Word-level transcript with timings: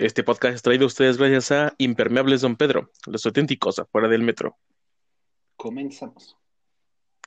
Este 0.00 0.24
podcast 0.24 0.54
es 0.54 0.62
traído 0.62 0.84
a 0.84 0.86
ustedes 0.86 1.18
gracias 1.18 1.52
a 1.52 1.74
Impermeables 1.76 2.40
Don 2.40 2.56
Pedro, 2.56 2.90
los 3.06 3.26
auténticos 3.26 3.78
afuera 3.78 4.08
del 4.08 4.22
metro. 4.22 4.56
Comenzamos. 5.56 6.38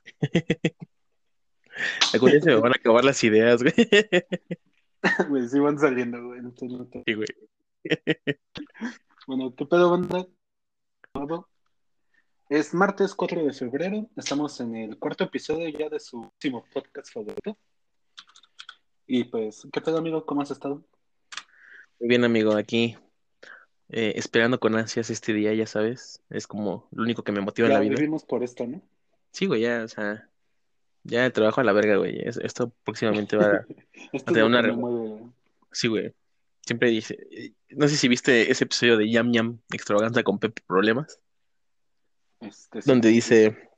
Algún 2.12 2.32
día 2.32 2.40
se 2.40 2.50
me 2.50 2.56
van 2.56 2.72
a 2.72 2.74
acabar 2.74 3.04
las 3.04 3.22
ideas, 3.22 3.62
güey. 3.62 3.74
Güey, 5.28 5.48
sí 5.48 5.60
van 5.60 5.78
saliendo, 5.78 6.20
güey. 6.20 6.40
Sí, 7.06 7.14
güey. 7.14 7.28
Bueno, 9.28 9.54
¿qué 9.54 9.66
pedo, 9.66 9.90
banda? 9.92 10.26
Es 12.48 12.74
martes 12.74 13.14
4 13.14 13.44
de 13.44 13.52
febrero. 13.52 14.10
Estamos 14.16 14.60
en 14.60 14.74
el 14.74 14.98
cuarto 14.98 15.22
episodio 15.22 15.68
ya 15.68 15.88
de 15.88 16.00
su 16.00 16.22
último 16.22 16.64
podcast 16.74 17.12
favorito. 17.12 17.56
Y 19.06 19.22
pues, 19.24 19.62
¿qué 19.72 19.80
pedo, 19.80 19.98
amigo? 19.98 20.26
¿Cómo 20.26 20.42
has 20.42 20.50
estado? 20.50 20.84
Muy 22.00 22.08
bien, 22.08 22.24
amigo, 22.24 22.56
aquí 22.56 22.96
eh, 23.88 24.12
esperando 24.16 24.58
con 24.60 24.74
ansias 24.76 25.10
este 25.10 25.32
día, 25.32 25.54
ya 25.54 25.66
sabes. 25.66 26.22
Es 26.30 26.46
como 26.46 26.88
lo 26.92 27.02
único 27.02 27.22
que 27.22 27.32
me 27.32 27.40
motiva 27.40 27.66
en 27.68 27.72
Ya 27.72 27.78
la 27.78 27.84
vida. 27.84 27.94
vivimos 27.96 28.24
por 28.24 28.42
esto, 28.42 28.66
¿no? 28.66 28.82
Sí, 29.30 29.46
güey, 29.46 29.62
ya, 29.62 29.82
o 29.84 29.88
sea, 29.88 30.28
ya 31.04 31.26
el 31.26 31.32
trabajo 31.32 31.60
a 31.60 31.64
la 31.64 31.72
verga, 31.72 31.96
güey. 31.96 32.18
Es- 32.20 32.36
Esto 32.38 32.72
próximamente 32.84 33.36
va 33.36 33.44
a... 33.46 33.66
Esto 34.12 34.32
lo 34.34 34.46
una. 34.46 35.32
Sí, 35.72 35.88
güey. 35.88 36.12
Siempre 36.66 36.90
dice... 36.90 37.18
eh, 37.30 37.52
No 37.70 37.88
sé 37.88 37.96
si 37.96 38.08
viste 38.08 38.50
ese 38.50 38.64
episodio 38.64 38.96
de 38.96 39.10
Yam 39.10 39.32
Yam 39.32 39.58
Extravaganza 39.72 40.22
con 40.22 40.38
Pepe 40.38 40.62
Problemas, 40.66 41.20
Este, 42.40 42.82
sí. 42.82 42.88
donde 42.88 43.08
dice 43.08 43.70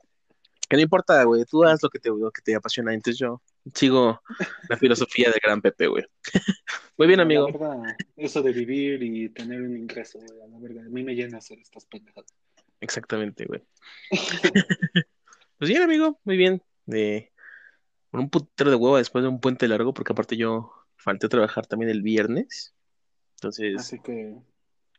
que 0.69 0.75
no 0.75 0.81
importa, 0.83 1.23
güey, 1.23 1.45
tú 1.45 1.63
haz 1.63 1.81
lo 1.81 1.89
que 1.89 1.97
te, 1.99 2.09
lo 2.09 2.29
que 2.31 2.41
te 2.41 2.53
apasiona. 2.55 2.93
Entonces 2.93 3.17
yo 3.19 3.41
sigo 3.73 4.21
la 4.69 4.77
filosofía 4.77 5.29
del 5.29 5.39
gran 5.43 5.61
Pepe, 5.61 5.87
güey. 5.87 6.03
Muy 6.97 7.07
bien, 7.07 7.17
La 7.17 7.23
amigo. 7.23 7.45
verdad, 7.47 7.77
eso 8.15 8.41
de 8.41 8.51
vivir 8.51 9.03
y 9.03 9.29
tener 9.29 9.61
un 9.61 9.75
ingreso, 9.77 10.19
güey, 10.19 10.41
a 10.41 10.47
la 10.47 10.57
verdad, 10.59 10.85
a 10.85 10.89
mí 10.89 11.03
me 11.03 11.13
llena 11.15 11.37
hacer 11.37 11.59
estas 11.59 11.85
pendejadas. 11.85 12.33
Exactamente, 12.79 13.45
güey. 13.45 13.61
Pues 15.57 15.69
bien, 15.69 15.81
amigo, 15.81 16.19
muy 16.23 16.37
bien. 16.37 16.61
De, 16.85 17.31
con 18.11 18.21
un 18.21 18.29
putero 18.29 18.69
de 18.69 18.75
hueva 18.75 18.99
después 18.99 19.23
de 19.23 19.29
un 19.29 19.39
puente 19.39 19.67
largo, 19.67 19.93
porque 19.93 20.13
aparte 20.13 20.37
yo 20.37 20.71
falté 20.95 21.25
a 21.25 21.29
trabajar 21.29 21.65
también 21.67 21.89
el 21.89 22.01
viernes. 22.01 22.73
Entonces, 23.35 23.75
Así 23.79 23.99
que 23.99 24.35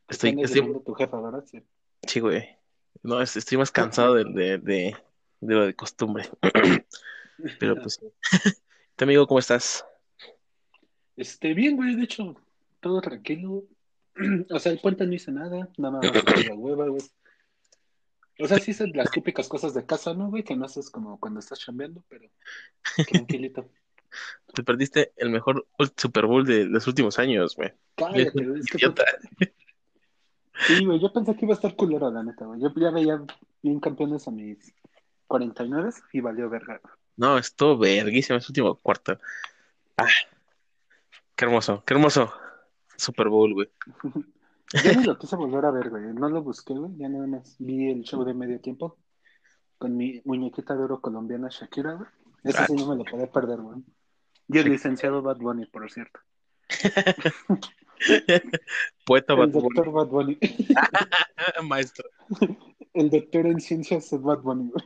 estoy, 0.09 0.37
tu 0.85 0.95
jefa, 0.95 1.21
¿verdad? 1.21 1.45
Sí. 1.47 1.63
sí, 2.07 2.21
güey. 2.21 2.57
No, 3.03 3.21
es- 3.23 3.37
estoy 3.37 3.59
más 3.59 3.71
cansado 3.71 4.15
de, 4.15 4.25
de, 4.25 4.59
de, 4.59 4.97
de 5.41 5.55
lo 5.55 5.67
de 5.67 5.75
costumbre. 5.75 6.29
Pero 7.59 7.77
pues. 7.83 8.01
¿Tu 8.97 9.05
amigo 9.05 9.27
cómo 9.27 9.39
estás? 9.39 9.85
Este, 11.17 11.55
bien, 11.55 11.77
güey, 11.77 11.95
de 11.95 12.05
hecho, 12.05 12.37
todo 12.81 13.01
tranquilo. 13.01 13.65
O 14.51 14.59
sea, 14.59 14.73
el 14.73 14.81
puente 14.81 15.07
no 15.07 15.15
hice 15.15 15.31
nada, 15.31 15.69
nada 15.77 16.01
más 16.01 16.45
la 16.45 16.55
hueva, 16.55 16.89
güey. 16.89 17.03
O 18.41 18.47
sea, 18.49 18.59
sí 18.59 18.73
son 18.73 18.91
las 18.95 19.11
típicas 19.11 19.49
cosas 19.49 19.75
de 19.75 19.87
casa, 19.87 20.15
¿no, 20.15 20.29
güey? 20.29 20.43
Que 20.43 20.57
no 20.57 20.65
haces 20.65 20.91
como 20.91 21.19
cuando 21.21 21.39
estás 21.41 21.61
chambeando, 21.61 22.03
pero 22.09 22.29
tranquilito. 23.09 23.69
Te 24.55 24.63
perdiste 24.63 25.13
el 25.17 25.31
mejor 25.31 25.67
Super 25.97 26.27
Bowl 26.27 26.45
de 26.45 26.65
los 26.65 26.87
últimos 26.87 27.19
años, 27.19 27.55
güey. 27.57 27.73
Cállate, 27.95 28.45
güey, 28.45 28.61
es 28.61 28.67
que 28.67 28.79
Idiota. 28.79 29.05
Sí, 30.67 30.85
güey, 30.85 31.01
yo 31.01 31.13
pensé 31.13 31.37
que 31.37 31.45
iba 31.45 31.55
a 31.55 31.57
estar 31.57 31.77
culero, 31.77 32.11
la 32.11 32.23
neta, 32.23 32.45
güey. 32.47 32.61
Yo 32.61 32.73
ya 32.77 32.91
veía 32.91 33.23
bien 33.63 33.81
campeones 33.81 34.27
a 34.27 34.31
mis 34.31 34.73
49 35.27 35.91
y 36.13 36.21
valió 36.21 36.49
verga. 36.49 36.81
No, 37.19 37.37
estuvo 37.37 37.77
verguísimo 37.77 38.39
ese 38.39 38.53
último 38.53 38.77
cuarto. 38.77 39.19
Ah, 39.97 40.07
qué 41.35 41.45
hermoso, 41.45 41.83
qué 41.85 41.95
hermoso 41.95 42.33
Super 42.97 43.29
Bowl, 43.29 43.55
güey. 43.55 43.69
Yo 44.85 44.93
ni 44.95 45.05
lo 45.05 45.19
quise 45.19 45.35
volver 45.35 45.65
a 45.65 45.73
ver, 45.73 45.91
güey. 45.91 46.05
No 46.15 46.29
lo 46.29 46.43
busqué, 46.43 46.75
güey. 46.75 46.93
Ya 46.97 47.09
nada 47.09 47.27
más 47.27 47.57
vi 47.59 47.91
el 47.91 48.03
show 48.03 48.23
de 48.25 48.35
medio 48.35 48.61
tiempo 48.61 48.99
con 49.79 49.97
mi 49.97 50.23
muñequita 50.25 50.77
de 50.77 50.85
oro 50.85 51.01
colombiana 51.01 51.49
Shakira, 51.49 51.95
güey. 51.95 52.09
Eso 52.45 52.65
sí 52.67 52.75
no 52.75 52.87
me 52.87 52.97
lo 52.97 53.05
podía 53.05 53.27
perder, 53.27 53.63
güey. 53.63 53.83
Y 54.47 54.59
el 54.59 54.69
licenciado 54.69 55.21
Bad 55.21 55.39
Bunny, 55.39 55.67
por 55.67 55.91
cierto. 55.91 56.21
Poeta 59.05 59.33
El 59.33 59.39
Bad 59.41 59.49
Bunny. 59.49 59.75
doctor 59.75 59.91
Bad 59.93 60.07
Bunny. 60.07 60.39
Maestro. 61.65 62.09
El 62.95 63.11
doctor 63.11 63.47
en 63.47 63.61
ciencias 63.61 64.09
de 64.11 64.19
Bad 64.19 64.41
Bunny, 64.41 64.71
güey. 64.71 64.85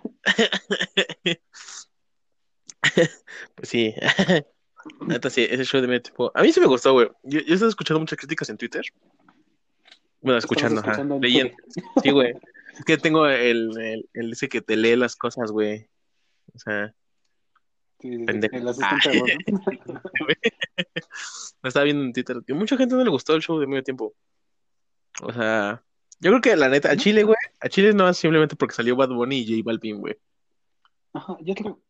Pues 3.55 3.69
sí. 3.69 3.95
Neta, 5.07 5.31
sí, 5.31 5.47
ese 5.49 5.65
show 5.65 5.81
de 5.81 5.87
medio 5.87 6.03
tiempo. 6.03 6.33
A 6.35 6.43
mí 6.43 6.53
sí 6.53 6.61
me 6.61 6.67
gustó, 6.67 6.93
güey. 6.93 7.09
Yo, 7.23 7.41
yo 7.41 7.55
estaba 7.55 7.69
escuchando 7.69 8.01
muchas 8.01 8.19
críticas 8.19 8.49
en 8.49 8.57
Twitter. 8.57 8.83
Bueno, 10.21 10.39
escuchando, 10.39 10.81
ajá. 10.81 10.91
escuchando 10.93 11.19
Leyendo. 11.21 11.55
Sí, 12.03 12.11
güey. 12.11 12.35
Es 12.75 12.85
que 12.85 12.97
tengo 12.97 13.27
el, 13.27 13.79
el, 13.79 14.09
el 14.13 14.33
ese 14.33 14.49
que 14.49 14.61
te 14.61 14.77
lee 14.77 14.97
las 14.97 15.15
cosas, 15.15 15.51
güey. 15.53 15.89
O 16.55 16.59
sea, 16.59 16.95
Sí, 18.03 18.19
Pendejo. 18.25 18.57
El 18.57 18.65
¿no? 18.65 18.73
lo 21.63 21.69
estaba 21.69 21.85
viendo 21.85 22.03
en 22.03 22.13
Twitter. 22.13 22.39
Que 22.45 22.53
mucha 22.53 22.77
gente 22.77 22.97
no 22.97 23.05
le 23.05 23.11
gustó 23.11 23.35
el 23.35 23.43
show 23.43 23.61
de 23.61 23.69
medio 23.69 23.85
tiempo. 23.85 24.13
O 25.23 25.33
sea, 25.33 25.85
yo 26.19 26.31
creo 26.31 26.41
que 26.41 26.57
la 26.57 26.69
neta, 26.69 26.91
a 26.91 26.97
Chile, 26.97 27.23
güey, 27.23 27.37
a 27.61 27.69
Chile 27.69 27.93
no 27.93 28.09
es 28.09 28.17
simplemente 28.17 28.57
porque 28.57 28.75
salió 28.75 28.97
Bad 28.97 29.11
Bunny 29.11 29.39
y 29.39 29.47
J 29.47 29.63
Balvin, 29.65 30.01
güey. 30.01 30.19
Ajá, 31.13 31.37
yo 31.43 31.55
creo. 31.55 31.81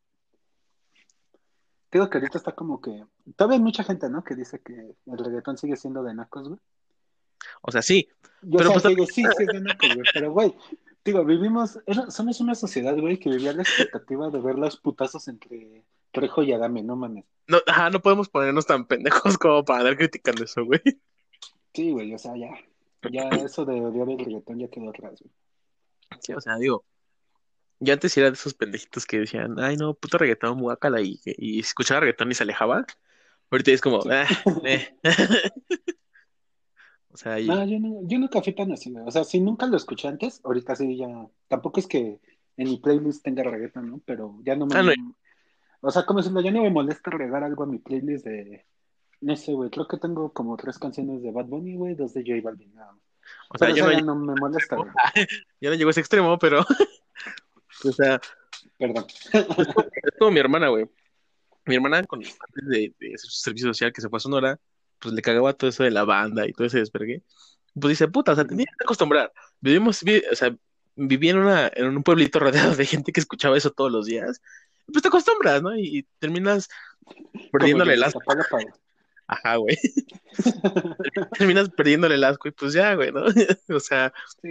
Creo 1.92 2.08
que 2.08 2.16
ahorita 2.16 2.38
está 2.38 2.52
como 2.52 2.80
que. 2.80 3.04
Todavía 3.36 3.58
hay 3.58 3.62
mucha 3.62 3.84
gente, 3.84 4.08
¿no? 4.08 4.24
Que 4.24 4.34
dice 4.34 4.60
que 4.60 4.72
el 4.72 5.18
reggaetón 5.18 5.58
sigue 5.58 5.76
siendo 5.76 6.02
de 6.02 6.14
nacos, 6.14 6.48
güey. 6.48 6.58
O 7.60 7.70
sea, 7.70 7.82
sí, 7.82 8.08
Yo 8.40 8.56
Pero 8.56 8.70
o 8.70 8.72
sea, 8.80 8.82
pues- 8.82 8.94
digo, 8.94 9.06
sí, 9.06 9.22
sí 9.22 9.42
es 9.42 9.46
de 9.46 9.60
nacos, 9.60 9.94
güey. 9.94 10.06
Pero, 10.14 10.32
güey, 10.32 10.54
digo, 11.04 11.22
vivimos. 11.22 11.78
somos 12.08 12.40
una 12.40 12.54
sociedad, 12.54 12.96
güey, 12.98 13.18
que 13.18 13.28
vivía 13.28 13.52
la 13.52 13.60
expectativa 13.60 14.30
de 14.30 14.40
ver 14.40 14.58
los 14.58 14.78
putazos 14.78 15.28
entre 15.28 15.84
Trejo 16.12 16.42
y 16.42 16.52
Adame, 16.54 16.82
no 16.82 16.96
mames. 16.96 17.26
no, 17.46 17.58
ajá, 17.66 17.90
no 17.90 18.00
podemos 18.00 18.30
ponernos 18.30 18.64
tan 18.64 18.86
pendejos 18.86 19.36
como 19.36 19.62
para 19.62 19.80
andar 19.80 19.98
criticando 19.98 20.44
eso, 20.44 20.64
güey. 20.64 20.80
Sí, 21.74 21.90
güey, 21.90 22.14
o 22.14 22.18
sea, 22.18 22.34
ya. 22.38 22.54
Ya 23.10 23.28
eso 23.28 23.66
de 23.66 23.84
odiar 23.84 24.08
el 24.08 24.18
reggaetón 24.18 24.60
ya 24.60 24.68
quedó 24.68 24.88
atrás, 24.88 25.20
güey. 25.20 25.30
Sí, 26.20 26.32
o 26.32 26.40
sea, 26.40 26.56
digo, 26.56 26.84
yo 27.82 27.92
antes 27.92 28.16
era 28.16 28.30
de 28.30 28.34
esos 28.34 28.54
pendejitos 28.54 29.06
que 29.06 29.18
decían, 29.18 29.58
ay, 29.58 29.76
no, 29.76 29.94
puto 29.94 30.18
reggaetón, 30.18 30.60
guácala, 30.60 31.00
y, 31.00 31.20
y 31.24 31.60
escuchaba 31.60 32.00
reggaetón 32.00 32.30
y 32.30 32.34
se 32.34 32.44
alejaba. 32.44 32.86
Ahorita 33.50 33.70
es 33.72 33.80
como, 33.80 34.00
ah, 34.10 34.26
eh. 34.64 34.96
O 37.12 37.16
sea, 37.16 37.38
y- 37.38 37.46
No, 37.46 37.64
yo, 37.66 37.78
no, 37.78 38.00
yo 38.08 38.18
nunca 38.18 38.40
fui 38.40 38.54
tan 38.54 38.72
así. 38.72 38.92
O 39.04 39.10
sea, 39.10 39.24
si 39.24 39.38
nunca 39.40 39.66
lo 39.66 39.76
escuché 39.76 40.08
antes, 40.08 40.40
ahorita 40.44 40.74
sí 40.76 40.96
ya. 40.96 41.08
Tampoco 41.46 41.78
es 41.80 41.86
que 41.86 42.20
en 42.56 42.68
mi 42.68 42.78
playlist 42.78 43.22
tenga 43.22 43.42
reggaetón, 43.42 43.90
¿no? 43.90 44.00
Pero 44.06 44.38
ya 44.44 44.56
no 44.56 44.66
me. 44.66 44.74
Ah, 44.76 44.82
no. 44.82 44.92
O 45.82 45.90
sea, 45.90 46.06
como 46.06 46.20
decirlo, 46.20 46.40
ya 46.40 46.50
no 46.50 46.62
me 46.62 46.70
molesta 46.70 47.10
regar 47.10 47.44
algo 47.44 47.64
a 47.64 47.66
mi 47.66 47.78
playlist 47.78 48.24
de. 48.24 48.64
No 49.20 49.36
sé, 49.36 49.52
güey. 49.52 49.68
Creo 49.68 49.86
que 49.86 49.98
tengo 49.98 50.32
como 50.32 50.56
tres 50.56 50.78
canciones 50.78 51.22
de 51.22 51.30
Bad 51.32 51.46
Bunny, 51.46 51.76
güey, 51.76 51.94
dos 51.94 52.14
de 52.14 52.22
J 52.22 52.40
Balvin, 52.42 52.74
nada 52.74 52.92
más. 52.92 53.02
o 53.50 53.58
sea, 53.58 53.68
Pero 53.68 53.76
eso 53.76 53.86
no, 53.86 53.92
ya 53.92 54.00
no 54.00 54.16
me 54.16 54.34
molesta, 54.40 54.76
güey. 54.76 54.90
ya 55.60 55.68
no 55.68 55.76
llegó 55.76 55.88
a 55.88 55.90
ese 55.90 56.00
extremo, 56.00 56.38
pero, 56.38 56.64
o 57.84 57.92
sea, 57.92 58.20
Perdón. 58.78 59.06
es 59.32 60.18
como 60.18 60.30
mi 60.30 60.40
hermana, 60.40 60.68
güey. 60.68 60.86
Mi 61.66 61.76
hermana, 61.76 62.02
con 62.04 62.20
antes 62.20 62.68
de, 62.68 62.94
de 62.98 63.18
su 63.18 63.28
servicio 63.30 63.68
social 63.68 63.92
que 63.92 64.00
se 64.00 64.08
fue 64.08 64.16
a 64.16 64.20
Sonora, 64.20 64.58
pues 64.98 65.14
le 65.14 65.22
cagaba 65.22 65.52
todo 65.52 65.70
eso 65.70 65.84
de 65.84 65.90
la 65.90 66.04
banda 66.04 66.46
y 66.46 66.52
todo 66.52 66.66
ese 66.66 66.78
despergue. 66.78 67.22
Pues 67.74 67.90
dice, 67.90 68.08
puta, 68.08 68.32
o 68.32 68.34
sea, 68.34 68.44
te 68.44 68.56
tienes 68.56 68.74
que 68.76 68.84
acostumbrar. 68.84 69.32
Vivimos, 69.60 70.02
vi- 70.02 70.22
o 70.30 70.34
sea, 70.34 70.54
viví 70.96 71.28
en, 71.28 71.38
una, 71.38 71.70
en 71.74 71.86
un 71.86 72.02
pueblito 72.02 72.38
rodeado 72.40 72.74
de 72.74 72.84
gente 72.84 73.12
que 73.12 73.20
escuchaba 73.20 73.56
eso 73.56 73.70
todos 73.70 73.92
los 73.92 74.06
días. 74.06 74.42
Pues 74.86 75.02
te 75.02 75.08
acostumbras, 75.08 75.62
¿no? 75.62 75.76
Y, 75.76 76.06
terminas 76.18 76.68
perdiéndole 77.52 77.94
el 77.94 78.02
asco. 78.02 78.20
Ajá, 79.28 79.56
güey. 79.56 79.78
Terminas 81.38 81.70
perdiéndole 81.70 82.16
el 82.16 82.24
asco 82.24 82.48
y 82.48 82.50
pues 82.50 82.72
ya, 82.72 82.94
güey, 82.94 83.12
¿no? 83.12 83.24
O 83.74 83.80
sea, 83.80 84.12
sí. 84.42 84.48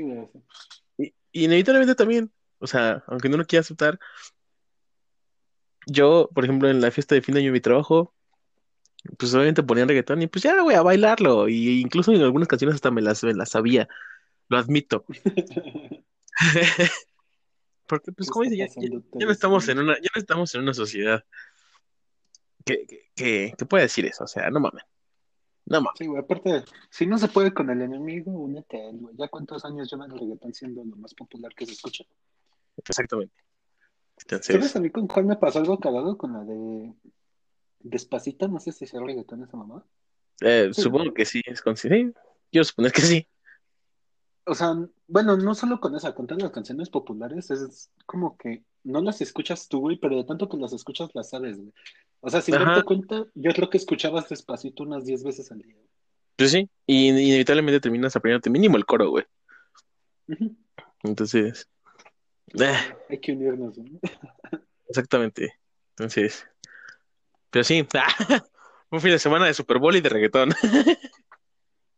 y, 0.98 1.14
y 1.34 1.46
inevitablemente 1.46 1.96
también, 1.96 2.32
o 2.62 2.68
sea, 2.68 3.04
aunque 3.08 3.30
no 3.30 3.38
lo 3.38 3.46
quiera 3.46 3.62
aceptar, 3.62 4.00
yo, 5.88 6.30
por 6.34 6.44
ejemplo, 6.44 6.70
en 6.70 6.80
la 6.82 6.92
fiesta 6.92 7.16
de 7.16 7.22
fin 7.22 7.34
de 7.34 7.42
año 7.42 7.48
de 7.50 7.54
mi 7.54 7.62
trabajo, 7.62 8.14
pues 9.18 9.34
obviamente 9.34 9.64
ponían 9.64 9.88
reggaetón 9.88 10.22
y 10.22 10.28
pues 10.28 10.44
ya, 10.44 10.62
güey, 10.62 10.76
a 10.78 10.84
bailarlo. 10.84 11.50
Y 11.50 11.82
incluso 11.82 12.12
en 12.14 12.22
algunas 12.22 12.48
canciones 12.48 12.76
hasta 12.76 12.92
me 12.92 13.02
las, 13.02 13.24
me 13.24 13.34
las 13.34 13.50
sabía, 13.50 13.88
lo 14.48 14.58
admito. 14.58 15.06
Porque, 17.88 18.12
pues, 18.12 18.28
¿Qué 18.30 18.32
como 18.32 18.44
dice, 18.44 18.58
ya, 18.58 18.68
ya- 18.68 19.26
no 19.26 19.32
estamos 19.32 19.68
en 19.68 19.80
una, 19.80 19.96
ya 19.96 20.10
no 20.16 20.20
estamos 20.20 20.54
en 20.56 20.62
una 20.62 20.74
sociedad 20.74 21.26
que, 22.64 22.86
que, 22.86 23.12
que, 23.16 23.54
que 23.58 23.66
pueda 23.66 23.84
decir 23.84 24.06
eso, 24.06 24.24
o 24.24 24.28
sea, 24.28 24.50
no 24.50 24.60
mames. 24.60 24.84
No 25.66 25.82
mames. 25.82 25.98
Sí, 25.98 26.06
güey. 26.06 26.22
Aparte, 26.22 26.64
si 26.90 27.06
no 27.06 27.18
se 27.18 27.28
puede 27.28 27.54
con 27.54 27.70
el 27.70 27.82
enemigo, 27.82 28.32
únete 28.32 28.78
a 28.78 28.90
él, 28.90 28.98
güey. 29.00 29.16
¿Ya 29.18 29.28
cuántos 29.28 29.66
años 29.66 29.92
lleva 29.92 30.06
el 30.06 30.12
reggaetón 30.12 30.54
siendo 30.54 30.86
lo 30.86 30.96
más 30.96 31.14
popular 31.14 31.54
que 31.54 31.66
se 31.66 31.74
escucha? 31.74 32.06
Exactamente. 32.78 33.34
¿Sabes 34.18 34.50
Entonces, 34.50 34.76
a 34.76 34.80
mí 34.80 34.90
con 34.90 35.08
cuál 35.08 35.26
me 35.26 35.36
pasó 35.36 35.60
algo 35.60 35.80
cagado 35.80 36.18
con 36.18 36.34
la 36.34 36.44
de 36.44 36.94
Despacito? 37.80 38.48
No 38.48 38.60
sé 38.60 38.72
si 38.72 38.86
sea 38.86 39.02
reggaetón 39.02 39.44
esa 39.44 39.58
mamá. 39.58 39.84
eh, 40.42 40.70
Sí. 40.74 40.82
supongo 40.82 41.14
que 41.14 41.26
sí, 41.26 41.42
es 41.46 41.62
con 41.62 41.76
sí. 41.78 41.90
Quiero 42.52 42.64
suponer 42.64 42.92
que 42.92 43.02
sí. 43.02 43.28
O 44.46 44.56
sea, 44.56 44.76
bueno, 45.08 45.38
no 45.38 45.54
solo 45.54 45.80
con 45.80 45.96
esa, 45.96 46.14
con 46.16 46.28
todas 46.28 46.42
las 46.44 46.52
canciones 46.52 46.90
populares, 46.90 47.52
es 47.52 47.92
como 48.06 48.38
que 48.38 48.64
no 48.84 49.02
las 49.02 49.22
escuchas 49.22 49.68
tú, 49.68 49.82
güey, 49.82 49.98
pero 49.98 50.18
de 50.18 50.24
tanto 50.24 50.50
que 50.50 50.58
las 50.58 50.74
escuchas 50.74 51.10
las 51.14 51.30
sabes, 51.30 51.58
güey. 51.58 51.72
O 52.22 52.30
sea, 52.30 52.42
sin 52.42 52.56
darte 52.56 52.84
cuenta, 52.84 53.26
yo 53.36 53.52
creo 53.54 53.70
que 53.70 53.78
escuchabas 53.78 54.30
Despacito 54.30 54.84
unas 54.84 55.06
10 55.06 55.24
veces 55.24 55.52
al 55.52 55.60
día. 55.60 55.76
Pues 56.36 56.52
sí, 56.52 56.70
y 56.88 57.10
inevitablemente 57.10 57.80
terminas 57.80 58.16
aprendiéndote 58.16 58.50
mínimo 58.50 58.78
el 58.78 58.86
coro, 58.86 59.10
güey. 59.10 59.26
Ujú. 60.28 60.56
Entonces, 61.04 61.62
eh, 61.64 61.68
Hay 63.10 63.20
que 63.20 63.32
unirnos, 63.32 63.78
güey. 63.78 64.00
exactamente. 64.88 65.54
Entonces, 65.92 66.46
pero 67.50 67.64
sí, 67.64 67.86
un 68.92 69.02
fin 69.02 69.12
de 69.12 69.20
semana 69.20 69.46
de 69.46 69.54
Super 69.54 69.78
Bowl 69.78 69.96
y 69.96 70.02
de 70.02 70.10
reggaetón. 70.10 70.52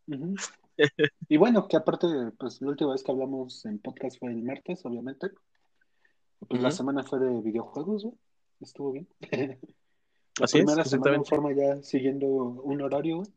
Y 1.29 1.37
bueno, 1.37 1.67
que 1.67 1.77
aparte, 1.77 2.07
pues 2.39 2.59
la 2.59 2.69
última 2.69 2.93
vez 2.93 3.03
que 3.03 3.11
hablamos 3.11 3.63
en 3.65 3.77
podcast 3.77 4.17
fue 4.19 4.31
el 4.31 4.41
martes, 4.41 4.83
obviamente. 4.83 5.29
Pues 6.49 6.63
la 6.63 6.71
semana 6.71 7.03
fue 7.03 7.19
de 7.19 7.41
videojuegos. 7.41 8.07
Estuvo 8.59 8.91
bien. 8.91 9.07
La 9.29 10.45
Así 10.45 10.57
es, 10.57 10.65
primera 10.65 10.83
semana 10.83 11.17
en 11.17 11.25
forma 11.25 11.53
ya 11.53 11.81
siguiendo 11.83 12.25
un 12.25 12.81
horario, 12.81 13.17
güey. 13.17 13.29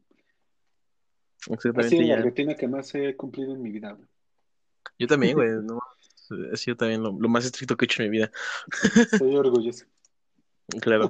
Exactamente, 1.50 1.88
sido 1.90 2.08
la 2.08 2.16
ya. 2.16 2.22
rutina 2.22 2.54
que 2.54 2.68
más 2.68 2.94
he 2.94 3.14
cumplido 3.14 3.54
en 3.54 3.62
mi 3.62 3.70
vida, 3.70 3.92
güey. 3.92 4.08
Yo 4.98 5.06
también, 5.06 5.34
güey, 5.34 5.50
no, 5.62 5.78
ha 6.52 6.56
sido 6.56 6.76
también 6.76 7.02
lo, 7.02 7.12
lo 7.12 7.28
más 7.28 7.44
estricto 7.44 7.76
que 7.76 7.84
he 7.84 7.86
hecho 7.86 8.02
en 8.02 8.10
mi 8.10 8.18
vida. 8.18 8.30
Estoy 8.94 9.36
orgulloso. 9.36 9.84
Claro. 10.80 11.06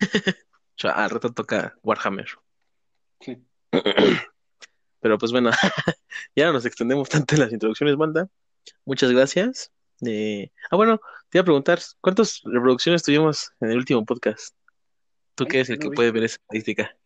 O 0.00 0.76
sea, 0.76 0.92
al 0.92 1.10
rato 1.10 1.32
toca 1.32 1.76
Warhammer. 1.82 2.28
Sí. 3.20 3.44
Pero 5.00 5.18
pues 5.18 5.32
bueno, 5.32 5.50
ya 6.36 6.46
no 6.46 6.52
nos 6.52 6.64
extendemos 6.64 7.08
tanto 7.08 7.34
en 7.34 7.40
las 7.40 7.52
introducciones, 7.52 7.96
banda. 7.96 8.28
Muchas 8.84 9.10
gracias. 9.10 9.72
Eh, 10.06 10.50
Ah, 10.70 10.76
bueno, 10.76 11.00
te 11.28 11.38
iba 11.38 11.42
a 11.42 11.44
preguntar, 11.44 11.80
¿cuántas 12.00 12.40
reproducciones 12.44 13.02
tuvimos 13.02 13.50
en 13.60 13.70
el 13.70 13.78
último 13.78 14.04
podcast? 14.04 14.54
Tú 15.34 15.46
que 15.46 15.56
eres 15.58 15.70
el 15.70 15.76
no 15.76 15.82
que 15.82 15.88
vi. 15.90 15.94
puede 15.96 16.12
ver 16.12 16.24
esa 16.24 16.36
estadística. 16.36 16.96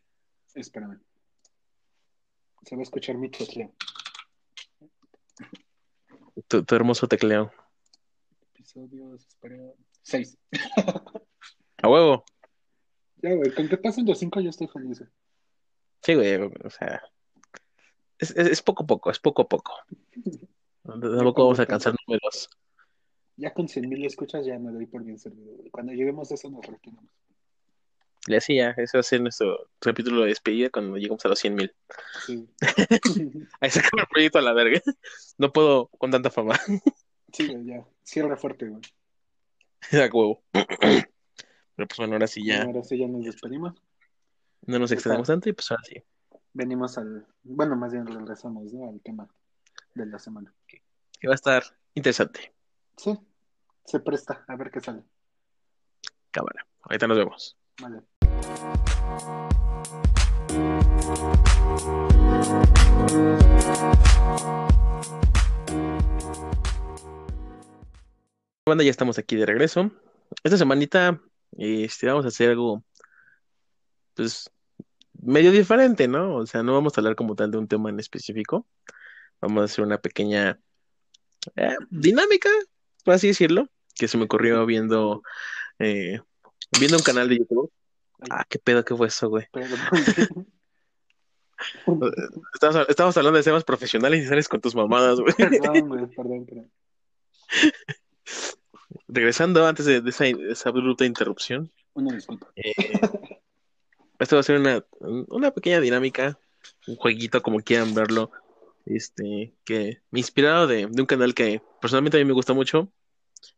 Espérame. 0.55 1.01
Se 2.65 2.77
va 2.77 2.81
a 2.81 2.83
escuchar 2.83 3.17
mi 3.17 3.31
tecleo. 3.31 3.73
Tu, 6.47 6.65
tu 6.65 6.75
hermoso 6.75 7.09
tecleo. 7.09 7.51
Episodios, 8.55 9.27
espera. 9.27 9.57
Seis. 10.03 10.39
A 11.83 11.89
huevo. 11.89 12.25
Ya, 13.17 13.35
güey, 13.35 13.53
con 13.53 13.69
que 13.69 13.77
pasen 13.77 14.07
los 14.07 14.19
cinco 14.19 14.41
yo 14.41 14.51
estoy 14.51 14.69
feliz, 14.69 15.01
güey. 15.01 15.11
Sí, 16.03 16.15
güey, 16.15 16.35
o 16.65 16.71
sea, 16.71 17.03
es, 18.19 18.31
es, 18.33 18.49
es 18.49 18.63
poco 18.63 18.85
a 18.85 18.87
poco, 18.87 19.11
es 19.11 19.19
poco 19.19 19.43
a 19.43 19.49
poco. 19.49 19.73
Tampoco 20.85 21.45
vamos 21.45 21.59
a 21.59 21.63
alcanzar 21.63 21.95
números. 22.07 22.49
Ya 23.37 23.55
con 23.55 23.69
100 23.69 23.89
mil 23.89 24.05
escuchas 24.05 24.45
ya 24.45 24.59
me 24.59 24.73
doy 24.73 24.87
por 24.87 25.05
bien 25.05 25.19
servido. 25.19 25.55
güey. 25.57 25.71
Cuando 25.71 25.93
lleguemos 25.93 26.31
a 26.31 26.35
eso 26.35 26.51
nos 26.51 26.67
retiramos. 26.67 27.11
Le 28.29 28.37
decía, 28.37 28.75
ese 28.77 28.99
va 28.99 29.01
a 29.01 29.05
ser 29.05 29.23
nuestro 29.23 29.71
capítulo 29.79 30.21
de 30.21 30.29
despedida 30.29 30.69
cuando 30.69 30.97
lleguemos 30.97 31.25
a 31.25 31.29
los 31.29 31.39
100 31.39 31.55
mil. 31.55 31.75
Sí. 32.27 32.47
Ahí 33.61 33.71
se 33.71 33.81
acaba 33.81 34.03
el 34.03 34.09
proyecto 34.09 34.39
a 34.39 34.43
la 34.43 34.53
verga. 34.53 34.83
No 35.39 35.51
puedo 35.51 35.87
con 35.87 36.11
tanta 36.11 36.31
fama. 36.31 36.55
Sí, 37.33 37.51
ya. 37.65 37.87
Cierra 38.03 38.37
fuerte, 38.37 38.69
güey. 38.69 38.83
Da 39.93 40.11
huevo. 40.13 40.43
Pero 40.53 41.89
pues 41.89 41.97
bueno, 41.97 42.15
ahora 42.15 42.27
sí 42.27 42.45
ya 42.45 42.65
Ahora 42.65 42.83
sí 42.83 42.99
ya 42.99 43.07
nos 43.07 43.25
despedimos. 43.25 43.81
no 44.67 44.79
nos 44.79 44.91
extendemos 44.91 45.29
tanto 45.29 45.49
y 45.49 45.53
pues 45.53 45.71
ahora 45.71 45.85
sí. 45.85 46.03
Venimos 46.53 46.99
al. 46.99 47.27
Bueno, 47.45 47.77
más 47.77 47.93
bien 47.93 48.07
regresamos, 48.07 48.73
¿no? 48.73 48.91
Al 48.91 49.01
tema 49.01 49.29
de 49.95 50.07
la 50.07 50.19
semana. 50.19 50.53
Que 50.67 51.29
va 51.29 51.35
a 51.35 51.37
estar 51.37 51.63
interesante. 51.95 52.53
Sí, 52.97 53.17
se 53.85 54.01
presta. 54.01 54.45
A 54.49 54.57
ver 54.57 54.71
qué 54.71 54.81
sale. 54.81 55.03
Cámara. 56.31 56.67
Ahorita 56.83 57.07
nos 57.07 57.19
vemos. 57.19 57.57
Vale. 57.81 58.03
Banda, 68.67 68.85
ya 68.85 68.91
estamos 68.91 69.19
aquí 69.19 69.37
de 69.37 69.47
regreso. 69.47 69.91
Esta 70.45 70.59
semanita 70.59 71.21
este, 71.57 72.07
vamos 72.07 72.25
a 72.25 72.29
hacer 72.29 72.51
algo, 72.51 72.85
pues, 74.15 74.51
medio 75.21 75.51
diferente, 75.51 76.07
¿no? 76.07 76.37
O 76.37 76.47
sea, 76.47 76.63
no 76.63 76.75
vamos 76.75 76.97
a 76.97 77.01
hablar 77.01 77.17
como 77.17 77.35
tal 77.35 77.51
de 77.51 77.59
un 77.59 77.69
tema 77.69 77.91
en 77.91 77.99
específico. 77.99 78.67
Vamos 79.41 79.63
a 79.63 79.65
hacer 79.65 79.85
una 79.85 79.99
pequeña 79.99 80.61
eh, 81.57 81.77
dinámica, 81.91 82.51
por 83.05 83.15
así 83.15 83.29
decirlo, 83.29 83.69
que 83.95 84.09
se 84.09 84.19
me 84.19 84.25
ocurrió 84.25 84.67
viendo, 84.67 85.23
eh, 85.79 86.21
viendo 86.79 86.99
un 86.99 87.03
canal 87.03 87.29
de 87.29 87.39
YouTube. 87.39 87.73
Ah, 88.31 88.45
qué 88.49 88.59
pedo, 88.59 88.85
qué 88.85 88.97
fue 88.97 89.09
eso, 89.09 89.29
güey. 89.29 89.47
Estamos, 92.55 92.89
estamos 92.89 93.17
hablando 93.17 93.37
de 93.37 93.43
temas 93.43 93.65
profesionales 93.65 94.23
y 94.23 94.29
sales 94.29 94.49
con 94.49 94.61
tus 94.61 94.77
mamadas, 94.77 95.19
güey. 95.19 95.35
perdón, 95.35 95.89
güey, 95.89 96.07
perdón, 96.17 96.47
perdón. 96.47 96.73
Regresando 99.09 99.67
antes 99.67 99.85
de, 99.85 100.01
de 100.01 100.11
esa, 100.11 100.25
de 100.25 100.53
esa 100.53 100.71
bruta 100.71 101.05
interrupción. 101.05 101.73
Una 101.95 102.15
disculpa. 102.15 102.49
Eh, 102.55 102.73
esto 104.19 104.37
va 104.37 104.41
a 104.41 104.45
ser 104.45 104.61
una, 104.61 104.85
una 105.01 105.51
pequeña 105.51 105.81
dinámica, 105.81 106.39
un 106.87 106.97
jueguito 106.97 107.43
como 107.43 107.61
quieran 107.61 107.95
verlo, 107.95 108.31
este, 108.87 109.55
que 109.65 110.01
me 110.11 110.21
inspirado 110.21 110.67
de, 110.67 110.87
de 110.87 111.01
un 111.03 111.07
canal 111.07 111.35
que 111.35 111.61
personalmente 111.81 112.19
a 112.19 112.21
mí 112.21 112.25
me 112.25 112.35
gusta 112.35 112.55
mucho 112.55 112.93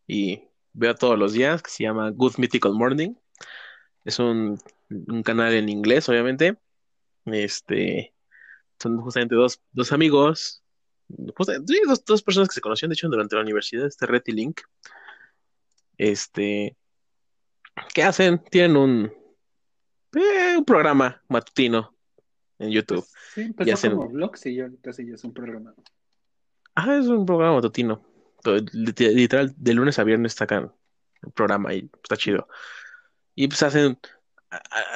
y 0.06 0.42
veo 0.72 0.94
todos 0.94 1.18
los 1.18 1.32
días, 1.32 1.62
que 1.62 1.70
se 1.70 1.84
llama 1.84 2.10
Good 2.10 2.34
Mythical 2.38 2.74
Morning. 2.74 3.14
Es 4.04 4.18
un, 4.18 4.58
un 4.88 5.22
canal 5.22 5.52
en 5.54 5.68
inglés, 5.68 6.08
obviamente. 6.08 6.56
Este, 7.26 8.14
son 8.78 9.00
justamente 9.00 9.34
dos, 9.34 9.60
dos 9.72 9.92
amigos, 9.92 10.62
sí, 11.08 11.80
dos, 11.86 12.04
dos 12.04 12.22
personas 12.22 12.48
que 12.48 12.54
se 12.54 12.60
conocían, 12.60 12.88
de 12.90 12.94
hecho, 12.94 13.08
durante 13.08 13.36
la 13.36 13.42
universidad, 13.42 13.86
este 13.86 14.06
Red 14.06 14.22
y 14.26 14.32
Link. 14.32 14.60
Este, 15.98 16.76
¿qué 17.94 18.02
hacen? 18.02 18.42
Tienen 18.50 18.76
un, 18.76 19.12
eh, 20.14 20.56
un 20.56 20.64
programa 20.64 21.22
matutino 21.28 21.94
en 22.58 22.70
YouTube. 22.70 23.04
Pues, 23.04 23.12
sí, 23.34 23.40
Y 23.42 23.44
empezó 23.44 23.72
hacen- 23.74 23.92
como 23.96 24.08
vlogs 24.08 24.46
y 24.46 24.60
ahorita 24.60 24.92
sí 24.92 25.06
ya 25.06 25.14
es 25.14 25.24
un 25.24 25.34
programa. 25.34 25.74
Ah, 26.74 26.96
es 26.96 27.06
un 27.06 27.26
programa 27.26 27.56
matutino. 27.56 28.02
Literal, 28.72 29.52
de 29.56 29.74
lunes 29.74 29.98
a 29.98 30.04
viernes 30.04 30.32
sacan 30.32 30.72
el 31.22 31.32
programa 31.32 31.74
y 31.74 31.90
está 32.02 32.16
chido. 32.16 32.48
Y 33.40 33.48
pues 33.48 33.62
hacen, 33.62 33.98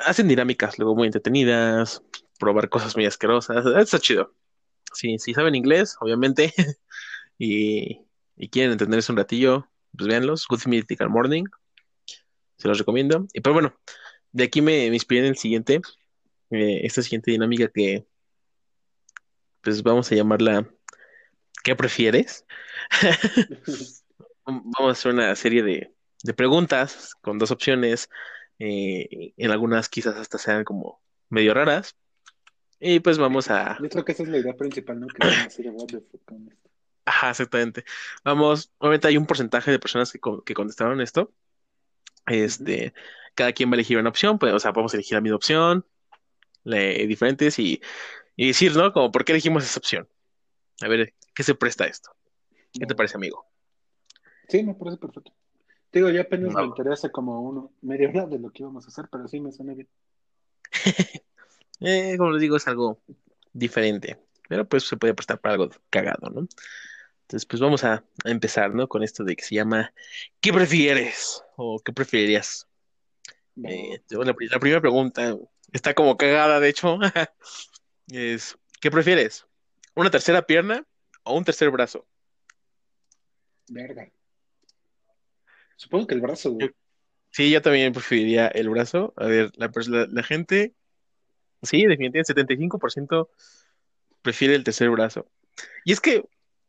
hacen 0.05 0.29
dinámicas 0.29 0.79
luego 0.79 0.95
muy 0.95 1.07
entretenidas, 1.07 2.03
probar 2.39 2.69
cosas 2.69 2.95
muy 2.95 3.07
asquerosas. 3.07 3.65
Está 3.65 3.99
chido. 3.99 4.35
Sí, 4.93 5.19
si 5.19 5.33
saben 5.33 5.55
inglés, 5.55 5.97
obviamente, 5.99 6.53
y, 7.39 8.03
y 8.37 8.49
quieren 8.51 8.73
entenderse 8.73 9.11
un 9.11 9.17
ratillo, 9.17 9.71
pues 9.97 10.09
véanlos. 10.09 10.47
Good 10.47 10.67
Mythical 10.67 11.09
Morning. 11.09 11.45
Se 12.59 12.69
los 12.69 12.77
recomiendo. 12.77 13.27
Y 13.33 13.41
pero 13.41 13.55
bueno, 13.55 13.81
de 14.33 14.45
aquí 14.45 14.61
me, 14.61 14.91
me 14.91 14.97
inspiré 14.97 15.21
en 15.23 15.29
el 15.29 15.39
siguiente, 15.39 15.81
eh, 16.51 16.81
esta 16.83 17.01
siguiente 17.01 17.31
dinámica 17.31 17.69
que, 17.69 18.07
pues 19.63 19.83
vamos 19.83 20.13
a 20.13 20.17
llamarla 20.17 20.69
¿Qué 21.63 21.75
prefieres? 21.75 22.45
Vamos 24.45 24.75
a 24.79 24.91
hacer 24.91 25.15
una 25.15 25.35
serie 25.35 25.63
de, 25.63 25.95
de 26.25 26.35
preguntas 26.35 27.15
con 27.21 27.39
dos 27.39 27.51
opciones. 27.51 28.09
Eh, 28.59 29.33
en 29.37 29.51
algunas 29.51 29.89
quizás 29.89 30.17
hasta 30.17 30.39
sean 30.39 30.65
como 30.65 31.01
medio 31.29 31.55
raras. 31.55 31.97
Y 32.81 33.01
pues 33.01 33.19
vamos 33.19 33.51
a... 33.51 33.79
Yo 33.81 33.89
creo 33.89 34.05
que 34.05 34.13
esa 34.13 34.25
es 34.25 34.29
la 34.29 34.39
idea 34.39 34.55
principal, 34.55 35.01
¿no? 35.01 35.07
Que 35.07 35.27
van 35.27 35.41
a 35.41 35.45
decir, 35.45 35.71
what 35.71 35.87
the 35.87 36.01
fuck 36.01 36.25
con 36.25 36.49
esto. 36.49 36.71
Ajá, 37.07 37.31
exactamente. 37.31 37.85
Vamos, 38.25 38.73
obviamente 38.79 39.09
hay 39.09 39.17
un 39.17 39.27
porcentaje 39.27 39.71
de 39.71 39.79
personas 39.79 40.13
que, 40.13 40.19
que 40.45 40.55
contestaron 40.55 41.01
esto. 41.01 41.33
Este, 42.27 42.95
cada 43.35 43.53
quien 43.53 43.71
va 43.71 43.75
a 43.75 43.77
elegir 43.77 43.99
una 43.99 44.09
opción, 44.09 44.39
pues, 44.39 44.53
o 44.53 44.59
sea, 44.59 44.73
podemos 44.73 44.95
elegir 44.95 45.15
la 45.15 45.21
misma 45.21 45.37
opción, 45.37 45.87
le- 46.65 47.07
diferentes 47.07 47.59
y, 47.59 47.81
y 48.37 48.49
decir, 48.49 48.77
¿no? 48.77 48.93
Como, 48.93 49.13
¿por 49.13 49.25
qué 49.25 49.33
elegimos 49.33 49.65
esa 49.65 49.79
opción? 49.79 50.09
A 50.81 50.89
ver, 50.89 51.15
¿qué 51.35 51.43
se 51.43 51.55
presta 51.55 51.85
a 51.85 51.89
esto? 51.89 52.11
¿Qué 52.73 52.87
te 52.87 52.95
parece, 52.95 53.17
amigo? 53.17 53.47
Sí, 54.49 54.63
me 54.63 54.75
parece 54.75 54.99
perfecto. 54.99 55.33
Digo, 55.95 56.11
yo 56.11 56.23
apenas 56.23 56.57
Va. 56.57 56.63
me 56.63 56.67
enteré 56.67 56.93
hace 56.93 57.13
como 57.13 57.41
uno, 57.41 57.73
media 57.81 58.09
hora 58.09 58.27
de 58.27 58.41
lo 58.41 58.51
que 58.51 58.65
íbamos 58.65 58.85
a 58.85 58.89
hacer, 58.89 59.09
pero 59.13 59.29
sí 59.29 59.41
me 59.41 59.53
suena 59.53 59.75
bien. 59.75 59.89
Eh, 61.81 62.15
como 62.17 62.31
les 62.31 62.41
digo, 62.41 62.57
es 62.57 62.67
algo 62.69 63.01
diferente, 63.53 64.17
pero 64.49 64.67
pues 64.67 64.85
se 64.85 64.97
puede 64.97 65.13
prestar 65.13 65.41
para 65.41 65.55
algo 65.55 65.71
cagado, 65.91 66.31
¿no? 66.31 66.47
Entonces, 67.23 67.45
pues 67.47 67.61
vamos 67.61 67.83
a, 67.83 68.05
a 68.25 68.31
empezar, 68.31 68.73
¿no? 68.73 68.89
Con 68.89 69.03
esto 69.03 69.25
de 69.25 69.35
que 69.35 69.43
se 69.45 69.57
llama 69.57 69.93
¿Qué 70.41 70.53
prefieres? 70.53 71.43
o 71.57 71.81
¿qué 71.81 71.93
preferirías? 71.93 72.69
Eh, 73.65 74.01
la, 74.09 74.25
la 74.25 74.59
primera 74.61 74.81
pregunta 74.81 75.37
está 75.73 75.95
como 75.95 76.17
cagada, 76.17 76.61
de 76.61 76.69
hecho, 76.69 76.97
es 78.09 78.57
¿qué 78.81 78.91
prefieres? 78.91 79.45
¿Una 79.95 80.11
tercera 80.11 80.47
pierna 80.47 80.87
o 81.25 81.37
un 81.37 81.45
tercer 81.45 81.71
brazo? 81.71 82.07
Verga. 83.69 84.11
Supongo 85.77 86.07
que 86.07 86.15
el 86.15 86.21
brazo, 86.21 86.53
güey. 86.53 86.71
Sí, 87.31 87.51
yo 87.51 87.61
también 87.61 87.93
preferiría 87.93 88.47
el 88.49 88.69
brazo. 88.69 89.13
A 89.17 89.27
ver, 89.27 89.51
la, 89.57 89.71
la, 89.89 90.07
la 90.11 90.23
gente, 90.23 90.75
sí, 91.63 91.85
definitivamente, 91.85 92.33
75% 92.35 93.29
prefiere 94.23 94.55
el 94.55 94.65
tercer 94.65 94.89
brazo. 94.91 95.27
Y 95.85 95.93
es 95.93 96.01
que, 96.01 96.25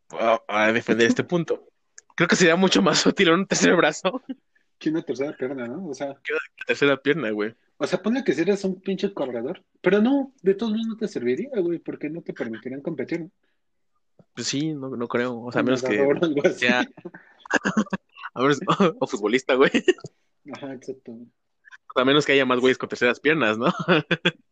a, 0.09 0.41
a 0.47 0.71
defender 0.73 1.07
este 1.07 1.23
punto, 1.23 1.69
creo 2.15 2.27
que 2.27 2.35
sería 2.35 2.55
mucho 2.55 2.81
más 2.81 3.05
útil 3.05 3.31
un 3.31 3.45
tercer 3.45 3.75
brazo 3.75 4.23
que 4.27 4.35
Que 4.77 4.89
una 4.89 5.03
tercera 5.03 5.35
pierna, 5.37 5.67
¿no? 5.67 5.87
O 5.87 5.93
sea, 5.93 6.07
la 6.07 6.65
tercera 6.67 6.97
pierna, 6.97 7.31
güey. 7.31 7.55
o 7.77 7.87
sea, 7.87 8.01
ponle 8.01 8.25
que 8.25 8.33
si 8.33 8.41
eres 8.41 8.63
un 8.65 8.81
pinche 8.81 9.13
corredor, 9.13 9.63
pero 9.81 10.01
no, 10.01 10.33
de 10.41 10.53
todos 10.53 10.73
modos 10.73 10.87
no 10.87 10.97
te 10.97 11.07
serviría, 11.07 11.49
güey, 11.61 11.79
porque 11.79 12.09
no 12.09 12.21
te 12.21 12.33
permitirían 12.33 12.81
competir. 12.81 13.29
Pues 14.33 14.47
sí, 14.47 14.73
no, 14.73 14.89
no 14.89 15.07
creo. 15.07 15.39
O 15.39 15.51
sea, 15.51 15.61
a 15.61 15.63
menos 15.63 15.81
que 15.81 16.53
sea, 16.55 16.85
a 18.35 18.41
menos- 18.41 18.59
o 18.99 19.07
futbolista, 19.07 19.55
güey. 19.55 19.71
Ajá, 20.53 20.73
exacto. 20.73 21.17
A 21.95 22.05
menos 22.05 22.25
que 22.25 22.33
haya 22.33 22.45
más 22.45 22.59
güeyes 22.59 22.77
con 22.77 22.89
terceras 22.89 23.19
piernas, 23.19 23.57
¿no? 23.57 23.67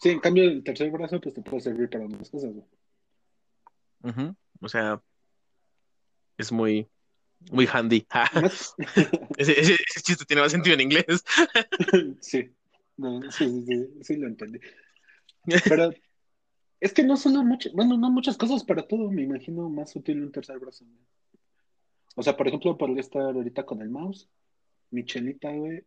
Sí, 0.00 0.10
en 0.10 0.20
cambio, 0.20 0.44
el 0.44 0.62
tercer 0.62 0.90
brazo, 0.90 1.18
pues 1.18 1.34
te 1.34 1.40
puede 1.40 1.62
servir 1.62 1.88
para 1.88 2.04
otras 2.04 2.28
cosas, 2.28 2.52
güey. 2.52 2.66
O 4.60 4.68
sea, 4.68 5.00
es 6.36 6.52
muy, 6.52 6.86
muy 7.50 7.66
handy. 7.72 8.06
Ese, 9.38 9.58
ese- 9.58 9.74
ese 9.88 10.00
chiste 10.02 10.24
tiene 10.26 10.42
más 10.42 10.52
sentido 10.52 10.74
en 10.74 10.80
inglés. 10.82 11.24
Sí, 12.20 12.50
no, 12.98 13.22
sí, 13.30 13.46
sí, 13.48 13.64
sí, 13.66 13.88
sí 14.02 14.16
lo 14.16 14.26
entendí. 14.26 14.58
Pero 15.68 15.94
es 16.80 16.92
que 16.92 17.02
no 17.02 17.16
solo 17.16 17.42
muchas, 17.42 17.72
bueno, 17.72 17.96
no 17.96 18.10
muchas 18.10 18.36
cosas 18.36 18.62
para 18.62 18.86
todo, 18.86 19.10
me 19.10 19.22
imagino 19.22 19.70
más 19.70 19.96
útil 19.96 20.22
un 20.22 20.32
tercer 20.32 20.58
brazo. 20.58 20.84
güey. 20.84 20.98
O 22.14 22.22
sea, 22.22 22.36
por 22.36 22.48
ejemplo, 22.48 22.76
podría 22.76 23.00
estar 23.00 23.22
ahorita 23.22 23.64
con 23.64 23.82
el 23.82 23.90
mouse, 23.90 24.28
mi 24.90 25.04
chelita, 25.04 25.50
güey, 25.50 25.84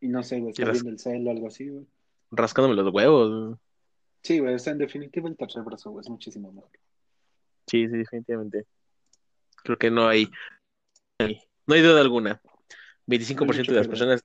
y 0.00 0.08
no 0.08 0.22
sé, 0.22 0.40
güey, 0.40 0.52
estar 0.52 0.72
viendo 0.72 0.90
el 0.90 0.98
cel 0.98 1.26
o 1.26 1.30
algo 1.30 1.48
así, 1.48 1.68
güey. 1.68 1.86
Rascándome 2.30 2.74
los 2.74 2.92
huevos. 2.92 3.58
Sí, 4.22 4.38
güey, 4.38 4.54
o 4.54 4.58
sea, 4.58 4.72
en 4.72 4.78
definitiva 4.78 5.28
el 5.28 5.36
tercer 5.36 5.62
brazo, 5.62 5.90
güey, 5.90 6.02
es 6.02 6.10
muchísimo 6.10 6.52
mejor. 6.52 6.70
Sí, 7.66 7.86
sí, 7.86 7.98
definitivamente. 7.98 8.64
Creo 9.62 9.76
que 9.76 9.90
no 9.90 10.08
hay, 10.08 10.30
no 11.66 11.74
hay 11.74 11.82
duda 11.82 12.00
alguna. 12.00 12.40
25% 13.06 13.66
de 13.66 13.78
las 13.78 13.88
personas, 13.88 14.22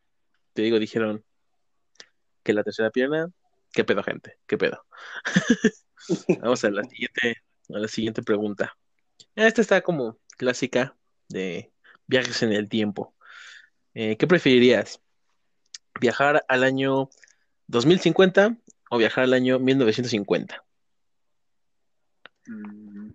te 0.53 0.61
digo, 0.61 0.79
dijeron 0.79 1.23
que 2.43 2.53
la 2.53 2.63
tercera 2.63 2.89
pierna 2.91 3.31
¿Qué 3.73 3.83
pedo, 3.83 4.03
gente? 4.03 4.37
¿Qué 4.45 4.55
pedo? 4.57 4.85
Vamos 6.41 6.63
a 6.63 6.69
la 6.69 6.83
siguiente, 6.83 7.41
a 7.69 7.79
la 7.79 7.87
siguiente 7.87 8.21
pregunta. 8.21 8.77
Esta 9.35 9.61
está 9.61 9.81
como 9.81 10.19
clásica 10.37 10.95
de 11.29 11.71
viajes 12.07 12.41
en 12.43 12.53
el 12.53 12.69
tiempo. 12.69 13.13
Eh, 13.93 14.17
¿qué 14.17 14.27
preferirías? 14.27 15.01
¿Viajar 15.99 16.43
al 16.47 16.63
año 16.63 17.09
2050 17.67 18.57
o 18.89 18.97
viajar 18.97 19.25
al 19.25 19.33
año 19.33 19.59
1950? 19.59 20.63
Mm. 22.47 23.11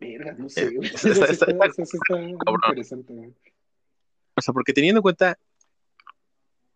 Verga, 0.00 0.32
no 0.32 0.48
sé, 0.48 0.70
güey. 0.74 0.88
está- 0.94 1.46
interesante. 1.50 3.34
O 4.34 4.40
sea, 4.40 4.52
porque 4.54 4.72
teniendo 4.72 4.98
en 4.98 5.02
cuenta 5.02 5.38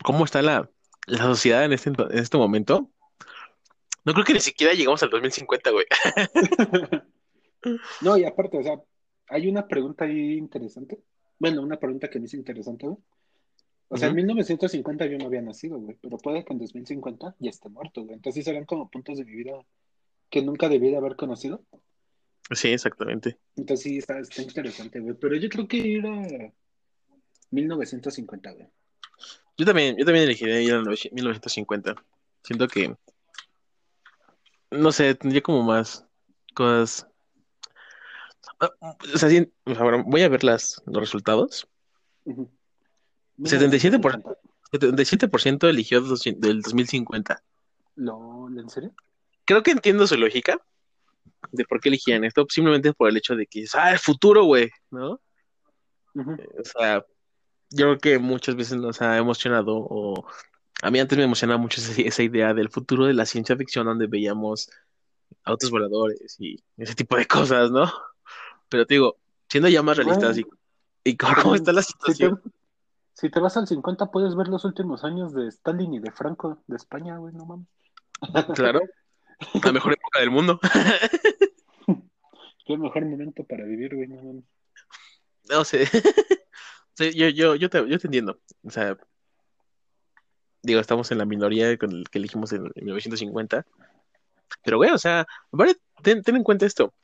cómo 0.04 0.24
está 0.24 0.42
la, 0.42 0.70
la 1.06 1.22
sociedad 1.22 1.64
en 1.64 1.72
este, 1.72 1.90
en 1.90 2.18
este 2.18 2.36
momento, 2.36 2.90
no 4.04 4.12
creo 4.12 4.24
que 4.24 4.34
ni 4.34 4.40
siquiera 4.40 4.74
llegamos 4.74 5.02
al 5.02 5.10
2050, 5.10 5.70
güey. 5.70 5.86
No, 8.02 8.16
y 8.16 8.24
aparte, 8.24 8.58
o 8.58 8.62
sea, 8.62 8.80
hay 9.28 9.48
una 9.48 9.66
pregunta 9.66 10.04
ahí 10.04 10.34
interesante. 10.36 11.00
Bueno, 11.38 11.62
una 11.62 11.78
pregunta 11.78 12.08
que 12.08 12.18
me 12.18 12.26
hizo 12.26 12.36
interesante, 12.36 12.86
güey. 12.86 12.98
O 13.88 13.96
sea, 13.96 14.08
en 14.08 14.14
Ujú. 14.14 14.22
1950 14.22 15.06
yo 15.06 15.18
no 15.18 15.26
había 15.26 15.42
nacido, 15.42 15.78
güey, 15.78 15.96
pero 16.00 16.18
puede 16.18 16.44
que 16.44 16.52
en 16.52 16.58
2050 16.58 17.36
ya 17.38 17.50
esté 17.50 17.68
muerto, 17.68 18.02
güey. 18.02 18.14
Entonces 18.14 18.44
serán 18.44 18.64
como 18.64 18.90
puntos 18.90 19.18
de 19.18 19.24
mi 19.24 19.32
vida 19.32 19.64
que 20.28 20.42
nunca 20.42 20.68
debí 20.68 20.90
de 20.90 20.96
haber 20.96 21.14
conocido. 21.16 21.64
Sí, 22.50 22.68
exactamente. 22.68 23.38
Entonces 23.56 23.84
sí, 23.84 23.98
está, 23.98 24.18
está 24.18 24.42
interesante, 24.42 25.00
güey. 25.00 25.14
Pero 25.14 25.36
yo 25.36 25.48
creo 25.48 25.68
que 25.68 25.96
era 25.98 26.52
1950, 27.50 28.52
güey. 28.52 28.66
Yo 29.56 29.64
también, 29.64 29.96
yo 29.96 30.04
también 30.04 30.24
elegiría 30.24 30.60
ir 30.60 30.72
al 30.74 30.84
1950. 30.84 31.94
Siento 32.42 32.68
que, 32.68 32.94
no 34.70 34.92
sé, 34.92 35.14
tendría 35.14 35.42
como 35.42 35.62
más 35.62 36.06
cosas. 36.54 37.08
O 38.58 39.18
sea, 39.18 39.28
sí, 39.28 39.52
voy 40.06 40.22
a 40.22 40.28
ver 40.28 40.44
las, 40.44 40.82
los 40.86 41.00
resultados. 41.00 41.68
Ujú. 42.24 42.50
77%. 43.42 44.00
1950. 44.02 44.30
77% 44.72 45.68
eligió 45.68 46.00
dos- 46.00 46.22
del 46.24 46.62
2050. 46.62 47.42
¿Lo, 47.96 48.48
¿En 48.48 48.68
serio? 48.68 48.92
Creo 49.44 49.62
que 49.62 49.70
entiendo 49.70 50.06
su 50.06 50.16
lógica 50.16 50.58
de 51.52 51.64
por 51.64 51.80
qué 51.80 51.88
elegían 51.90 52.24
esto, 52.24 52.46
simplemente 52.48 52.92
por 52.92 53.08
el 53.08 53.16
hecho 53.16 53.36
de 53.36 53.46
que, 53.46 53.64
ah, 53.74 53.92
el 53.92 53.98
futuro, 53.98 54.44
güey, 54.44 54.70
¿no? 54.90 55.20
O 56.14 56.64
sea, 56.64 57.04
yo 57.70 57.86
creo 57.86 57.98
que 57.98 58.18
muchas 58.18 58.56
veces 58.56 58.78
nos 58.78 59.00
ha 59.02 59.16
emocionado, 59.18 59.76
o 59.76 60.26
a 60.82 60.90
mí 60.90 60.98
antes 60.98 61.16
me 61.16 61.24
emocionaba 61.24 61.58
mucho 61.58 61.80
esa, 61.80 62.00
esa 62.00 62.22
idea 62.22 62.54
del 62.54 62.70
futuro 62.70 63.06
de 63.06 63.14
la 63.14 63.26
ciencia 63.26 63.56
ficción, 63.56 63.86
donde 63.86 64.06
veíamos 64.06 64.70
autos 65.44 65.70
voladores 65.70 66.36
y 66.40 66.56
ese 66.76 66.94
tipo 66.94 67.16
de 67.16 67.26
cosas, 67.26 67.70
¿no? 67.70 67.92
Pero 68.68 68.86
te 68.86 68.94
digo, 68.94 69.16
siendo 69.48 69.68
ya 69.68 69.82
más 69.82 69.96
realistas 69.96 70.38
y, 70.38 70.46
y 71.04 71.16
cómo, 71.16 71.54
está 71.54 71.72
la 71.72 71.82
Si 71.82 71.92
situación, 71.92 72.40
te, 72.42 72.50
si 73.14 73.30
te 73.30 73.40
vas 73.40 73.56
al 73.56 73.66
50, 73.66 74.10
puedes 74.10 74.34
ver 74.36 74.48
los 74.48 74.64
últimos 74.64 75.04
años 75.04 75.32
de 75.32 75.48
Stalin 75.48 75.94
y 75.94 76.00
de 76.00 76.10
Franco 76.10 76.62
de 76.66 76.76
España, 76.76 77.16
güey, 77.18 77.34
no 77.34 77.46
mames. 77.46 77.66
claro, 78.54 78.80
la 79.64 79.72
mejor 79.72 79.92
época 79.92 80.20
del 80.20 80.30
mundo. 80.30 80.60
Qué 82.66 82.76
mejor 82.76 83.04
momento 83.04 83.44
para 83.44 83.64
vivir, 83.64 83.94
güey, 83.94 84.08
no 84.08 84.16
mames. 84.16 84.44
No 85.48 85.64
sé. 85.64 85.86
Sí, 86.98 87.12
yo, 87.12 87.28
yo, 87.28 87.54
yo, 87.56 87.68
te, 87.68 87.86
yo 87.86 87.98
te 87.98 88.06
entiendo. 88.06 88.40
O 88.64 88.70
sea, 88.70 88.96
digo, 90.62 90.80
estamos 90.80 91.10
en 91.10 91.18
la 91.18 91.26
minoría 91.26 91.76
con 91.76 91.92
el 91.92 92.08
que 92.08 92.16
elegimos 92.16 92.52
en 92.52 92.62
1950. 92.74 93.66
Pero, 94.62 94.78
güey, 94.78 94.90
o 94.90 94.96
sea, 94.96 95.26
vale, 95.50 95.76
ten, 96.02 96.22
ten 96.22 96.36
en 96.36 96.42
cuenta 96.42 96.64
esto. 96.64 96.94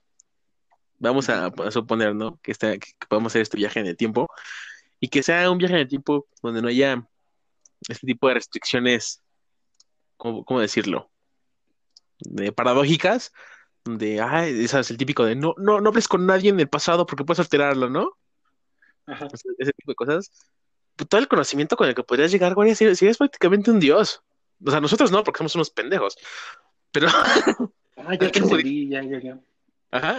Vamos 1.03 1.29
a, 1.29 1.47
a 1.47 1.71
suponer, 1.71 2.15
¿no? 2.15 2.39
Que, 2.43 2.53
está, 2.53 2.79
que 2.79 2.93
podemos 3.09 3.33
hacer 3.33 3.43
este 3.43 3.57
viaje 3.57 3.81
en 3.81 3.87
el 3.87 3.97
tiempo 3.97 4.29
y 5.01 5.09
que 5.09 5.23
sea 5.23 5.51
un 5.51 5.59
viaje 5.59 5.75
en 5.75 5.81
el 5.81 5.89
tiempo 5.89 6.29
donde 6.43 6.63
no 6.63 6.69
haya 6.69 7.05
este 7.89 8.07
tipo 8.07 8.29
de 8.29 8.35
restricciones, 8.35 9.21
¿cómo, 10.17 10.45
cómo 10.45 10.61
decirlo? 10.61 11.11
De 12.21 12.53
paradójicas, 12.53 13.33
donde, 13.85 14.21
ay, 14.21 14.69
sabes, 14.69 14.91
el 14.93 14.97
típico 14.97 15.25
de 15.25 15.35
no, 15.35 15.55
no, 15.59 15.81
no 15.81 15.89
hables 15.89 16.07
con 16.07 16.25
nadie 16.25 16.51
en 16.51 16.61
el 16.61 16.69
pasado 16.69 17.05
porque 17.05 17.25
puedes 17.25 17.41
alterarlo, 17.41 17.91
¿no? 17.91 18.17
Ajá. 19.07 19.27
ese 19.59 19.73
tipo 19.73 19.91
de 19.91 19.97
cosas, 19.97 20.31
pues, 20.95 21.09
todo 21.09 21.21
el 21.21 21.27
conocimiento 21.27 21.77
con 21.77 21.89
el 21.89 21.97
que 21.97 22.05
podrías 22.05 22.31
llegar, 22.31 22.55
güey, 22.55 22.77
si, 22.77 22.95
si 22.95 23.05
eres 23.07 23.19
prácticamente 23.19 23.73
un 23.73 23.81
dios. 23.81 24.23
O 24.65 24.71
sea, 24.71 24.81
nosotros 24.81 25.11
no, 25.11 25.25
porque 25.25 25.39
somos 25.39 25.57
unos 25.57 25.71
pendejos. 25.71 26.17
Pero, 26.93 27.09
Ah, 27.97 28.15
ya 28.15 28.31
te 28.31 28.39
entendí, 28.39 28.89
ya, 28.89 29.03
ya, 29.03 29.21
ya. 29.21 29.39
ajá, 29.91 30.19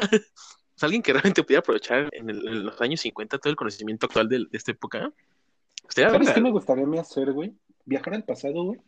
alguien 0.83 1.01
que 1.01 1.13
realmente 1.13 1.43
pudiera 1.43 1.59
aprovechar 1.59 2.09
en, 2.11 2.29
el- 2.29 2.47
en 2.47 2.65
los 2.65 2.79
años 2.81 3.01
50 3.01 3.37
todo 3.39 3.49
el 3.49 3.55
conocimiento 3.55 4.05
actual 4.05 4.27
de, 4.29 4.39
de 4.39 4.57
esta 4.57 4.71
época. 4.71 5.11
¿Sabes 5.89 6.31
qué 6.31 6.41
me 6.41 6.51
gustaría 6.51 6.83
a 6.83 6.87
mí 6.87 6.97
hacer, 6.97 7.31
güey? 7.31 7.53
Viajar 7.85 8.13
al 8.13 8.23
pasado, 8.23 8.63
güey. 8.63 8.79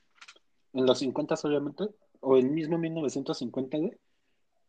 En 0.74 0.86
los 0.86 1.00
50 1.00 1.36
obviamente, 1.44 1.86
o 2.20 2.38
el 2.38 2.50
mismo 2.50 2.78
1950, 2.78 3.78
güey. 3.78 3.92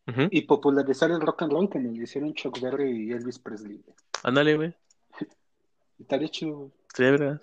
Ujú. 0.08 0.28
Y 0.30 0.42
popularizar 0.42 1.10
el 1.10 1.20
rock 1.20 1.42
and 1.42 1.52
roll 1.52 1.68
como 1.68 1.90
lo 1.92 2.02
hicieron 2.02 2.32
Chuck 2.34 2.60
Berry 2.60 3.08
y 3.08 3.12
Elvis 3.12 3.38
Presley. 3.40 3.78
güey. 3.84 3.96
Ándale, 4.22 4.56
güey. 4.56 4.74
Estaría 5.98 6.28
chido, 6.28 6.56
güey. 6.56 6.70
Estaría. 6.88 7.40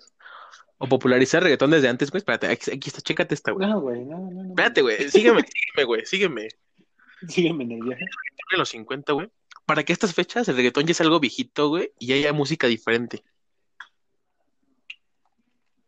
O 0.78 0.88
popularizar 0.88 1.42
reggaetón 1.42 1.70
desde 1.70 1.88
antes, 1.88 2.10
güey. 2.10 2.18
Espérate, 2.18 2.46
aquí, 2.48 2.70
aquí 2.70 2.88
está, 2.88 3.00
chécate 3.00 3.34
esta, 3.34 3.52
güey. 3.52 3.68
No, 3.68 3.80
güey, 3.80 4.04
no, 4.04 4.18
no, 4.18 4.30
no. 4.30 4.48
Espérate, 4.50 4.82
güey. 4.82 5.08
Sígueme, 5.08 5.42
sígueme, 5.42 5.84
güey. 5.86 6.06
Sígueme. 6.06 6.48
Sígueme 7.28 7.64
en 7.64 7.72
el 7.72 7.80
viaje. 7.82 8.04
En 8.52 8.58
los 8.58 8.68
50, 8.70 9.12
güey. 9.12 9.30
Para 9.66 9.82
que 9.82 9.92
estas 9.92 10.14
fechas 10.14 10.46
el 10.48 10.56
reggaetón 10.56 10.84
ya 10.86 10.92
es 10.92 11.00
algo 11.00 11.20
viejito, 11.20 11.68
güey, 11.68 11.92
y 11.98 12.12
haya 12.12 12.32
música 12.32 12.66
diferente. 12.66 13.24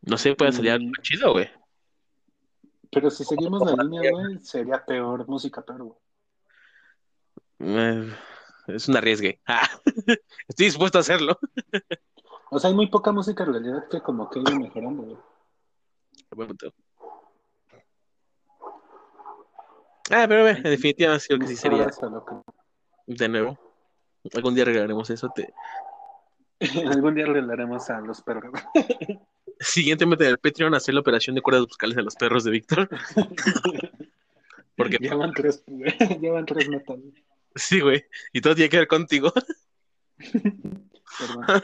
No 0.03 0.17
sé, 0.19 0.35
puede 0.35 0.53
salir 0.53 0.71
algo 0.73 0.87
Mm. 0.89 1.03
chido, 1.03 1.33
güey. 1.33 1.51
Pero 2.91 3.11
si 3.11 3.25
seguimos 3.25 3.61
la 3.71 3.83
línea, 3.83 4.11
güey, 4.11 4.39
sería 4.43 4.85
peor, 4.85 5.27
música 5.29 5.63
peor, 5.63 5.83
güey. 5.83 5.99
Eh, 7.59 8.15
es 8.69 8.89
un 8.89 8.97
arriesgue. 8.97 9.41
Ah, 9.47 9.69
Estoy 10.49 10.67
dispuesto 10.67 10.99
a 10.99 11.01
hacerlo. 11.01 11.39
O 12.51 12.59
sea, 12.61 12.71
hay 12.71 12.77
muy 12.77 12.87
poca 12.89 13.13
música 13.13 13.43
en 13.45 13.53
realidad 13.53 13.89
que 13.91 14.01
como 14.01 14.31
que 14.31 14.39
ido 14.39 14.59
mejorando, 14.59 15.03
güey. 15.03 15.17
Buen 16.31 16.49
punto. 16.49 16.73
Ah, 20.11 20.27
pero 20.29 20.45
ve, 20.45 20.51
en 20.53 20.63
definitiva 20.63 21.19
creo 21.27 21.39
que 21.41 21.49
sí 21.49 21.57
sería 21.57 21.89
de 23.09 23.29
nuevo. 23.29 23.59
Algún 24.35 24.55
día 24.55 24.63
arreglaremos 24.65 25.11
eso. 25.11 25.31
Te... 25.35 25.53
Algún 26.87 27.15
día 27.15 27.27
le 27.27 27.53
haremos 27.53 27.89
a 27.91 28.01
los 28.01 28.23
perros. 28.23 28.53
Siguientemente 29.61 30.25
en 30.25 30.31
el 30.31 30.39
Patreon 30.39 30.75
hacer 30.75 30.95
la 30.95 31.01
operación 31.01 31.35
de 31.35 31.43
cuerdas 31.43 31.67
vocales 31.67 31.97
a 31.97 32.03
los 32.03 32.15
perros 32.15 32.45
de 32.45 32.51
Víctor. 32.51 32.89
Porque 34.77 34.99
Llevan 34.99 35.33
tres, 35.33 35.63
güey. 35.67 35.91
Llevan 36.21 36.45
tres 36.45 36.69
güey. 36.69 36.83
sí, 37.55 37.81
güey. 37.81 38.05
Y 38.33 38.43
todo 38.43 38.55
tiene 38.55 38.69
que 38.69 38.79
ver 38.79 38.89
contigo. 38.89 39.33
Perdón. 40.19 41.63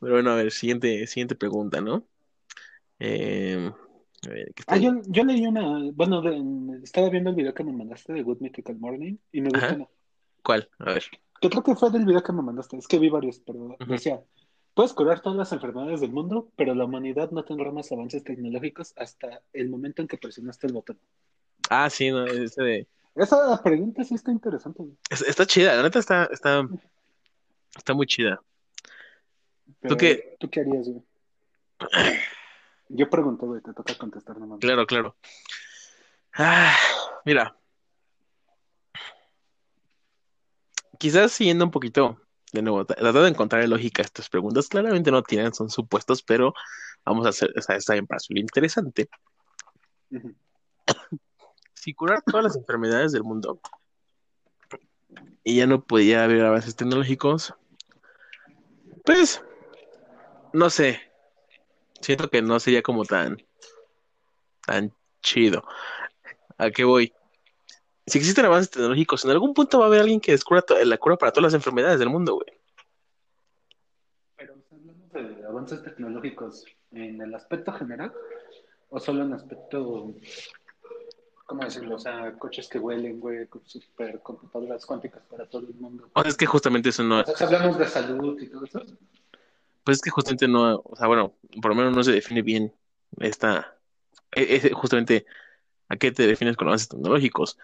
Pero 0.00 0.12
bueno, 0.14 0.30
a 0.30 0.36
ver, 0.36 0.50
siguiente, 0.50 1.06
siguiente 1.06 1.36
pregunta, 1.36 1.80
¿no? 1.80 2.04
Eh, 2.98 3.70
a 4.26 4.28
ver, 4.30 4.52
¿qué 4.54 4.60
está 4.62 4.74
Ah, 4.74 4.78
yo, 4.78 5.00
yo 5.06 5.24
leí 5.24 5.46
una. 5.46 5.90
Bueno, 5.92 6.20
de- 6.22 6.82
estaba 6.82 7.08
viendo 7.10 7.30
el 7.30 7.36
video 7.36 7.54
que 7.54 7.62
me 7.64 7.72
mandaste 7.72 8.12
de 8.12 8.22
Good 8.22 8.40
Mythical 8.40 8.76
Morning 8.78 9.16
y 9.30 9.40
me 9.40 9.50
gustó. 9.50 9.74
Una. 9.74 9.86
¿Cuál? 10.42 10.68
A 10.78 10.94
ver. 10.94 11.04
Que 11.40 11.48
creo 11.50 11.62
que 11.62 11.74
fue 11.76 11.90
del 11.90 12.04
video 12.04 12.22
que 12.22 12.32
me 12.32 12.42
mandaste. 12.42 12.76
Es 12.76 12.88
que 12.88 12.98
vi 12.98 13.08
varios, 13.10 13.38
pero 13.40 13.76
decía: 13.86 14.20
Puedes 14.74 14.92
curar 14.92 15.20
todas 15.20 15.38
las 15.38 15.52
enfermedades 15.52 16.00
del 16.00 16.10
mundo, 16.12 16.50
pero 16.56 16.74
la 16.74 16.84
humanidad 16.84 17.30
no 17.30 17.44
tendrá 17.44 17.70
más 17.72 17.90
avances 17.92 18.22
tecnológicos 18.24 18.92
hasta 18.96 19.40
el 19.52 19.68
momento 19.68 20.02
en 20.02 20.08
que 20.08 20.18
presionaste 20.18 20.66
el 20.66 20.72
botón. 20.72 20.98
Ah, 21.70 21.90
sí, 21.90 22.10
no, 22.10 22.24
ese 22.24 22.62
de... 22.62 22.86
Esa 23.14 23.60
pregunta 23.62 24.04
sí 24.04 24.14
está 24.14 24.30
interesante, 24.30 24.82
es- 25.10 25.22
Está 25.22 25.44
chida, 25.46 25.74
la 25.74 25.82
neta 25.82 25.98
está, 25.98 26.24
está, 26.26 26.66
está 27.76 27.94
muy 27.94 28.06
chida. 28.06 28.40
Pero, 29.80 29.96
qué? 29.96 30.36
¿Tú 30.38 30.48
qué 30.48 30.60
harías, 30.60 30.88
güey? 30.88 31.02
Yo 32.88 33.10
pregunté, 33.10 33.44
güey, 33.46 33.60
te 33.60 33.72
toca 33.74 33.96
contestar 33.98 34.38
nomás. 34.38 34.60
Claro, 34.60 34.86
claro. 34.86 35.16
Ah, 36.34 36.74
mira. 37.24 37.56
Quizás 40.98 41.32
siguiendo 41.32 41.64
un 41.64 41.70
poquito, 41.70 42.20
de 42.52 42.62
nuevo, 42.62 42.84
tra- 42.84 42.96
tratando 42.96 43.22
de 43.22 43.30
encontrar 43.30 43.68
lógica 43.68 44.02
a 44.02 44.04
estas 44.06 44.28
preguntas, 44.28 44.68
claramente 44.68 45.10
no 45.10 45.22
tienen, 45.22 45.54
son 45.54 45.70
supuestos, 45.70 46.22
pero 46.22 46.54
vamos 47.04 47.26
a 47.26 47.30
hacer, 47.30 47.52
para 48.06 48.18
lo 48.28 48.40
interesante. 48.40 49.08
Si 51.74 51.94
curar 51.94 52.22
todas 52.22 52.42
las 52.42 52.56
enfermedades 52.56 53.12
del 53.12 53.22
mundo 53.22 53.60
y 55.44 55.56
ya 55.56 55.66
no 55.68 55.84
podía 55.84 56.24
haber 56.24 56.44
avances 56.44 56.74
tecnológicos, 56.74 57.54
pues, 59.04 59.40
no 60.52 60.70
sé, 60.70 61.00
siento 62.00 62.28
que 62.28 62.42
no 62.42 62.58
sería 62.58 62.82
como 62.82 63.04
tan 63.04 63.38
tan 64.66 64.92
chido. 65.22 65.64
¿A 66.58 66.70
qué 66.70 66.84
voy? 66.84 67.12
Si 68.08 68.18
existen 68.18 68.44
avances 68.44 68.70
tecnológicos, 68.70 69.24
en 69.24 69.30
algún 69.32 69.54
punto 69.54 69.78
va 69.78 69.84
a 69.84 69.88
haber 69.88 70.00
alguien 70.00 70.20
que 70.20 70.32
descubra 70.32 70.64
la 70.84 70.98
cura 70.98 71.16
para 71.16 71.32
todas 71.32 71.44
las 71.52 71.54
enfermedades 71.54 71.98
del 71.98 72.08
mundo, 72.10 72.34
güey. 72.34 72.58
Pero 74.36 74.54
hablamos 74.70 75.12
de 75.12 75.46
avances 75.46 75.82
tecnológicos 75.82 76.64
en 76.92 77.20
el 77.20 77.34
aspecto 77.34 77.72
general 77.72 78.12
o 78.90 78.98
solo 78.98 79.24
en 79.24 79.34
aspecto, 79.34 80.14
¿cómo 81.44 81.64
decirlo? 81.64 81.96
O 81.96 81.98
sea, 81.98 82.32
coches 82.38 82.68
que 82.68 82.78
huelen, 82.78 83.20
güey, 83.20 83.46
supercomputadoras 83.64 84.86
cuánticas 84.86 85.22
para 85.30 85.46
todo 85.46 85.66
el 85.66 85.74
mundo. 85.74 86.08
O 86.14 86.22
sea, 86.22 86.30
es 86.30 86.36
que 86.36 86.46
justamente 86.46 86.88
eso 86.88 87.02
no, 87.02 87.20
O 87.20 87.24
sea, 87.24 87.36
si 87.36 87.44
hablamos 87.44 87.78
de 87.78 87.86
salud 87.86 88.40
y 88.40 88.46
todo 88.48 88.64
eso. 88.64 88.82
pues 89.84 89.98
es 89.98 90.02
que 90.02 90.10
justamente 90.10 90.48
no, 90.48 90.80
o 90.84 90.96
sea, 90.96 91.06
bueno, 91.06 91.34
por 91.60 91.70
lo 91.70 91.74
menos 91.74 91.94
no 91.94 92.02
se 92.02 92.12
define 92.12 92.42
bien 92.42 92.72
esta, 93.18 93.76
e- 94.32 94.70
justamente 94.72 95.26
a 95.88 95.96
qué 95.96 96.12
te 96.12 96.26
defines 96.26 96.56
con 96.56 96.68
avances 96.68 96.88
tecnológicos. 96.88 97.58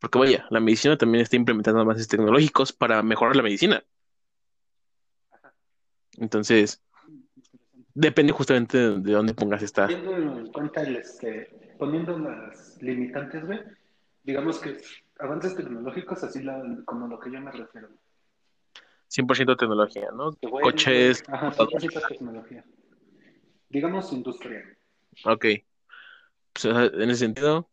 Porque 0.00 0.18
vaya, 0.18 0.46
la 0.50 0.60
medicina 0.60 0.96
también 0.96 1.22
está 1.22 1.36
implementando 1.36 1.80
avances 1.80 2.08
tecnológicos 2.08 2.72
para 2.72 3.02
mejorar 3.02 3.36
la 3.36 3.42
medicina. 3.42 3.84
Entonces, 6.18 6.82
depende 7.94 8.32
justamente 8.32 8.78
de, 8.78 8.98
de 9.00 9.12
dónde 9.12 9.34
pongas 9.34 9.62
esta. 9.62 9.86
Teniendo 9.86 10.16
en 10.16 10.52
cuenta 10.52 10.82
el, 10.82 10.96
este, 10.96 11.74
poniendo 11.78 12.18
las 12.18 12.80
limitantes, 12.82 13.44
güey, 13.44 13.60
digamos 14.22 14.58
que 14.58 14.78
avances 15.18 15.54
tecnológicos, 15.54 16.22
así 16.24 16.42
la- 16.42 16.62
como 16.84 17.06
lo 17.06 17.18
que 17.20 17.30
yo 17.30 17.40
me 17.40 17.52
refiero. 17.52 17.88
100% 19.08 19.56
tecnología, 19.56 20.10
¿no? 20.14 20.32
Coches. 20.36 21.22
Ajá, 21.28 21.52
sí, 21.52 21.88
tecnología. 22.08 22.64
Digamos 23.68 24.12
industria. 24.12 24.64
ok. 25.24 25.46
Pues, 26.52 26.64
en 26.64 27.10
ese 27.10 27.16
sentido, 27.20 27.69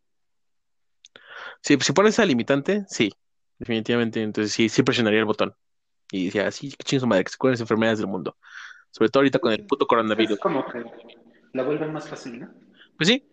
si, 1.61 1.75
si 1.77 1.93
pones 1.93 2.13
esa 2.13 2.25
limitante, 2.25 2.85
sí, 2.87 3.11
definitivamente. 3.59 4.21
Entonces 4.21 4.53
sí, 4.53 4.69
sí 4.69 4.83
presionaría 4.83 5.19
el 5.19 5.25
botón. 5.25 5.53
Y 6.11 6.25
decía, 6.25 6.49
sí, 6.51 6.69
qué 6.71 6.83
chingo 6.83 7.07
madre, 7.07 7.25
que 7.25 7.31
se 7.31 7.37
curen 7.37 7.53
las 7.53 7.61
enfermedades 7.61 7.99
del 7.99 8.07
mundo. 8.07 8.37
Sobre 8.91 9.09
todo 9.09 9.21
ahorita 9.21 9.39
con 9.39 9.51
el 9.51 9.65
puto 9.65 9.85
coronavirus. 9.85 10.33
Es 10.33 10.39
como 10.39 10.65
que 10.65 10.83
la 11.53 11.63
vuelven 11.63 11.91
más 11.91 12.07
fácil, 12.07 12.39
¿no? 12.39 12.49
Pues 12.97 13.09
sí, 13.09 13.27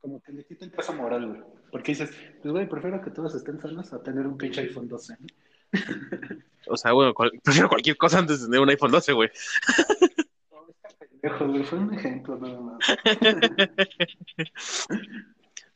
Como 0.00 0.20
que 0.22 0.32
le 0.32 0.44
quita 0.44 0.64
el 0.64 0.70
peso 0.72 0.92
moral, 0.94 1.26
güey. 1.28 1.42
Porque 1.70 1.92
dices, 1.92 2.10
pues 2.40 2.52
güey, 2.52 2.68
prefiero 2.68 3.02
que 3.02 3.10
todos 3.10 3.34
estén 3.34 3.60
sanos 3.60 3.92
a 3.92 4.02
tener 4.02 4.26
un 4.26 4.38
pinche 4.38 4.62
iPhone 4.62 4.88
12. 4.88 5.16
¿no? 5.20 5.26
o 6.68 6.76
sea, 6.76 6.92
bueno, 6.92 7.12
cual- 7.14 7.32
prefiero 7.42 7.68
cualquier 7.68 7.96
cosa 7.96 8.18
antes 8.20 8.40
de 8.40 8.46
tener 8.46 8.60
un 8.60 8.70
iPhone 8.70 8.92
12, 8.92 9.12
güey. 9.12 9.28
No, 10.52 10.66
está 10.68 10.88
pendejo, 10.98 11.48
güey, 11.48 11.64
fue 11.64 11.78
un 11.78 11.94
ejemplo 11.94 12.38
nada 12.38 12.60
más. 12.60 12.78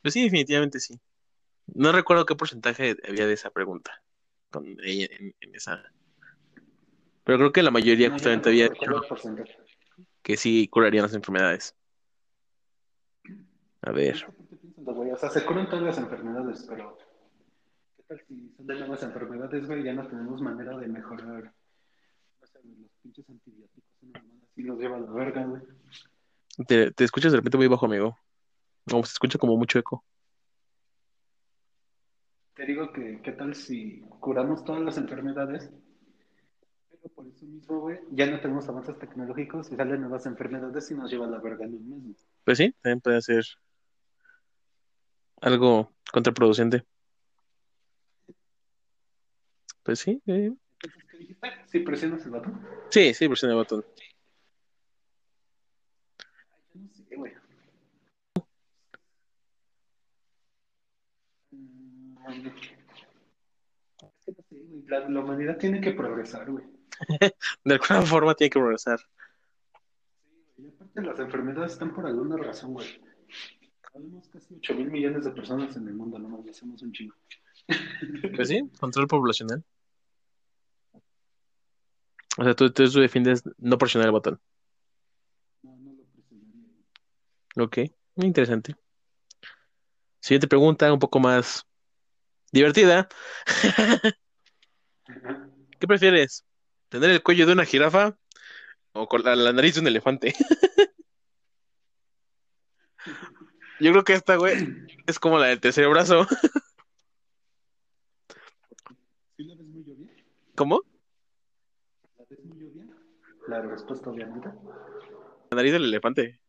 Pues 0.00 0.14
sí, 0.14 0.22
definitivamente 0.22 0.78
sí. 0.78 0.96
No 1.74 1.92
recuerdo 1.92 2.26
qué 2.26 2.34
porcentaje 2.34 2.96
había 3.06 3.26
de 3.26 3.34
esa 3.34 3.50
pregunta 3.50 4.02
con 4.50 4.66
ella 4.82 5.06
en, 5.10 5.34
en 5.40 5.54
esa. 5.54 5.82
Pero 7.24 7.38
creo 7.38 7.52
que 7.52 7.62
la 7.62 7.70
mayoría 7.70 8.08
No, 8.08 8.12
yo 8.12 8.14
justamente 8.14 8.48
había 8.48 8.68
dicho 8.68 9.02
que 10.22 10.36
sí 10.36 10.68
curarían 10.68 11.02
las 11.02 11.14
enfermedades. 11.14 11.74
A 13.82 13.92
ver. 13.92 14.26
O 14.86 15.16
sea, 15.16 15.30
se 15.30 15.44
curan 15.44 15.68
todas 15.68 15.84
las 15.84 15.98
enfermedades, 15.98 16.64
pero 16.68 16.96
¿qué 17.96 18.02
tal 18.04 18.20
si 18.26 18.52
son 18.56 18.66
de 18.66 18.74
nuevas 18.78 19.02
enfermedades, 19.02 19.66
güey? 19.66 19.82
Ya 19.82 19.92
no 19.92 20.06
tenemos 20.06 20.40
manera 20.40 20.76
de 20.78 20.88
mejorar. 20.88 21.52
No 22.40 22.46
sé, 22.46 22.58
güey, 22.62 22.76
los 22.78 22.90
pinches 23.02 23.28
antibióticos, 23.28 23.90
así 24.50 24.62
nos 24.62 24.78
lleva 24.78 24.96
a 24.96 25.00
la 25.00 25.10
verga, 25.10 25.44
güey. 25.44 25.62
te, 26.66 26.90
te 26.92 27.04
escuchas 27.04 27.32
de 27.32 27.38
repente 27.38 27.58
muy 27.58 27.68
bajo, 27.68 27.86
amigo. 27.86 28.18
O 28.92 29.04
se 29.04 29.12
escucha 29.12 29.38
como 29.38 29.56
mucho 29.56 29.78
eco. 29.78 30.04
Te 32.58 32.66
digo 32.66 32.92
que, 32.92 33.20
¿qué 33.22 33.30
tal 33.30 33.54
si 33.54 34.00
curamos 34.18 34.64
todas 34.64 34.82
las 34.82 34.98
enfermedades? 34.98 35.70
Pero 36.90 37.14
por 37.14 37.24
eso 37.28 37.46
mismo, 37.46 37.78
güey, 37.82 38.00
ya 38.10 38.26
no 38.26 38.40
tenemos 38.40 38.68
avances 38.68 38.98
tecnológicos 38.98 39.70
y 39.70 39.76
salen 39.76 40.00
nuevas 40.00 40.26
enfermedades 40.26 40.90
y 40.90 40.94
nos 40.94 41.08
lleva 41.08 41.26
a 41.26 41.30
la 41.30 41.38
verga 41.38 41.66
en 41.66 41.88
mes. 41.88 42.02
güey. 42.02 42.16
Pues 42.44 42.58
sí, 42.58 42.74
también 42.82 43.00
puede 43.00 43.22
ser 43.22 43.44
algo 45.40 45.92
contraproducente. 46.12 46.84
Pues 49.84 50.00
sí, 50.00 50.20
eh. 50.26 50.52
Sí, 51.66 51.78
presionas 51.78 52.24
el 52.24 52.32
botón. 52.32 52.60
sí, 52.90 53.14
sí, 53.14 53.28
presiona 53.28 53.52
el 53.54 53.58
botón. 53.60 53.84
Ay, 56.18 56.74
yo 56.74 56.80
no 56.80 56.92
sé, 56.92 57.14
güey. 57.14 57.32
Mm, 61.52 61.68
Es 62.10 62.18
que 62.18 62.26
no 62.26 62.26
sé, 62.26 62.26
güey. 62.26 62.27
La, 64.86 65.08
la 65.08 65.20
humanidad 65.20 65.58
tiene 65.58 65.80
que 65.80 65.92
progresar, 65.92 66.50
güey. 66.50 66.64
De 67.64 67.74
alguna 67.74 68.02
forma 68.02 68.34
tiene 68.34 68.50
que 68.50 68.58
progresar. 68.58 69.00
Y 70.56 70.68
aparte 70.68 71.02
las 71.02 71.18
enfermedades 71.20 71.72
están 71.72 71.94
por 71.94 72.06
alguna 72.06 72.36
razón, 72.36 72.74
güey. 72.74 72.86
Habemos 73.94 74.28
casi 74.28 74.54
8 74.56 74.74
mil 74.74 74.90
millones 74.90 75.24
de 75.24 75.30
personas 75.30 75.76
en 75.76 75.86
el 75.88 75.94
mundo, 75.94 76.18
no 76.18 76.28
más, 76.28 76.46
hacemos 76.48 76.82
un 76.82 76.92
chingo. 76.92 77.14
Pues 78.36 78.48
sí, 78.48 78.62
control 78.80 79.06
poblacional. 79.06 79.64
O 82.38 82.44
sea, 82.44 82.54
tú, 82.54 82.70
tú 82.70 82.88
defiendes 83.00 83.42
no 83.58 83.78
presionar 83.78 84.06
el 84.06 84.12
botón. 84.12 84.40
No, 85.62 85.76
no 85.76 85.92
lo 85.92 86.04
presionaría. 86.04 86.84
Ok, 87.56 87.78
muy 88.14 88.26
interesante. 88.26 88.76
Siguiente 90.20 90.46
pregunta, 90.46 90.92
un 90.92 90.98
poco 90.98 91.18
más 91.20 91.66
divertida. 92.52 93.08
¿Qué 95.78 95.86
prefieres? 95.86 96.44
¿Tener 96.88 97.10
el 97.10 97.22
cuello 97.22 97.46
de 97.46 97.52
una 97.52 97.64
jirafa 97.64 98.16
o 98.92 99.06
con 99.08 99.22
la, 99.22 99.36
la 99.36 99.52
nariz 99.52 99.74
de 99.74 99.80
un 99.80 99.86
elefante? 99.88 100.34
Yo 103.80 103.92
creo 103.92 104.02
que 104.04 104.14
esta, 104.14 104.36
güey, 104.36 104.56
es 105.06 105.18
como 105.18 105.38
la 105.38 105.46
del 105.46 105.60
tercer 105.60 105.88
brazo. 105.88 106.26
¿Sí 109.36 109.44
la 109.44 109.54
ves 109.54 109.66
muy 109.66 109.88
obvia? 109.88 110.10
¿Cómo? 110.56 110.82
¿La 112.18 112.24
ves 112.28 112.44
muy 112.44 112.64
obvia? 112.64 112.86
La 113.46 113.62
respuesta 113.62 114.10
obviamente. 114.10 114.48
La 115.50 115.56
nariz 115.56 115.72
del 115.72 115.84
elefante. 115.84 116.40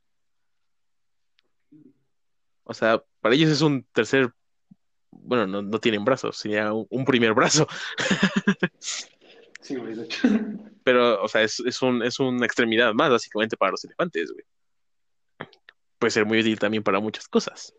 O 2.63 2.73
sea, 2.73 3.03
para 3.21 3.35
ellos 3.35 3.51
es 3.51 3.62
un 3.62 3.83
tercer... 3.93 4.33
Bueno, 5.29 5.45
no, 5.45 5.61
no 5.61 5.79
tienen 5.79 6.03
brazos, 6.03 6.37
sería 6.37 6.73
un, 6.73 6.87
un 6.89 7.05
primer 7.05 7.33
brazo. 7.33 7.67
Sí, 9.61 9.75
güey, 9.75 9.93
de 9.93 10.05
hecho. 10.05 10.27
Pero, 10.83 11.21
o 11.21 11.27
sea, 11.27 11.43
es, 11.43 11.59
es, 11.59 11.81
un, 11.81 12.01
es 12.01 12.19
una 12.19 12.45
extremidad 12.45 12.93
más, 12.93 13.11
básicamente, 13.11 13.57
para 13.57 13.71
los 13.71 13.83
elefantes, 13.83 14.31
güey. 14.31 14.43
Puede 15.99 16.09
ser 16.09 16.25
muy 16.25 16.39
útil 16.39 16.57
también 16.57 16.81
para 16.81 16.99
muchas 16.99 17.27
cosas. 17.27 17.75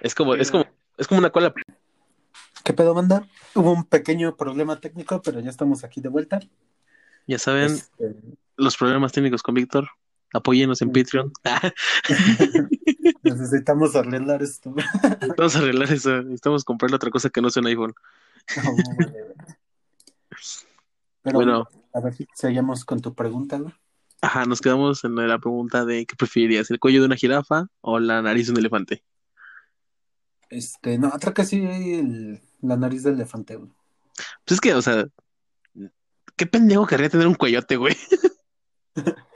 Es 0.00 0.14
como, 0.16 0.34
es 0.34 0.50
como, 0.50 0.66
es 0.98 1.06
como 1.06 1.20
una 1.20 1.30
cola. 1.30 1.54
¿Qué 2.64 2.72
pedo, 2.72 2.92
banda? 2.92 3.26
Hubo 3.54 3.72
un 3.72 3.84
pequeño 3.84 4.36
problema 4.36 4.78
técnico, 4.78 5.22
pero 5.22 5.40
ya 5.40 5.48
estamos 5.48 5.84
aquí 5.84 6.00
de 6.00 6.08
vuelta. 6.08 6.40
Ya 7.26 7.38
saben, 7.38 7.72
Este, 7.72 8.16
los 8.56 8.76
problemas 8.76 9.12
técnicos 9.12 9.42
con 9.42 9.54
Víctor. 9.54 9.88
Apóyenos 10.32 10.82
en 10.82 10.92
Patreon. 10.92 11.32
necesitamos 13.22 13.96
arreglar 13.96 14.42
esto. 14.42 14.74
A 14.76 15.58
arreglar 15.58 15.92
eso. 15.92 16.22
Necesitamos 16.22 16.64
comprarle 16.64 16.96
otra 16.96 17.10
cosa 17.10 17.30
que 17.30 17.40
no 17.40 17.50
sea 17.50 17.60
un 17.62 17.66
iPhone. 17.68 17.94
No, 18.56 18.72
vale. 18.98 19.14
Pero, 21.22 21.34
Bueno, 21.38 21.68
a 21.94 22.00
ver 22.00 22.14
si 22.14 22.26
seguimos 22.34 22.84
con 22.84 23.00
tu 23.00 23.14
pregunta, 23.14 23.58
¿no? 23.58 23.72
ajá, 24.20 24.44
nos 24.46 24.60
quedamos 24.60 25.04
en 25.04 25.14
la 25.14 25.38
pregunta 25.38 25.84
de 25.84 26.04
¿qué 26.04 26.16
preferirías? 26.16 26.70
¿El 26.70 26.80
cuello 26.80 27.00
de 27.00 27.06
una 27.06 27.16
jirafa 27.16 27.68
o 27.80 28.00
la 28.00 28.20
nariz 28.20 28.46
de 28.46 28.52
un 28.52 28.58
elefante? 28.58 29.04
Este, 30.50 30.98
no, 30.98 31.10
creo 31.10 31.34
que 31.34 31.44
sí, 31.44 31.62
el- 31.64 32.40
la 32.60 32.76
nariz 32.76 33.02
del 33.04 33.14
elefante, 33.14 33.56
güey. 33.56 33.70
Pues 34.44 34.56
es 34.56 34.60
que, 34.60 34.74
o 34.74 34.82
sea, 34.82 35.06
qué 36.36 36.46
pendejo 36.46 36.86
querría 36.86 37.08
tener 37.10 37.26
un 37.28 37.34
cuellote, 37.34 37.76
güey. 37.76 37.96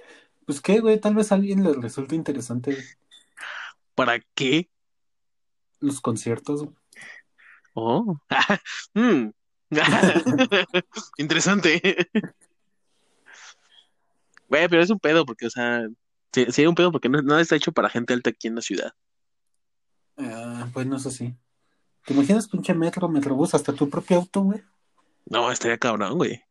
Pues 0.47 0.61
qué, 0.61 0.81
güey, 0.81 1.01
tal 1.01 1.15
vez 1.15 1.31
a 1.33 1.37
alguien 1.37 1.63
le 1.63 1.73
resulte 1.75 2.15
interesante 2.17 2.77
¿Para 3.95 4.21
qué? 4.35 4.69
los 5.81 6.01
conciertos. 6.01 6.65
güey. 6.65 6.77
Oh. 7.75 8.17
Mm. 8.95 9.31
Interesante. 11.19 11.81
Güey, 14.49 14.69
pero 14.69 14.83
es 14.83 14.91
un 14.91 14.99
pedo 14.99 15.25
porque, 15.25 15.47
o 15.47 15.51
sea, 15.51 15.87
sí, 16.33 16.47
sí 16.51 16.61
hay 16.61 16.67
un 16.67 16.75
pedo 16.75 16.93
porque 16.93 17.09
no, 17.09 17.23
nada 17.23 17.41
está 17.41 17.57
hecho 17.57 17.73
para 17.73 17.89
gente 17.89 18.13
alta 18.13 18.31
aquí 18.31 18.49
en 18.49 18.57
la 18.57 18.61
ciudad. 18.61 18.93
Ah, 20.19 20.69
bueno, 20.75 20.97
eso 20.97 21.11
sí. 21.11 21.35
¿Te 22.05 22.13
imaginas 22.13 22.49
pinche 22.49 22.75
metro, 22.75 23.09
metrobús, 23.09 23.55
hasta 23.55 23.73
tu 23.73 23.89
propio 23.89 24.19
auto, 24.19 24.43
güey? 24.43 24.63
No, 25.25 25.51
estaría 25.51 25.79
cabrón, 25.79 26.19
güey. 26.19 26.43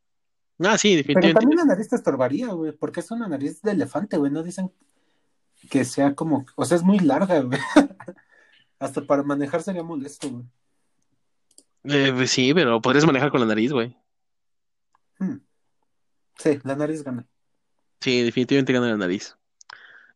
Ah, 0.64 0.78
sí, 0.78 0.90
Pero 0.90 0.98
definitivamente. 0.98 1.40
también 1.40 1.58
la 1.60 1.66
nariz 1.66 1.90
te 1.90 1.96
estorbaría, 1.96 2.48
güey, 2.50 2.72
porque 2.72 3.00
es 3.00 3.12
una 3.12 3.28
nariz 3.28 3.62
de 3.62 3.72
elefante, 3.72 4.18
güey, 4.18 4.32
no 4.32 4.44
dicen... 4.44 4.72
que 5.70 5.86
sea 5.86 6.16
como, 6.16 6.46
o 6.56 6.66
sea, 6.66 6.78
es 6.78 6.84
muy 6.84 7.00
larga, 7.00 7.42
güey. 7.42 7.60
Hasta 8.80 9.02
para 9.02 9.24
manejar 9.24 9.62
sería 9.62 9.84
molesto, 9.84 10.30
güey. 10.30 10.46
Eh, 11.84 12.12
pues 12.16 12.32
sí, 12.32 12.54
pero 12.54 12.82
podrías 12.82 13.06
manejar 13.06 13.32
con 13.32 13.42
la 13.42 13.48
nariz, 13.48 13.72
güey. 13.72 13.96
Hmm. 15.20 15.38
Sí, 16.38 16.60
la 16.64 16.76
nariz 16.76 17.04
gana. 17.04 17.26
Sí, 18.00 18.24
definitivamente 18.24 18.74
gana 18.74 18.88
la 18.88 18.98
nariz. 18.98 19.38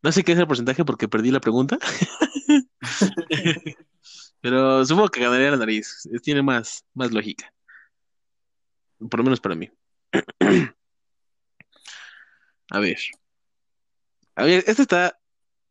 No 0.01 0.11
sé 0.11 0.23
qué 0.23 0.33
es 0.33 0.39
el 0.39 0.47
porcentaje 0.47 0.85
porque 0.85 1.07
perdí 1.07 1.31
la 1.31 1.39
pregunta. 1.39 1.77
Pero 4.41 4.85
supongo 4.85 5.09
que 5.09 5.21
ganaría 5.21 5.51
la 5.51 5.57
nariz. 5.57 6.07
Tiene 6.21 6.41
más, 6.41 6.85
más 6.93 7.11
lógica. 7.11 7.51
Por 8.99 9.19
lo 9.19 9.23
menos 9.23 9.39
para 9.39 9.55
mí. 9.55 9.69
A 12.71 12.79
ver. 12.79 12.97
A 14.35 14.43
ver, 14.43 14.63
este 14.67 14.81
está 14.81 15.19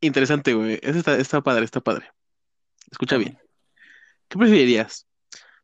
interesante, 0.01 0.55
güey. 0.55 0.75
Este 0.75 0.99
está, 0.99 1.17
está 1.17 1.43
padre, 1.43 1.65
está 1.65 1.81
padre. 1.81 2.11
Escucha 2.91 3.17
bien. 3.17 3.39
¿Qué 4.29 4.39
preferirías? 4.39 5.07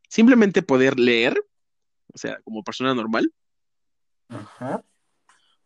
¿Simplemente 0.09 0.63
poder 0.63 0.99
leer? 0.99 1.43
O 2.13 2.19
sea, 2.19 2.41
como 2.43 2.63
persona 2.65 2.95
normal. 2.95 3.33
Ajá. 4.29 4.85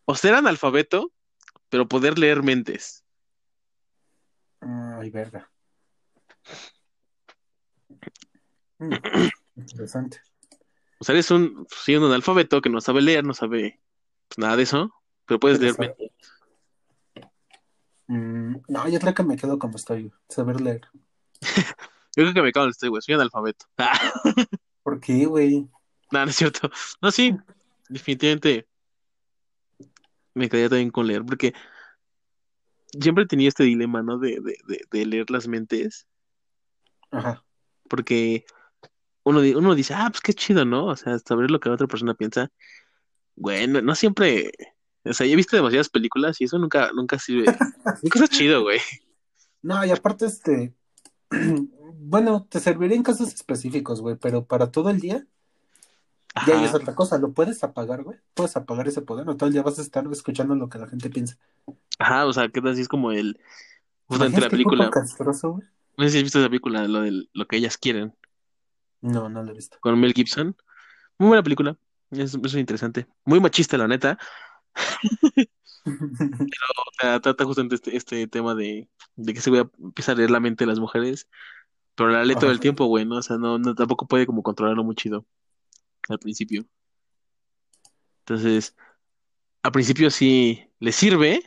¿O 0.05 0.15
ser 0.15 0.35
analfabeto, 0.35 1.13
pero 1.69 1.89
poder 1.89 2.19
leer 2.19 2.43
mentes? 2.43 3.05
Ay, 4.61 5.11
verga. 5.11 5.51
Mm, 8.77 8.93
interesante. 9.55 10.21
O 11.05 11.07
sea, 11.07 11.13
eres 11.13 11.31
un, 11.31 11.67
sí, 11.71 11.95
un 11.95 12.05
analfabeto 12.05 12.63
que 12.63 12.71
no 12.71 12.81
sabe 12.81 13.03
leer, 13.03 13.25
no 13.25 13.35
sabe 13.35 13.79
pues, 14.27 14.39
nada 14.39 14.57
de 14.57 14.63
eso, 14.63 14.91
pero 15.27 15.39
puedes 15.39 15.61
leer. 15.61 15.77
Mm, 18.07 18.57
no, 18.69 18.89
yo 18.89 18.99
creo 18.99 19.13
que 19.13 19.23
me 19.23 19.37
quedo 19.37 19.59
como 19.59 19.77
estoy, 19.77 20.11
saber 20.31 20.63
leer. 20.63 20.81
Yo 22.17 22.23
creo 22.23 22.33
que 22.33 22.41
me 22.41 22.53
cago 22.53 22.65
en 22.65 22.71
este, 22.71 22.89
güey. 22.89 23.03
Soy 23.03 23.17
analfabeto. 23.17 23.67
¿Por 24.83 24.99
qué, 24.99 25.27
güey? 25.27 25.69
no, 26.11 26.25
no 26.25 26.31
es 26.31 26.37
cierto. 26.37 26.71
No, 27.03 27.11
sí, 27.11 27.37
definitivamente 27.91 28.67
me 30.33 30.49
quedaría 30.49 30.71
también 30.71 30.91
con 30.91 31.07
leer, 31.07 31.23
porque 31.23 31.53
siempre 32.99 33.27
tenía 33.27 33.49
este 33.49 33.65
dilema, 33.65 34.03
¿no? 34.03 34.19
De, 34.19 34.41
de, 34.41 34.57
de, 34.67 34.81
de 34.91 35.05
leer 35.05 35.31
las 35.31 35.49
mentes, 35.49 36.07
Ajá. 37.11 37.45
porque 37.91 38.47
uno, 39.25 39.41
uno 39.41 39.75
dice, 39.75 39.95
ah, 39.95 40.09
pues 40.11 40.21
qué 40.21 40.33
chido, 40.35 40.65
¿no? 40.65 40.87
O 40.87 40.97
sea, 40.97 41.19
saber 41.19 41.51
lo 41.51 41.59
que 41.61 41.69
la 41.69 41.75
otra 41.75 41.87
persona 41.87 42.15
piensa. 42.15 42.51
Bueno, 43.35 43.83
no 43.83 43.95
siempre. 43.95 44.53
O 45.05 45.13
sea, 45.13 45.27
yo 45.27 45.33
he 45.33 45.37
visto 45.37 45.57
demasiadas 45.57 45.89
películas 45.89 46.41
y 46.41 46.45
eso 46.45 46.59
nunca, 46.59 46.91
nunca 46.95 47.19
sirve. 47.19 47.45
Nunca 48.03 48.19
está 48.19 48.29
chido, 48.29 48.63
güey. 48.63 48.79
No, 49.63 49.85
y 49.85 49.91
aparte, 49.91 50.27
este, 50.27 50.75
bueno, 51.31 52.47
te 52.49 52.61
serviría 52.61 52.97
en 52.97 53.03
casos 53.03 53.33
específicos, 53.33 54.01
güey, 54.01 54.17
pero 54.17 54.45
para 54.45 54.71
todo 54.71 54.91
el 54.91 55.01
día, 55.01 55.27
ya 56.47 56.65
es 56.65 56.75
otra 56.75 56.95
cosa, 56.95 57.19
lo 57.19 57.33
puedes 57.33 57.63
apagar, 57.65 58.03
güey, 58.03 58.19
puedes 58.35 58.57
apagar 58.57 58.89
ese 58.89 59.03
poder, 59.03 59.29
o 59.29 59.37
todo 59.37 59.47
el 59.47 59.53
día 59.53 59.63
vas 59.63 59.79
a 59.79 59.83
estar 59.83 60.07
escuchando 60.11 60.55
lo 60.55 60.69
que 60.69 60.79
la 60.79 60.87
gente 60.87 61.09
piensa. 61.09 61.39
Ajá, 61.99 62.27
o 62.27 62.33
sea, 62.33 62.49
¿qué 62.49 62.61
tal 62.61 62.75
si 62.75 62.83
es 62.83 62.89
como 62.89 63.13
el. 63.13 63.39
Justamente 64.07 64.41
la 64.41 64.47
¿Imaginas 64.47 64.51
qué 64.51 64.65
puto 64.65 64.77
película. 64.77 64.91
castroso, 64.91 65.53
güey? 65.53 65.67
No 65.97 66.05
sé 66.05 66.11
si 66.11 66.17
has 66.19 66.25
visto 66.25 66.41
esa 66.41 66.49
película, 66.49 66.89
lo 66.89 67.03
de 67.03 67.29
lo 67.33 67.47
que 67.47 67.57
ellas 67.57 67.79
quieren, 67.79 68.15
No, 69.05 69.29
no 69.29 69.43
lo 69.43 69.51
he 69.51 69.55
visto. 69.55 69.77
con 69.81 70.01
Mel 70.01 70.15
Gibson. 70.15 70.57
Muy 71.19 71.29
buena 71.29 71.43
película. 71.43 71.77
Es, 72.11 72.35
es 72.35 72.55
interesante. 72.55 73.07
Muy 73.27 73.39
machista, 73.39 73.77
la 73.77 73.87
neta. 73.87 74.19
O 75.87 76.91
sea, 76.99 77.21
trata 77.21 77.45
justamente 77.45 77.75
este, 77.75 77.95
este 77.95 78.27
tema 78.27 78.55
de, 78.55 78.89
de 79.17 79.35
que 79.35 79.41
se 79.43 79.51
a 79.51 79.69
empieza 79.79 80.13
a 80.13 80.15
leer 80.15 80.31
la 80.31 80.41
mente 80.41 80.65
de 80.65 80.69
las 80.69 80.79
mujeres, 80.81 81.29
pero 81.95 82.09
la 82.09 82.25
lee 82.25 82.37
todo 82.37 82.51
el 82.51 82.59
tiempo, 82.59 82.87
güey, 82.87 83.05
¿no? 83.05 83.17
O 83.17 83.23
sea, 83.23 83.37
no, 83.37 83.59
no 83.59 83.75
tampoco 83.75 84.07
puede 84.07 84.25
como 84.25 84.43
controlarlo 84.43 84.83
muy 84.83 84.95
chido 84.95 85.27
al 86.09 86.19
principio. 86.19 86.65
Entonces, 88.21 88.75
al 89.63 89.73
principio 89.73 90.11
sí 90.11 90.67
le 90.81 90.93
sirve. 90.93 91.43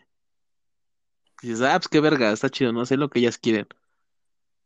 Dices, 1.42 1.62
ah, 1.62 1.80
pues 1.80 1.88
qué 1.88 2.00
verga, 2.00 2.32
está 2.32 2.50
chido, 2.50 2.72
no 2.74 2.86
sé 2.86 2.96
lo 2.98 3.10
que 3.10 3.20
ellas 3.20 3.40
quieren. 3.40 3.68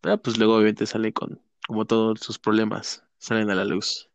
Pero 0.01 0.21
pues 0.21 0.37
luego 0.37 0.55
obviamente 0.55 0.85
sale 0.85 1.13
con, 1.13 1.41
como 1.67 1.85
todos 1.85 2.19
sus 2.19 2.39
problemas, 2.39 3.03
salen 3.17 3.49
a 3.49 3.55
la 3.55 3.65
luz. 3.65 4.09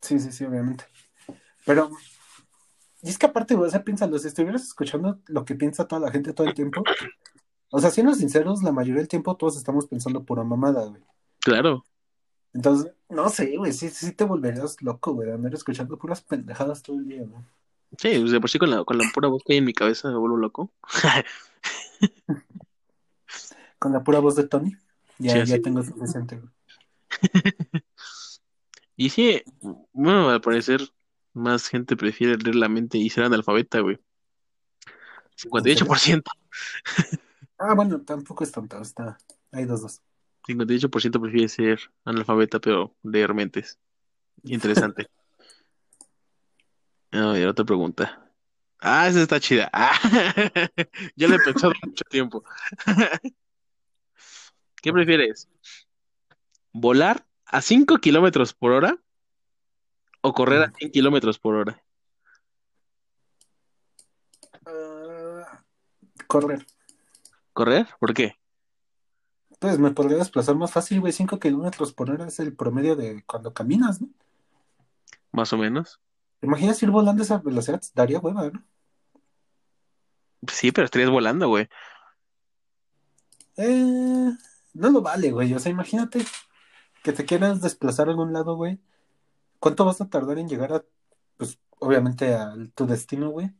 Sí, 0.00 0.18
sí, 0.18 0.32
sí, 0.32 0.44
obviamente. 0.44 0.84
Pero, 1.64 1.90
y 3.02 3.10
es 3.10 3.18
que 3.18 3.26
aparte, 3.26 3.54
o 3.54 3.68
sea, 3.68 3.84
piénsalo, 3.84 4.18
si 4.18 4.28
estuvieras 4.28 4.62
escuchando 4.64 5.20
lo 5.26 5.44
que 5.44 5.54
piensa 5.54 5.86
toda 5.88 6.00
la 6.00 6.10
gente 6.10 6.32
todo 6.32 6.46
el 6.46 6.54
tiempo, 6.54 6.82
o 7.70 7.80
sea, 7.80 7.90
siendo 7.90 8.14
sinceros, 8.14 8.62
la 8.62 8.72
mayoría 8.72 9.00
del 9.00 9.08
tiempo 9.08 9.36
todos 9.36 9.56
estamos 9.56 9.86
pensando 9.86 10.24
pura 10.24 10.44
mamada, 10.44 10.86
güey. 10.86 11.02
Claro, 11.40 11.84
Entonces, 12.52 12.92
no 13.08 13.28
sé, 13.28 13.56
güey, 13.56 13.72
sí, 13.72 13.90
sí 13.90 14.12
te 14.12 14.24
volverías 14.24 14.80
loco, 14.82 15.12
güey, 15.12 15.30
andar 15.30 15.54
escuchando 15.54 15.98
puras 15.98 16.22
pendejadas 16.22 16.82
todo 16.82 16.96
el 16.96 17.06
día, 17.06 17.22
güey. 17.24 17.42
sí, 17.98 18.18
pues 18.18 18.32
de 18.32 18.40
por 18.40 18.50
sí 18.50 18.58
con 18.58 18.70
la, 18.70 18.84
con 18.84 18.98
la 18.98 19.04
pura 19.14 19.28
voz 19.28 19.42
que 19.44 19.54
hay 19.54 19.58
en 19.58 19.64
mi 19.64 19.72
cabeza 19.74 20.10
me 20.10 20.16
vuelvo 20.18 20.36
loco. 20.36 20.72
Con 23.78 23.92
la 23.92 24.02
pura 24.02 24.18
voz 24.18 24.34
de 24.36 24.46
Tony, 24.48 24.76
ya, 25.18 25.32
Sí, 25.32 25.36
ya 25.38 25.42
así. 25.42 25.62
tengo 25.62 25.82
suficiente. 25.82 26.40
Y 29.00 29.10
sí, 29.10 29.40
bueno, 29.92 30.28
al 30.28 30.40
parecer 30.40 30.80
más 31.32 31.68
gente 31.68 31.96
prefiere 31.96 32.36
leer 32.36 32.56
la 32.56 32.68
mente 32.68 32.98
y 32.98 33.08
ser 33.10 33.24
analfabeta, 33.24 33.78
güey. 33.80 33.98
58%. 35.36 36.22
Ah, 37.60 37.74
bueno, 37.74 38.00
tampoco 38.02 38.44
es 38.44 38.52
tonto, 38.52 38.80
está, 38.80 39.18
hay 39.50 39.64
dos, 39.64 39.82
dos. 39.82 40.00
58% 40.46 41.20
prefiere 41.20 41.48
ser 41.48 41.80
analfabeta, 42.04 42.60
pero 42.60 42.94
leer 43.02 43.34
mentes. 43.34 43.80
Interesante. 44.44 45.08
A 47.10 47.32
ver, 47.32 47.48
otra 47.48 47.64
pregunta. 47.64 48.30
Ah, 48.78 49.08
esa 49.08 49.22
está 49.22 49.40
chida. 49.40 49.68
Ah, 49.72 49.90
ya 51.16 51.26
la 51.26 51.34
he 51.34 51.38
pensado 51.40 51.72
mucho 51.84 52.04
tiempo. 52.08 52.44
¿Qué 54.82 54.92
prefieres? 54.92 55.48
¿Volar 56.72 57.26
a 57.46 57.60
5 57.62 57.98
kilómetros 57.98 58.54
por 58.54 58.72
hora 58.72 58.98
o 60.20 60.32
correr 60.32 60.62
a 60.62 60.70
100 60.70 60.90
kilómetros 60.92 61.38
por 61.38 61.56
hora? 61.56 61.82
Ah, 64.66 65.64
correr. 66.26 66.66
¿Correr? 67.52 67.86
¿Por 67.98 68.14
qué? 68.14 68.36
Pues 69.58 69.78
me 69.78 69.90
podría 69.90 70.18
desplazar 70.18 70.54
más 70.54 70.70
fácil, 70.70 71.00
güey, 71.00 71.12
5 71.12 71.40
kilómetros 71.40 71.92
por 71.92 72.10
hora 72.10 72.28
es 72.28 72.38
el 72.38 72.54
promedio 72.54 72.94
de 72.94 73.24
cuando 73.26 73.52
caminas, 73.52 74.00
¿no? 74.00 74.08
Más 75.32 75.52
o 75.52 75.58
menos. 75.58 76.00
¿Te 76.38 76.46
imaginas 76.46 76.80
ir 76.82 76.90
volando 76.90 77.22
a 77.22 77.24
esa 77.24 77.38
velocidad? 77.38 77.82
Daría 77.94 78.20
hueva, 78.20 78.50
¿no? 78.50 78.62
Sí, 80.46 80.70
pero 80.70 80.84
estarías 80.84 81.10
volando, 81.10 81.48
güey. 81.48 81.68
Eh, 83.56 84.30
no 84.78 84.90
lo 84.90 85.02
vale, 85.02 85.32
güey. 85.32 85.52
O 85.54 85.58
sea, 85.58 85.72
imagínate 85.72 86.24
que 87.02 87.12
te 87.12 87.24
quieras 87.24 87.60
desplazar 87.60 88.08
a 88.08 88.12
algún 88.12 88.32
lado, 88.32 88.56
güey. 88.56 88.78
¿Cuánto 89.58 89.84
vas 89.84 90.00
a 90.00 90.08
tardar 90.08 90.38
en 90.38 90.48
llegar 90.48 90.72
a, 90.72 90.84
pues, 91.36 91.58
obviamente 91.78 92.34
a 92.34 92.54
tu 92.74 92.86
destino, 92.86 93.30
güey? 93.30 93.50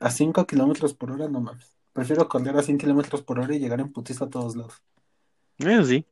A 0.00 0.10
5 0.10 0.46
kilómetros 0.46 0.94
por 0.94 1.10
hora, 1.10 1.28
no 1.28 1.40
mames. 1.40 1.76
Prefiero 1.92 2.28
correr 2.28 2.56
a 2.56 2.62
100 2.62 2.78
kilómetros 2.78 3.22
por 3.22 3.40
hora 3.40 3.54
y 3.54 3.58
llegar 3.58 3.80
en 3.80 3.92
putiza 3.92 4.26
a 4.26 4.30
todos 4.30 4.56
lados. 4.56 4.82
Eso 5.58 5.84
sí. 5.84 6.06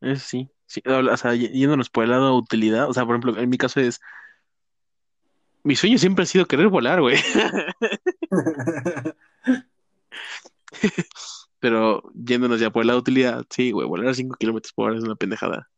Eso 0.00 0.24
sí. 0.26 0.50
Sí, 0.66 0.82
O 0.86 1.16
sea, 1.16 1.34
yéndonos 1.34 1.90
por 1.90 2.04
el 2.04 2.10
lado 2.10 2.26
de 2.26 2.38
utilidad. 2.38 2.88
O 2.88 2.94
sea, 2.94 3.04
por 3.04 3.16
ejemplo, 3.16 3.40
en 3.40 3.50
mi 3.50 3.58
caso 3.58 3.80
es. 3.80 4.00
Mi 5.64 5.76
sueño 5.76 5.98
siempre 5.98 6.24
ha 6.24 6.26
sido 6.26 6.46
querer 6.46 6.68
volar, 6.68 7.00
güey. 7.00 7.16
Pero 11.62 12.02
yéndonos 12.12 12.58
ya 12.58 12.70
por 12.70 12.84
de 12.84 12.96
utilidad, 12.96 13.46
sí, 13.48 13.70
güey, 13.70 13.86
volar 13.86 14.08
a 14.08 14.14
5 14.14 14.34
kilómetros 14.36 14.72
por 14.72 14.90
hora 14.90 14.98
es 14.98 15.04
una 15.04 15.14
pendejada. 15.14 15.70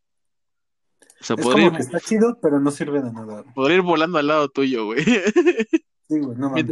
O 1.21 1.25
sea, 1.25 1.37
Es 1.39 1.43
como 1.45 1.59
ir, 1.59 1.73
que 1.73 1.83
está 1.83 2.01
chido, 2.01 2.39
pero 2.41 2.59
no 2.59 2.71
sirve 2.71 3.03
de 3.03 3.13
nada. 3.13 3.45
podría 3.55 3.77
ir 3.77 3.83
volando 3.83 4.17
al 4.17 4.27
lado 4.27 4.49
tuyo, 4.49 4.87
güey. 4.87 5.05
Sí, 6.09 6.19
güey, 6.21 6.37
no 6.39 6.49
mames. 6.51 6.71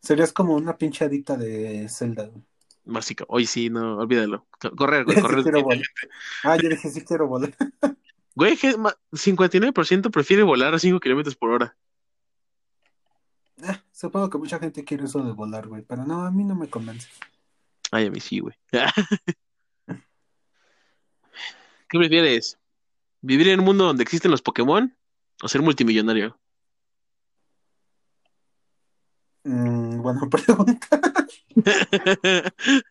Serías 0.00 0.32
como 0.32 0.54
una 0.54 0.76
pinche 0.76 1.04
adicta 1.04 1.36
de 1.36 1.88
Zelda, 1.88 2.26
güey. 2.26 2.42
Básica. 2.84 3.24
Hoy 3.28 3.46
sí, 3.46 3.68
no, 3.70 3.98
olvídalo. 3.98 4.46
Correr, 4.76 5.04
güey, 5.04 5.16
Sí 5.16 5.22
correr. 5.22 5.62
volar. 5.62 5.82
Ah, 6.44 6.56
yo 6.56 6.68
dije, 6.68 6.90
sí 6.90 7.04
quiero 7.04 7.26
volar. 7.28 7.52
Güey, 8.34 8.56
que 8.56 8.76
ma- 8.76 8.96
59% 9.12 10.10
prefiere 10.10 10.42
volar 10.42 10.74
a 10.74 10.78
5 10.78 10.98
kilómetros 11.00 11.34
por 11.36 11.50
hora. 11.50 11.76
Ah, 13.62 13.82
supongo 13.90 14.28
que 14.28 14.38
mucha 14.38 14.58
gente 14.58 14.84
quiere 14.84 15.04
eso 15.04 15.22
de 15.22 15.32
volar, 15.32 15.66
güey, 15.66 15.82
pero 15.82 16.04
no, 16.04 16.26
a 16.26 16.30
mí 16.30 16.44
no 16.44 16.54
me 16.54 16.68
convence. 16.68 17.08
Ay, 17.90 18.06
a 18.06 18.10
mí 18.10 18.20
sí, 18.20 18.40
güey. 18.40 18.54
¿Qué 21.88 21.98
prefieres? 21.98 22.58
¿Vivir 23.22 23.48
en 23.48 23.60
un 23.60 23.66
mundo 23.66 23.84
donde 23.84 24.02
existen 24.02 24.30
los 24.30 24.42
Pokémon 24.42 24.94
o 25.42 25.48
ser 25.48 25.62
multimillonario? 25.62 26.38
Mm, 29.44 30.02
buena 30.02 30.20
pregunta. 30.30 31.00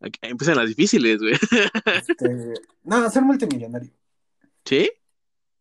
Aquí 0.00 0.18
empiezan 0.22 0.56
las 0.56 0.68
difíciles, 0.68 1.20
güey. 1.20 1.34
Este, 1.84 2.54
no, 2.82 3.08
ser 3.08 3.22
multimillonario. 3.22 3.92
¿Sí? 4.64 4.90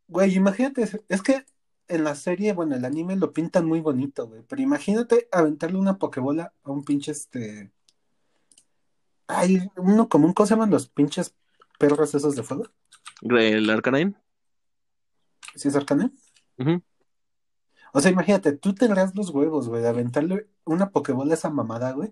Güey, 0.07 0.35
imagínate, 0.35 0.89
es 1.07 1.21
que 1.21 1.45
en 1.91 2.04
la 2.04 2.15
serie, 2.15 2.54
bueno, 2.54 2.75
el 2.75 2.86
anime 2.86 3.15
lo 3.15 3.34
pintan 3.34 3.65
muy 3.65 3.82
bonito, 3.82 4.27
güey. 4.27 4.43
Pero 4.47 4.62
imagínate 4.62 5.27
aventarle 5.32 5.77
una 5.77 5.97
pokebola 5.97 6.54
a 6.63 6.71
un 6.71 6.84
pinche 6.84 7.12
este. 7.12 7.71
Ay, 9.27 9.69
uno 9.77 10.10
común, 10.10 10.34
¿cómo 10.34 10.47
se 10.47 10.56
llaman 10.56 10.69
los 10.69 10.88
pinches 10.88 11.36
perros 11.77 12.15
esos 12.15 12.36
de 12.36 12.43
fuego? 12.43 12.65
¿El 13.21 13.69
Arcanine? 13.69 14.15
¿Sí 15.56 15.67
es 15.67 15.75
Arcanine? 15.75 16.12
O 17.93 17.99
sea, 17.99 18.12
imagínate, 18.12 18.54
tú 18.54 18.73
tendrás 18.73 19.15
los 19.15 19.30
huevos, 19.30 19.67
güey, 19.67 19.82
de 19.82 19.89
aventarle 19.89 20.47
una 20.63 20.91
pokebola 20.91 21.32
a 21.32 21.36
esa 21.36 21.49
mamada, 21.49 21.91
güey. 21.91 22.12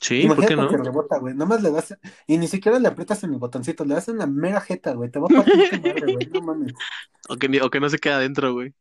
Sí, 0.00 0.26
¿por 0.26 0.46
qué 0.46 0.56
no? 0.56 0.68
que 0.68 0.78
rebota, 0.78 1.18
güey. 1.18 1.34
Nomás 1.34 1.62
le 1.62 1.70
das. 1.70 1.96
Y 2.26 2.38
ni 2.38 2.48
siquiera 2.48 2.78
le 2.78 2.88
aprietas 2.88 3.22
en 3.22 3.34
el 3.34 3.38
botoncito, 3.38 3.84
le 3.84 3.94
das 3.94 4.08
en 4.08 4.18
la 4.18 4.26
mera 4.26 4.60
jeta, 4.60 4.94
güey. 4.94 5.10
Te 5.10 5.18
va 5.18 5.26
a 5.26 5.28
partir 5.28 5.70
tu 5.70 5.76
madre, 5.76 6.12
güey. 6.14 6.26
No 6.32 6.40
mames. 6.40 6.72
O 7.28 7.36
que, 7.36 7.60
o 7.60 7.70
que 7.70 7.80
no 7.80 7.90
se 7.90 7.98
queda 7.98 8.16
adentro, 8.16 8.54
güey. 8.54 8.74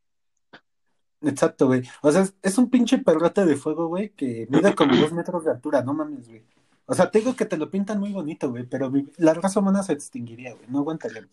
Exacto, 1.21 1.67
güey. 1.67 1.83
O 2.01 2.11
sea, 2.11 2.25
es, 2.41 2.57
un 2.57 2.69
pinche 2.69 2.99
perrote 2.99 3.45
de 3.45 3.57
fuego, 3.57 3.87
güey, 3.87 4.11
que 4.11 4.47
mide 4.49 4.73
como 4.73 4.95
dos 4.95 5.11
metros 5.11 5.43
de 5.43 5.51
altura, 5.51 5.83
no 5.83 5.93
mames, 5.93 6.29
güey. 6.29 6.43
O 6.85 6.95
sea, 6.95 7.11
te 7.11 7.19
digo 7.19 7.35
que 7.35 7.45
te 7.45 7.57
lo 7.57 7.69
pintan 7.69 7.99
muy 7.99 8.13
bonito, 8.13 8.49
güey, 8.49 8.63
pero 8.65 8.91
la 9.17 9.33
raza 9.33 9.59
humana 9.59 9.83
se 9.83 9.93
extinguiría, 9.93 10.53
güey. 10.53 10.65
No 10.69 10.79
aguantaría. 10.79 11.27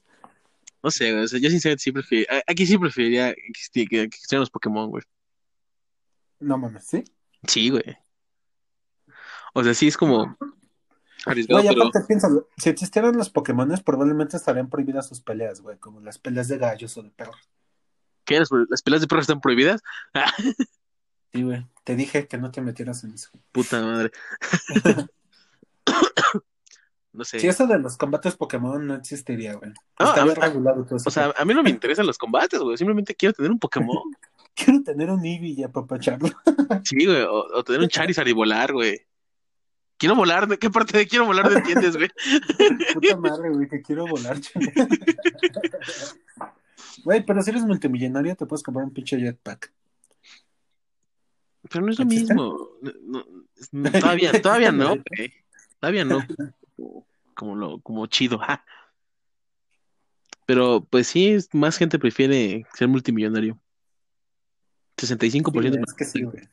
No 0.82 0.90
sé, 0.90 1.12
güey. 1.12 1.24
O 1.24 1.28
sea, 1.28 1.38
yo 1.38 1.48
sinceramente 1.48 1.84
sí 1.84 1.92
preferiría. 1.92 2.42
Aquí 2.46 2.66
sí 2.66 2.76
preferiría 2.76 3.34
que 3.34 4.02
existieran 4.02 4.40
los 4.40 4.50
Pokémon, 4.50 4.90
güey. 4.90 5.04
No 6.40 6.58
mames, 6.58 6.84
¿sí? 6.84 7.04
Sí, 7.46 7.70
güey. 7.70 7.96
O 9.58 9.64
sea, 9.64 9.74
sí 9.74 9.86
es 9.88 9.96
como 9.96 10.36
arriesgado, 11.24 11.62
pero. 11.66 11.90
si 12.58 12.68
existieran 12.68 13.16
los 13.16 13.30
Pokémones, 13.30 13.82
probablemente 13.82 14.36
estarían 14.36 14.68
prohibidas 14.68 15.08
sus 15.08 15.20
peleas, 15.20 15.60
güey, 15.62 15.78
como 15.78 16.00
las 16.00 16.18
peleas 16.18 16.48
de 16.48 16.58
gallos 16.58 16.96
o 16.98 17.02
de 17.02 17.10
perros. 17.10 17.36
¿Qué? 18.24 18.38
¿Las, 18.38 18.50
las 18.68 18.82
peleas 18.82 19.00
de 19.00 19.06
perros 19.08 19.22
están 19.24 19.40
prohibidas? 19.40 19.82
Sí, 21.32 21.42
güey. 21.42 21.66
Te 21.84 21.96
dije 21.96 22.28
que 22.28 22.38
no 22.38 22.50
te 22.50 22.62
metieras 22.62 23.04
en 23.04 23.12
eso. 23.12 23.28
puta 23.52 23.82
madre. 23.82 24.10
No 27.12 27.24
sé. 27.24 27.40
Si 27.40 27.46
eso 27.48 27.66
de 27.66 27.78
los 27.78 27.96
combates 27.96 28.36
Pokémon 28.36 28.86
no 28.86 28.94
existiría, 28.94 29.54
güey. 29.54 29.70
No, 29.98 30.06
a- 30.06 30.12
a- 30.12 30.34
regulado 30.34 30.84
todo 30.84 30.96
eso. 30.96 31.08
O 31.08 31.10
sea, 31.10 31.32
a 31.36 31.44
mí 31.46 31.54
no 31.54 31.62
me 31.62 31.70
interesan 31.70 32.06
los 32.06 32.18
combates, 32.18 32.60
güey. 32.60 32.76
Simplemente 32.76 33.14
quiero 33.14 33.32
tener 33.32 33.50
un 33.50 33.58
Pokémon. 33.58 33.96
quiero 34.54 34.82
tener 34.82 35.10
un 35.10 35.24
Eevee 35.24 35.54
y 35.56 35.62
apapacharlo. 35.62 36.28
Sí, 36.84 37.06
güey. 37.06 37.22
O, 37.22 37.46
o 37.54 37.64
tener 37.64 37.80
un 37.80 37.88
Charizard 37.88 38.28
y 38.28 38.32
volar, 38.32 38.72
güey. 38.74 39.05
Quiero 39.98 40.14
volar. 40.14 40.46
¿De 40.46 40.58
qué 40.58 40.70
parte 40.70 40.98
de 40.98 41.06
quiero 41.06 41.26
volar 41.26 41.50
no 41.50 41.58
entiendes, 41.58 41.96
güey? 41.96 42.10
Puta 42.94 43.16
madre, 43.16 43.50
güey, 43.50 43.68
que 43.68 43.80
quiero 43.82 44.06
volar. 44.06 44.38
Güey, 47.04 47.24
pero 47.24 47.42
si 47.42 47.50
eres 47.50 47.62
multimillonario, 47.64 48.34
te 48.36 48.46
puedes 48.46 48.62
comprar 48.62 48.84
un 48.84 48.92
pinche 48.92 49.18
jetpack. 49.18 49.72
Pero 51.70 51.84
no 51.84 51.92
es 51.92 51.98
lo 51.98 52.04
¿Existe? 52.04 52.34
mismo. 52.34 52.68
No, 53.02 53.24
no, 53.72 53.90
todavía, 53.92 54.40
todavía 54.40 54.72
no, 54.72 54.88
güey. 55.16 55.32
Todavía 55.80 56.04
no. 56.04 56.18
Como 57.34 57.54
lo, 57.56 57.80
como 57.80 58.06
chido. 58.06 58.38
ja. 58.38 58.64
Pero 60.46 60.86
pues 60.88 61.08
sí, 61.08 61.36
más 61.52 61.76
gente 61.76 61.98
prefiere 61.98 62.64
ser 62.74 62.88
multimillonario. 62.88 63.58
65% 64.96 65.72
Sí, 65.72 65.80
es 65.86 65.94
que 65.94 66.04
sí, 66.04 66.22
güey. 66.22 66.48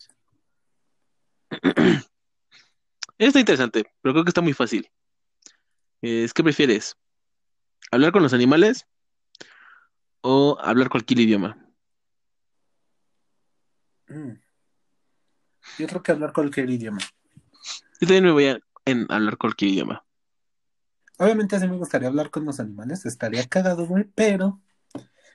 Está 3.17 3.39
interesante, 3.39 3.85
pero 4.01 4.13
creo 4.13 4.23
que 4.23 4.29
está 4.29 4.41
muy 4.41 4.53
fácil. 4.53 4.89
Es 6.01 6.33
¿qué 6.33 6.43
prefieres? 6.43 6.97
¿Hablar 7.91 8.11
con 8.11 8.23
los 8.23 8.33
animales 8.33 8.85
o 10.21 10.57
hablar 10.61 10.89
cualquier 10.89 11.21
idioma? 11.21 11.57
Mm. 14.07 14.33
Yo 15.79 15.87
creo 15.87 16.03
que 16.03 16.11
hablar 16.11 16.33
cualquier 16.33 16.69
idioma. 16.69 16.99
Yo 18.01 18.07
también 18.07 18.25
me 18.25 18.31
voy 18.31 18.47
a 18.47 18.59
en 18.85 19.05
hablar 19.09 19.37
cualquier 19.37 19.71
idioma. 19.71 20.05
Obviamente 21.19 21.59
sí 21.59 21.67
me 21.67 21.77
gustaría 21.77 22.07
hablar 22.07 22.31
con 22.31 22.43
los 22.45 22.59
animales, 22.59 23.05
estaría 23.05 23.47
cagado, 23.47 23.85
güey, 23.85 24.05
pero 24.15 24.59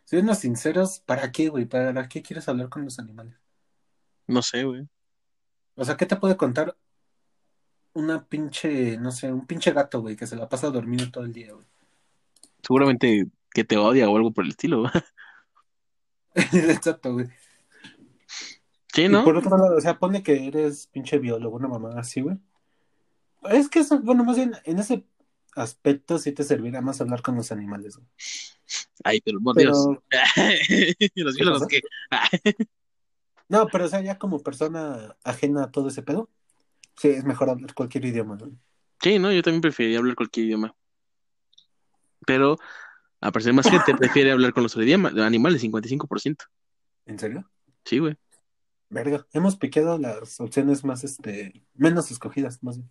siendo 0.04 0.34
sinceros, 0.34 1.00
¿para 1.00 1.30
qué, 1.32 1.48
güey? 1.48 1.64
¿Para 1.64 2.08
qué 2.08 2.22
quieres 2.22 2.48
hablar 2.48 2.68
con 2.68 2.84
los 2.84 2.98
animales? 2.98 3.34
No 4.26 4.42
sé, 4.42 4.64
güey. 4.64 4.88
O 5.76 5.84
sea, 5.84 5.96
¿qué 5.96 6.04
te 6.04 6.16
puede 6.16 6.36
contar 6.36 6.76
una 7.98 8.24
pinche, 8.24 8.96
no 8.98 9.10
sé, 9.10 9.32
un 9.32 9.46
pinche 9.46 9.72
gato, 9.72 10.00
güey, 10.00 10.16
que 10.16 10.26
se 10.26 10.36
la 10.36 10.48
pasa 10.48 10.70
dormido 10.70 11.10
todo 11.10 11.24
el 11.24 11.32
día, 11.32 11.52
güey? 11.52 11.66
Seguramente 12.62 13.26
que 13.52 13.64
te 13.64 13.76
odia 13.76 14.08
o 14.08 14.16
algo 14.16 14.32
por 14.32 14.44
el 14.44 14.50
estilo. 14.50 14.84
Exacto, 16.34 17.12
güey. 17.12 17.26
Sí, 18.94 19.08
Y 19.08 19.08
¿no? 19.08 19.24
por 19.24 19.36
otro 19.36 19.56
lado, 19.56 19.76
o 19.76 19.80
sea, 19.80 19.98
ponle 19.98 20.22
que 20.22 20.46
eres 20.46 20.86
pinche 20.86 21.18
biólogo, 21.18 21.56
una 21.56 21.68
mamá 21.68 21.98
así, 21.98 22.20
güey. 22.20 22.38
Es 23.50 23.68
que 23.68 23.80
eso, 23.80 24.00
bueno, 24.00 24.24
más 24.24 24.36
bien, 24.36 24.52
en 24.64 24.78
ese 24.78 25.04
aspecto 25.54 26.18
sí 26.18 26.32
te 26.32 26.44
servirá 26.44 26.80
más 26.80 27.00
hablar 27.00 27.22
con 27.22 27.36
los 27.36 27.52
animales, 27.52 27.96
güey. 27.96 28.08
Ay, 29.04 29.20
pero 29.20 29.40
por 29.40 29.54
Pero, 29.56 29.72
Dios. 29.72 29.98
Los 31.14 31.36
¿Qué 31.36 31.44
biólogos 31.44 31.68
que. 31.68 31.80
no, 33.48 33.66
pero 33.68 33.86
o 33.86 33.88
sea, 33.88 34.00
ya 34.00 34.18
como 34.18 34.40
persona 34.40 35.16
ajena 35.24 35.64
a 35.64 35.70
todo 35.70 35.88
ese 35.88 36.02
pedo, 36.02 36.30
sí, 36.98 37.08
es 37.08 37.24
mejor 37.24 37.50
hablar 37.50 37.74
cualquier 37.74 38.04
idioma, 38.04 38.36
güey. 38.36 38.52
Sí, 39.00 39.18
no, 39.18 39.32
yo 39.32 39.42
también 39.42 39.60
preferiría 39.62 39.98
hablar 39.98 40.16
cualquier 40.16 40.46
idioma. 40.46 40.74
Pero, 42.26 42.56
a 43.20 43.30
parecer 43.32 43.52
más 43.52 43.70
gente 43.70 43.94
prefiere 43.94 44.32
hablar 44.32 44.52
con 44.52 44.62
los 44.64 44.76
idiomas, 44.76 45.14
animales, 45.16 45.62
55%. 45.62 46.44
¿En 47.06 47.18
serio? 47.18 47.50
Sí, 47.84 47.98
güey. 47.98 48.16
Verga, 48.90 49.26
hemos 49.32 49.56
piqueado 49.56 49.98
las 49.98 50.40
opciones 50.40 50.84
más, 50.84 51.04
este, 51.04 51.62
menos 51.74 52.10
escogidas, 52.10 52.62
más 52.62 52.78
bien. 52.78 52.90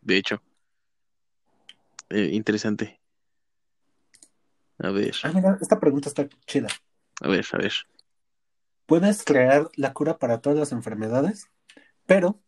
De 0.00 0.16
hecho. 0.16 0.42
Eh, 2.10 2.30
interesante. 2.32 3.00
A 4.78 4.90
ver, 4.90 5.14
Ah, 5.24 5.32
mira, 5.34 5.58
esta 5.60 5.80
pregunta 5.80 6.08
está 6.08 6.28
chida. 6.46 6.68
a 7.20 7.28
ver, 7.28 7.44
a 7.52 7.58
ver. 7.58 7.72
Puedes 8.86 9.24
crear 9.24 9.68
la 9.74 9.92
cura 9.92 10.18
para 10.18 10.40
todas 10.40 10.58
las 10.58 10.72
enfermedades, 10.72 11.50
pero 12.06 12.40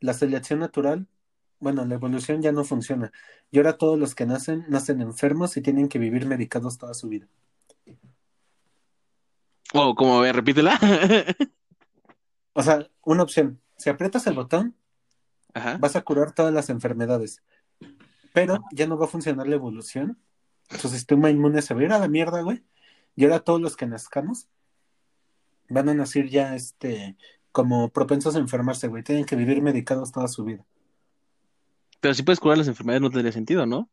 la 0.00 0.12
selección 0.14 0.60
natural, 0.60 1.06
bueno, 1.60 1.84
la 1.84 1.94
evolución 1.94 2.40
ya 2.42 2.52
no 2.52 2.64
funciona. 2.64 3.12
Y 3.50 3.58
ahora 3.58 3.76
todos 3.76 3.98
los 3.98 4.14
que 4.14 4.26
nacen, 4.26 4.64
nacen 4.68 5.00
enfermos 5.00 5.56
y 5.56 5.60
tienen 5.60 5.88
que 5.88 5.98
vivir 5.98 6.26
medicados 6.26 6.78
toda 6.78 6.94
su 6.94 7.08
vida. 7.08 7.26
Oh, 9.74 9.94
como, 9.94 10.18
a 10.18 10.22
ver, 10.22 10.36
repítela. 10.36 10.78
O 12.54 12.62
sea, 12.64 12.90
una 13.04 13.22
opción. 13.22 13.60
Si 13.76 13.88
aprietas 13.88 14.26
el 14.26 14.34
botón, 14.34 14.74
Ajá. 15.54 15.78
vas 15.78 15.94
a 15.94 16.02
curar 16.02 16.32
todas 16.32 16.52
las 16.52 16.70
enfermedades. 16.70 17.40
Pero 18.32 18.64
ya 18.72 18.88
no 18.88 18.98
va 18.98 19.04
a 19.04 19.08
funcionar 19.08 19.46
la 19.46 19.54
evolución. 19.54 20.18
Su 20.76 20.88
sistema 20.88 21.30
inmune 21.30 21.62
se 21.62 21.72
va 21.72 21.80
a 21.82 21.84
ir 21.84 21.92
a 21.92 22.00
la 22.00 22.08
mierda, 22.08 22.42
güey. 22.42 22.64
Y 23.14 23.22
ahora 23.22 23.38
todos 23.38 23.60
los 23.60 23.76
que 23.76 23.86
nazcamos 23.86 24.48
van 25.68 25.88
a 25.88 25.94
nacer 25.94 26.28
ya, 26.30 26.56
este, 26.56 27.16
como 27.58 27.88
propensos 27.88 28.36
a 28.36 28.38
enfermarse, 28.38 28.86
güey. 28.86 29.02
Tienen 29.02 29.24
que 29.24 29.34
vivir 29.34 29.60
medicados 29.60 30.12
toda 30.12 30.28
su 30.28 30.44
vida. 30.44 30.64
Pero 32.00 32.14
si 32.14 32.22
puedes 32.22 32.38
curar 32.38 32.56
las 32.56 32.68
enfermedades 32.68 33.02
no 33.02 33.10
tendría 33.10 33.32
sentido, 33.32 33.66
¿no? 33.66 33.90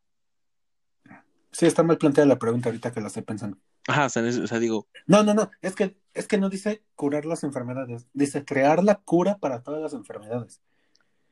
Sí, 1.51 1.65
está 1.65 1.81
mal 1.81 1.97
planteada 1.97 2.27
la 2.27 2.37
pregunta 2.37 2.69
ahorita 2.69 2.91
que 2.91 3.01
la 3.01 3.07
estoy 3.07 3.23
pensando. 3.23 3.57
Ajá, 3.87 4.05
o 4.05 4.09
sea, 4.09 4.21
es- 4.27 4.37
o 4.37 4.45
sea, 4.45 4.59
digo, 4.59 4.87
No, 5.07 5.23
no, 5.23 5.33
no, 5.33 5.49
es 5.63 5.73
que, 5.73 5.97
es 6.13 6.27
que 6.27 6.37
no 6.37 6.49
dice 6.51 6.83
curar 6.95 7.25
las 7.25 7.43
enfermedades, 7.43 8.05
dice 8.13 8.45
crear 8.45 8.83
la 8.83 8.99
cura 8.99 9.39
para 9.39 9.63
todas 9.63 9.81
las 9.81 9.93
enfermedades. 9.93 10.61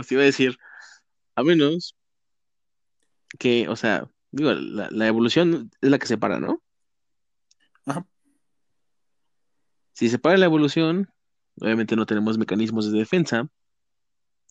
O 0.00 0.04
sea, 0.04 0.14
iba 0.14 0.22
a 0.22 0.26
decir, 0.26 0.56
a 1.34 1.42
menos 1.42 1.96
que, 3.36 3.68
o 3.68 3.74
sea, 3.74 4.08
digo, 4.30 4.52
la, 4.52 4.88
la 4.92 5.08
evolución 5.08 5.72
es 5.80 5.90
la 5.90 5.98
que 5.98 6.06
separa, 6.06 6.38
¿no? 6.38 6.62
Ajá. 7.84 8.06
Si 9.94 10.08
separa 10.08 10.36
la 10.36 10.44
evolución, 10.44 11.10
obviamente 11.60 11.96
no 11.96 12.06
tenemos 12.06 12.38
mecanismos 12.38 12.92
de 12.92 12.98
defensa, 12.98 13.48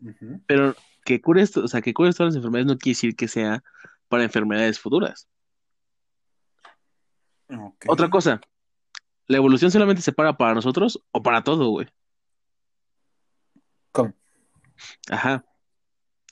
Ujú. 0.02 0.42
pero 0.46 0.76
que 1.06 1.22
cures, 1.22 1.56
o 1.56 1.70
sea, 1.70 1.82
que 1.82 1.94
cures 1.94 2.18
todas 2.18 2.34
las 2.34 2.38
enfermedades 2.38 2.68
no 2.68 2.78
quiere 2.78 2.96
decir 2.96 3.16
que 3.16 3.30
sea 3.30 3.64
para 4.10 4.26
enfermedades 4.26 4.80
futuras. 4.80 5.30
Otra 7.88 8.10
cosa, 8.10 8.42
¿la 9.28 9.38
evolución 9.38 9.72
solamente 9.72 10.02
se 10.02 10.12
para 10.12 10.38
para 10.38 10.54
nosotros 10.54 11.02
o 11.12 11.22
para 11.24 11.44
todo, 11.44 11.70
güey? 11.70 11.88
¿Cómo? 13.92 14.14
Ajá. 15.10 15.44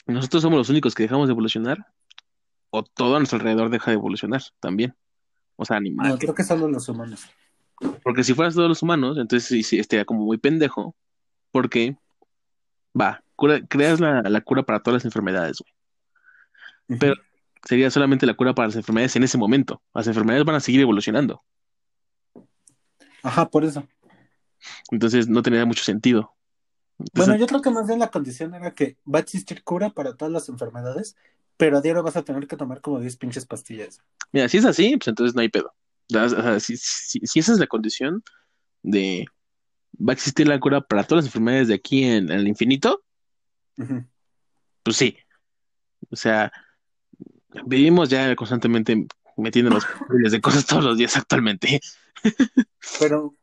¿Nosotros 0.06 0.44
somos 0.44 0.58
los 0.58 0.70
únicos 0.70 0.94
que 0.94 1.04
dejamos 1.04 1.28
de 1.28 1.32
evolucionar? 1.32 1.88
¿O 2.70 2.84
todo 2.84 3.16
a 3.16 3.20
nuestro 3.20 3.38
alrededor 3.38 3.70
deja 3.70 3.92
de 3.92 3.96
evolucionar 3.96 4.42
también? 4.60 4.96
O 5.56 5.66
sea, 5.66 5.76
No, 5.76 5.80
animal. 5.80 6.20
creo 6.20 6.36
que 6.36 6.44
solo 6.44 6.68
los 6.68 6.88
humanos. 6.90 7.26
Porque 8.04 8.24
si 8.24 8.34
fueras 8.34 8.54
todos 8.56 8.70
los 8.70 8.84
humanos, 8.84 9.18
entonces 9.18 9.48
sí, 9.48 9.64
sí, 9.64 9.80
estaría 9.80 10.06
como 10.06 10.24
muy 10.26 10.38
pendejo. 10.38 10.96
Porque, 11.52 11.98
va, 13.00 13.24
cura- 13.36 13.62
creas 13.68 14.00
la, 14.00 14.22
la 14.24 14.42
cura 14.42 14.64
para 14.64 14.82
todas 14.82 14.96
las 15.02 15.06
enfermedades, 15.06 15.60
güey. 15.60 17.00
Pero 17.00 17.16
sería 17.66 17.92
solamente 17.92 18.26
la 18.26 18.36
cura 18.36 18.54
para 18.56 18.68
las 18.70 18.76
enfermedades 18.78 19.16
en 19.16 19.24
ese 19.24 19.38
momento. 19.38 19.82
Las 19.94 20.08
enfermedades 20.08 20.46
van 20.46 20.56
a 20.56 20.60
seguir 20.62 20.82
evolucionando. 20.82 21.44
Ajá, 23.24 23.50
por 23.50 23.66
eso. 23.66 23.86
Entonces 24.92 25.28
no 25.28 25.42
tendría 25.42 25.66
mucho 25.66 25.84
sentido. 25.84 26.34
Entonces, 27.00 27.28
Bueno, 27.28 27.40
yo 27.40 27.48
creo 27.48 27.62
que 27.62 27.70
más 27.72 27.88
bien 27.88 28.00
la 28.00 28.10
condición 28.10 28.54
era 28.56 28.74
que 28.74 28.98
va 29.12 29.20
a 29.20 29.22
existir 29.22 29.64
cura 29.64 29.90
para 29.90 30.16
todas 30.16 30.32
las 30.32 30.48
enfermedades, 30.50 31.16
pero 31.58 31.78
a 31.78 31.82
diario 31.82 32.04
vas 32.04 32.16
a 32.16 32.24
tener 32.24 32.48
que 32.48 32.56
tomar 32.58 32.82
como 32.82 33.00
10 33.00 33.18
pinches 33.18 33.46
pastillas. 33.46 34.02
mira, 34.32 34.48
si 34.50 34.58
es 34.58 34.66
así, 34.66 34.96
pues 34.98 35.08
entonces 35.08 35.36
no 35.36 35.42
hay 35.42 35.50
pedo. 35.50 35.74
O 36.14 36.30
sea, 36.30 36.60
si, 36.60 36.78
si- 36.78 37.20
si 37.24 37.40
esa 37.40 37.54
es 37.54 37.60
la 37.60 37.68
condición 37.68 38.24
de 38.84 39.26
va 39.98 40.12
a 40.12 40.16
existir 40.16 40.48
la 40.48 40.60
cura 40.60 40.82
para 40.82 41.04
todas 41.04 41.24
las 41.26 41.28
enfermedades 41.28 41.68
de 41.70 41.76
aquí 41.76 42.04
en, 42.04 42.32
en 42.32 42.40
el 42.40 42.48
infinito, 42.48 43.04
pues 44.84 44.98
sí. 44.98 45.18
O 46.10 46.16
sea, 46.16 46.52
vivimos 47.66 48.10
ya 48.10 48.36
constantemente 48.36 49.08
metiéndonos 49.38 49.86
miles 50.10 50.32
de 50.32 50.42
cosas 50.42 50.66
todos 50.66 50.84
los 50.84 50.98
días 50.98 51.16
actualmente. 51.18 51.82
Pero, 53.00 53.34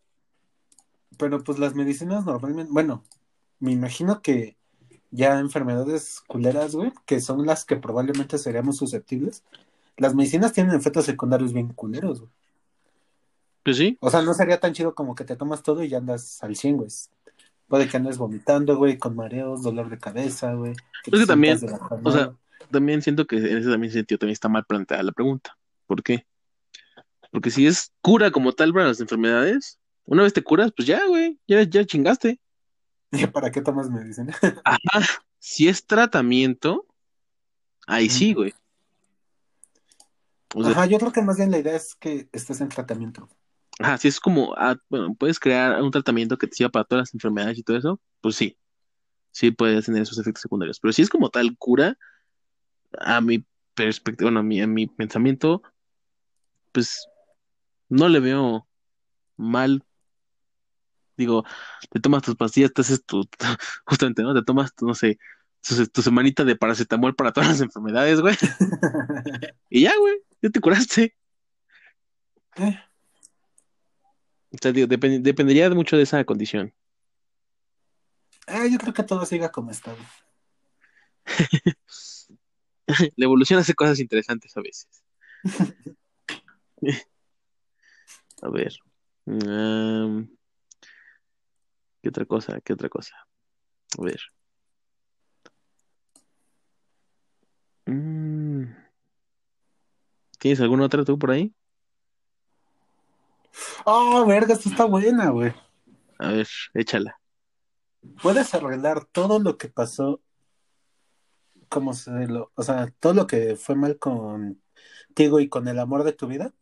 pero 1.18 1.42
pues 1.44 1.58
las 1.58 1.74
medicinas 1.74 2.24
normalmente, 2.24 2.72
bueno, 2.72 3.04
me 3.60 3.72
imagino 3.72 4.22
que 4.22 4.56
ya 5.10 5.38
enfermedades 5.38 6.20
culeras, 6.26 6.74
güey, 6.74 6.92
que 7.06 7.20
son 7.20 7.46
las 7.46 7.64
que 7.64 7.76
probablemente 7.76 8.38
seríamos 8.38 8.78
susceptibles, 8.78 9.44
las 9.96 10.14
medicinas 10.14 10.52
tienen 10.52 10.74
efectos 10.74 11.04
secundarios 11.04 11.52
bien 11.52 11.68
culeros, 11.68 12.20
güey. 12.20 12.32
Pues 13.62 13.76
sí. 13.76 13.96
O 14.00 14.10
sea, 14.10 14.22
no 14.22 14.34
sería 14.34 14.58
tan 14.58 14.72
chido 14.72 14.94
como 14.94 15.14
que 15.14 15.24
te 15.24 15.36
tomas 15.36 15.62
todo 15.62 15.84
y 15.84 15.88
ya 15.88 15.98
andas 15.98 16.42
al 16.42 16.56
100, 16.56 16.76
güey. 16.78 16.88
Puede 17.68 17.88
que 17.88 17.96
andes 17.96 18.18
vomitando, 18.18 18.76
güey, 18.76 18.98
con 18.98 19.14
mareos, 19.14 19.62
dolor 19.62 19.88
de 19.88 19.98
cabeza, 19.98 20.54
güey. 20.54 20.74
que 21.04 21.10
te 21.12 21.26
también, 21.26 21.58
sientas 21.58 21.88
de 21.88 21.96
la 21.96 22.02
o 22.02 22.12
sea. 22.12 22.34
También 22.70 23.02
siento 23.02 23.26
que 23.26 23.36
en 23.36 23.58
ese 23.58 23.70
también 23.70 23.92
sentido 23.92 24.18
también 24.18 24.32
está 24.32 24.48
mal 24.48 24.64
planteada 24.64 25.02
la 25.02 25.12
pregunta. 25.12 25.56
¿Por 25.86 26.02
qué? 26.02 26.26
Porque 27.30 27.50
si 27.50 27.66
es 27.66 27.92
cura 28.02 28.30
como 28.30 28.52
tal 28.52 28.72
para 28.72 28.88
las 28.88 29.00
enfermedades, 29.00 29.78
una 30.04 30.22
vez 30.22 30.32
te 30.32 30.42
curas, 30.42 30.72
pues 30.76 30.86
ya, 30.86 31.06
güey, 31.06 31.38
ya, 31.46 31.62
ya 31.62 31.84
chingaste. 31.84 32.40
¿Para 33.32 33.50
qué 33.50 33.60
tomas 33.60 33.90
medicina? 33.90 34.34
Ajá. 34.64 35.06
Si 35.38 35.66
es 35.68 35.84
tratamiento, 35.86 36.86
ahí 37.86 38.08
sí, 38.08 38.32
güey. 38.32 38.54
O 40.54 40.62
sea, 40.62 40.72
Ajá, 40.72 40.86
yo 40.86 40.98
creo 40.98 41.12
que 41.12 41.22
más 41.22 41.36
bien 41.36 41.50
la 41.50 41.58
idea 41.58 41.74
es 41.74 41.94
que 41.94 42.28
estés 42.32 42.60
en 42.60 42.68
tratamiento. 42.68 43.28
ajá, 43.80 43.98
si 43.98 44.08
es 44.08 44.20
como, 44.20 44.54
ah, 44.56 44.76
bueno, 44.88 45.14
puedes 45.14 45.40
crear 45.40 45.82
un 45.82 45.90
tratamiento 45.90 46.36
que 46.36 46.46
te 46.46 46.54
sirva 46.54 46.70
para 46.70 46.84
todas 46.84 47.02
las 47.02 47.14
enfermedades 47.14 47.58
y 47.58 47.62
todo 47.62 47.76
eso, 47.76 48.00
pues 48.20 48.36
sí. 48.36 48.56
Sí 49.32 49.50
puedes 49.50 49.86
tener 49.86 50.02
esos 50.02 50.18
efectos 50.18 50.42
secundarios. 50.42 50.78
Pero 50.78 50.92
si 50.92 51.02
es 51.02 51.08
como 51.08 51.30
tal 51.30 51.56
cura, 51.56 51.96
a 52.98 53.20
mi 53.20 53.44
perspectiva, 53.74 54.26
bueno, 54.28 54.40
a 54.40 54.42
mi, 54.42 54.60
a 54.60 54.66
mi 54.66 54.86
pensamiento, 54.86 55.62
pues 56.72 57.06
no 57.88 58.08
le 58.08 58.20
veo 58.20 58.68
mal. 59.36 59.84
Digo, 61.16 61.44
te 61.90 62.00
tomas 62.00 62.22
tus 62.22 62.36
pastillas, 62.36 62.72
te 62.72 62.80
haces 62.80 63.04
tu, 63.04 63.28
justamente, 63.86 64.22
¿no? 64.22 64.34
Te 64.34 64.42
tomas, 64.42 64.72
no 64.80 64.94
sé, 64.94 65.18
tu, 65.60 65.86
tu 65.86 66.02
semanita 66.02 66.44
de 66.44 66.56
paracetamol 66.56 67.14
para 67.14 67.32
todas 67.32 67.50
las 67.50 67.60
enfermedades, 67.60 68.20
güey. 68.20 68.36
Y 69.70 69.82
ya, 69.82 69.92
güey, 69.98 70.14
ya 70.42 70.50
te 70.50 70.60
curaste. 70.60 71.16
Eh, 72.56 72.78
O 74.50 74.58
sea, 74.60 74.70
digo, 74.72 74.86
depend- 74.86 75.22
dependería 75.22 75.70
mucho 75.70 75.96
de 75.96 76.02
esa 76.02 76.22
condición. 76.24 76.74
ah, 78.46 78.66
yo 78.66 78.78
creo 78.78 78.92
que 78.92 79.02
todo 79.02 79.24
siga 79.24 79.50
como 79.50 79.70
está, 79.70 79.92
güey. 79.94 80.06
La 83.16 83.24
evolución 83.24 83.58
hace 83.60 83.74
cosas 83.74 83.98
interesantes 84.00 84.56
a 84.56 84.60
veces. 84.60 85.02
A 88.42 88.50
ver. 88.50 88.72
¿qué 92.02 92.08
otra 92.08 92.24
cosa? 92.26 92.60
¿Qué 92.60 92.72
otra 92.72 92.88
cosa? 92.88 93.14
A 93.98 94.02
ver. 94.02 94.20
Mm, 97.86 98.64
¿tienes 100.38 100.60
alguna 100.60 100.86
otra 100.86 101.04
tú 101.04 101.18
por 101.18 101.30
ahí? 101.30 101.54
Oh, 103.84 104.24
verga, 104.26 104.54
esta 104.54 104.68
está 104.68 104.84
buena, 104.84 105.30
güey. 105.30 105.52
A 106.18 106.32
ver, 106.32 106.48
échala. 106.74 107.20
Puedes 108.22 108.54
arreglar 108.54 109.04
todo 109.06 109.38
lo 109.38 109.56
que 109.56 109.68
pasó, 109.68 110.20
como 111.72 111.94
se 111.94 112.26
lo, 112.28 112.52
o 112.54 112.62
sea, 112.62 112.92
todo 113.00 113.14
lo 113.14 113.26
que 113.26 113.56
fue 113.56 113.74
mal 113.74 113.98
contigo 113.98 115.40
y 115.40 115.48
con 115.48 115.68
el 115.68 115.78
amor 115.78 116.04
de 116.04 116.12
tu 116.12 116.26
vida. 116.26 116.52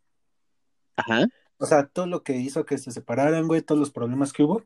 Ajá. 0.94 1.26
O 1.58 1.66
sea, 1.66 1.88
todo 1.88 2.06
lo 2.06 2.22
que 2.22 2.36
hizo 2.36 2.64
que 2.64 2.78
se 2.78 2.92
separaran, 2.92 3.48
güey, 3.48 3.60
todos 3.60 3.80
los 3.80 3.90
problemas 3.90 4.32
que 4.32 4.44
hubo. 4.44 4.62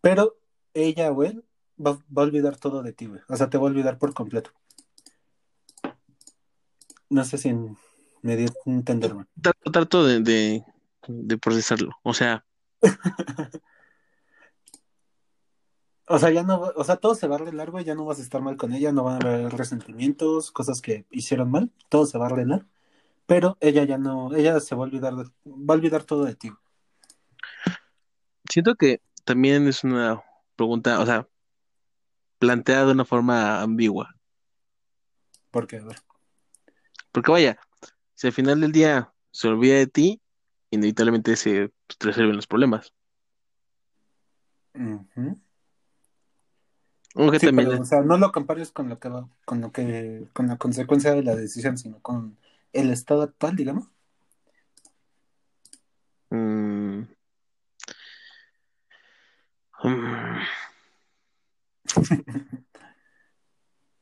Pero 0.00 0.36
ella, 0.72 1.08
güey, 1.08 1.42
va, 1.84 1.98
va 2.16 2.22
a 2.22 2.26
olvidar 2.26 2.56
todo 2.56 2.84
de 2.84 2.92
ti, 2.92 3.06
güey. 3.06 3.20
O 3.28 3.36
sea, 3.36 3.50
te 3.50 3.58
va 3.58 3.64
a 3.64 3.70
olvidar 3.70 3.98
por 3.98 4.14
completo. 4.14 4.52
No 7.10 7.24
sé 7.24 7.36
si 7.36 7.52
me 8.22 8.36
dio 8.36 8.48
a 8.48 8.70
entender, 8.70 9.14
güey. 9.14 9.26
Trato, 9.42 9.72
trato 9.72 10.04
de, 10.06 10.20
de, 10.20 10.64
de 11.08 11.38
procesarlo. 11.38 11.90
O 12.04 12.14
sea, 12.14 12.46
O 16.08 16.18
sea, 16.18 16.30
ya 16.30 16.42
no, 16.44 16.60
o 16.76 16.84
sea, 16.84 16.96
todo 16.96 17.14
se 17.14 17.26
va 17.26 17.36
a 17.36 17.38
arreglar, 17.40 17.70
güey, 17.70 17.84
ya 17.84 17.94
no 17.94 18.04
vas 18.04 18.18
a 18.18 18.22
estar 18.22 18.40
mal 18.40 18.56
con 18.56 18.72
ella, 18.72 18.92
no 18.92 19.04
van 19.04 19.14
a 19.14 19.28
haber 19.28 19.52
resentimientos, 19.52 20.52
cosas 20.52 20.80
que 20.80 21.04
hicieron 21.10 21.50
mal, 21.50 21.70
todo 21.88 22.06
se 22.06 22.18
va 22.18 22.26
a 22.26 22.28
arreglar, 22.28 22.66
pero 23.26 23.56
ella 23.60 23.84
ya 23.84 23.98
no, 23.98 24.34
ella 24.34 24.60
se 24.60 24.74
va 24.76 24.82
a 24.84 24.88
olvidar, 24.88 25.14
va 25.16 25.24
a 25.46 25.72
olvidar 25.72 26.04
todo 26.04 26.24
de 26.24 26.36
ti. 26.36 26.52
siento 28.48 28.74
que 28.74 29.00
también 29.24 29.68
es 29.68 29.84
una 29.84 30.22
pregunta, 30.56 31.00
o 31.00 31.06
sea, 31.06 31.28
planteada 32.38 32.86
de 32.86 32.92
una 32.92 33.04
forma 33.04 33.60
ambigua. 33.60 34.14
Porque, 35.50 35.76
a 35.78 35.84
ver, 35.84 35.96
Porque 37.12 37.32
vaya, 37.32 37.58
si 38.14 38.26
al 38.26 38.32
final 38.32 38.60
del 38.60 38.72
día 38.72 39.12
se 39.32 39.48
olvida 39.48 39.76
de 39.76 39.86
ti, 39.86 40.20
inevitablemente 40.70 41.36
se 41.36 41.72
pues, 41.86 41.98
resuelven 42.00 42.36
los 42.36 42.46
problemas. 42.46 42.92
ujú. 44.74 45.45
Aunque 47.16 47.38
Sí, 47.38 47.46
también 47.46 47.68
pero, 47.70 47.82
o 47.82 47.84
sea, 47.84 48.02
no 48.02 48.18
lo 48.18 48.30
compares 48.32 48.70
con 48.72 48.88
lo 48.88 48.98
que 48.98 49.08
va, 49.08 49.28
con 49.44 49.60
lo 49.60 49.72
que, 49.72 50.28
con 50.32 50.46
la 50.48 50.56
consecuencia 50.58 51.12
de 51.12 51.22
la 51.22 51.34
decisión, 51.34 51.78
sino 51.78 52.00
con 52.00 52.36
el 52.72 52.90
estado 52.90 53.22
actual, 53.22 53.56
digamos. 53.56 53.88
mm, 56.30 57.06
mm, 59.84 60.40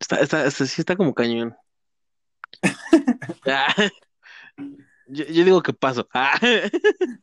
está, 0.01 0.17
está, 0.21 0.47
está- 0.47 0.67
sí 0.67 0.81
está 0.83 0.97
como 0.97 1.15
cañón. 1.15 1.57
Ah, 3.47 3.75
yo, 5.07 5.25
yo 5.27 5.45
digo 5.45 5.63
que 5.63 5.73
paso. 5.73 6.09
Ah, 6.15 6.39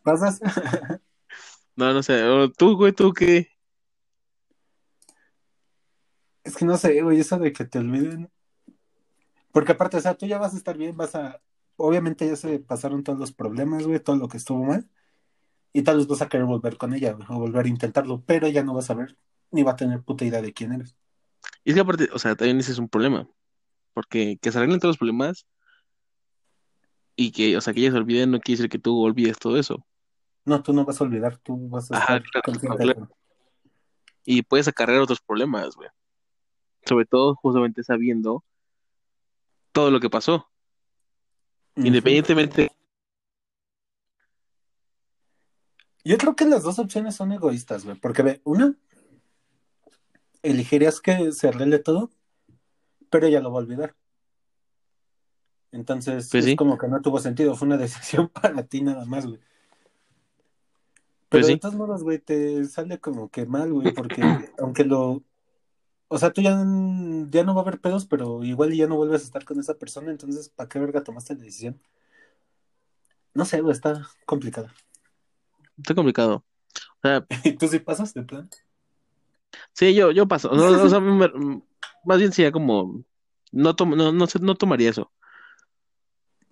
¿Pasas? 0.03 0.39
no, 1.75 1.93
no 1.93 2.03
sé. 2.03 2.21
Tú, 2.57 2.75
güey, 2.75 2.93
tú 2.93 3.13
qué. 3.13 3.50
Es 6.43 6.55
que 6.55 6.65
no 6.65 6.77
sé, 6.77 7.01
güey, 7.01 7.19
eso 7.19 7.37
de 7.39 7.53
que 7.53 7.65
te 7.65 7.79
olviden. 7.79 8.31
Porque 9.51 9.73
aparte, 9.73 9.97
o 9.97 10.01
sea, 10.01 10.15
tú 10.15 10.25
ya 10.25 10.37
vas 10.39 10.53
a 10.53 10.57
estar 10.57 10.77
bien, 10.77 10.95
vas 10.97 11.15
a. 11.15 11.41
Obviamente 11.77 12.27
ya 12.27 12.35
se 12.35 12.59
pasaron 12.59 13.03
todos 13.03 13.19
los 13.19 13.31
problemas, 13.33 13.85
güey, 13.87 13.99
todo 13.99 14.15
lo 14.17 14.27
que 14.27 14.37
estuvo 14.37 14.63
mal. 14.63 14.89
Y 15.73 15.83
tal 15.83 15.97
vez 15.97 16.07
vas 16.07 16.21
a 16.21 16.29
querer 16.29 16.45
volver 16.47 16.77
con 16.77 16.93
ella, 16.93 17.13
güey, 17.13 17.27
o 17.29 17.39
volver 17.39 17.65
a 17.65 17.69
intentarlo, 17.69 18.23
pero 18.25 18.47
ya 18.49 18.63
no 18.63 18.73
vas 18.73 18.89
a 18.91 18.95
ver, 18.95 19.17
ni 19.51 19.63
va 19.63 19.71
a 19.73 19.75
tener 19.77 20.03
puta 20.03 20.25
idea 20.25 20.41
de 20.41 20.53
quién 20.53 20.73
eres. 20.73 20.97
Y 21.63 21.71
es 21.71 21.75
que 21.75 21.81
aparte, 21.81 22.09
o 22.13 22.19
sea, 22.19 22.35
también 22.35 22.59
ese 22.59 22.71
es 22.71 22.77
un 22.79 22.89
problema. 22.89 23.27
Porque 23.93 24.37
que 24.41 24.51
se 24.51 24.57
arreglen 24.59 24.79
todos 24.79 24.91
los 24.91 24.97
problemas 24.99 25.45
y 27.15 27.31
que, 27.31 27.57
o 27.57 27.61
sea, 27.61 27.73
que 27.73 27.81
ella 27.81 27.91
se 27.91 27.97
olvide 27.97 28.27
no 28.27 28.39
quiere 28.39 28.57
decir 28.57 28.69
que 28.69 28.79
tú 28.79 29.01
olvides 29.01 29.37
todo 29.37 29.57
eso. 29.57 29.85
No, 30.45 30.61
tú 30.63 30.73
no 30.73 30.85
vas 30.85 30.99
a 30.99 31.03
olvidar, 31.03 31.37
tú 31.37 31.69
vas 31.69 31.91
a 31.91 31.97
Ajá, 31.97 32.17
estar 32.17 32.41
claro, 32.43 32.77
claro. 32.77 33.09
Y 34.25 34.41
puedes 34.43 34.67
acarrear 34.67 35.01
otros 35.01 35.21
problemas, 35.21 35.75
güey. 35.75 35.89
Sobre 36.85 37.05
todo 37.05 37.35
justamente 37.35 37.83
sabiendo 37.83 38.43
todo 39.71 39.91
lo 39.91 39.99
que 39.99 40.09
pasó. 40.09 40.47
Independientemente, 41.75 42.71
Yo 46.03 46.17
creo 46.17 46.35
que 46.35 46.45
las 46.45 46.63
dos 46.63 46.79
opciones 46.79 47.15
son 47.15 47.31
egoístas, 47.31 47.85
güey. 47.85 47.97
Porque 47.97 48.23
ve, 48.23 48.41
una, 48.43 48.75
elegirías 50.41 50.99
que 50.99 51.31
se 51.31 51.47
arregle 51.47 51.79
todo, 51.79 52.09
pero 53.09 53.27
ella 53.27 53.41
lo 53.41 53.51
va 53.51 53.59
a 53.59 53.63
olvidar. 53.63 53.95
Entonces, 55.71 56.29
Pues 56.31 56.43
es 56.43 56.51
sí. 56.51 56.55
como 56.55 56.77
que 56.77 56.87
no 56.87 57.01
tuvo 57.01 57.19
sentido, 57.19 57.55
fue 57.55 57.67
una 57.67 57.77
decisión 57.77 58.29
para 58.29 58.63
ti 58.63 58.81
nada 58.81 59.05
más, 59.05 59.25
güey. 59.25 59.39
Pues 61.29 61.45
Pero 61.45 61.47
de 61.47 61.53
sí. 61.53 61.59
todos 61.59 61.75
modos, 61.75 62.03
güey, 62.03 62.19
te 62.19 62.65
sale 62.65 62.99
como 62.99 63.29
que 63.29 63.45
mal, 63.45 63.71
güey, 63.71 63.93
porque 63.95 64.21
aunque 64.59 64.83
lo... 64.83 65.23
O 66.13 66.17
sea, 66.17 66.33
tú 66.33 66.41
ya, 66.41 66.49
ya 66.51 67.43
no 67.45 67.55
va 67.55 67.61
a 67.61 67.63
haber 67.63 67.79
pedos, 67.79 68.05
pero 68.05 68.43
igual 68.43 68.73
ya 68.73 68.85
no 68.85 68.97
vuelves 68.97 69.21
a 69.21 69.23
estar 69.23 69.45
con 69.45 69.57
esa 69.61 69.75
persona, 69.75 70.11
entonces, 70.11 70.49
¿para 70.49 70.67
qué 70.67 70.77
verga 70.77 71.05
tomaste 71.05 71.35
la 71.35 71.43
decisión? 71.45 71.81
No 73.33 73.45
sé, 73.45 73.61
güey, 73.61 73.71
está 73.71 74.05
complicado. 74.25 74.67
está 75.77 75.95
complicado. 75.95 76.43
O 76.97 76.99
sea, 77.01 77.25
¿Y 77.45 77.53
tú 77.57 77.65
sí 77.69 77.79
pasas 77.79 78.13
de 78.13 78.23
plan? 78.23 78.49
sí, 79.71 79.95
yo, 79.95 80.11
yo 80.11 80.27
paso. 80.27 80.51
No, 80.53 80.65
o 80.65 80.89
sea, 80.89 80.99
más 82.03 82.17
bien 82.19 82.33
sería 82.33 82.51
como, 82.51 83.05
no, 83.53 83.73
tom- 83.77 83.95
no, 83.95 84.11
no, 84.11 84.25
no 84.41 84.55
tomaría 84.55 84.89
eso. 84.89 85.13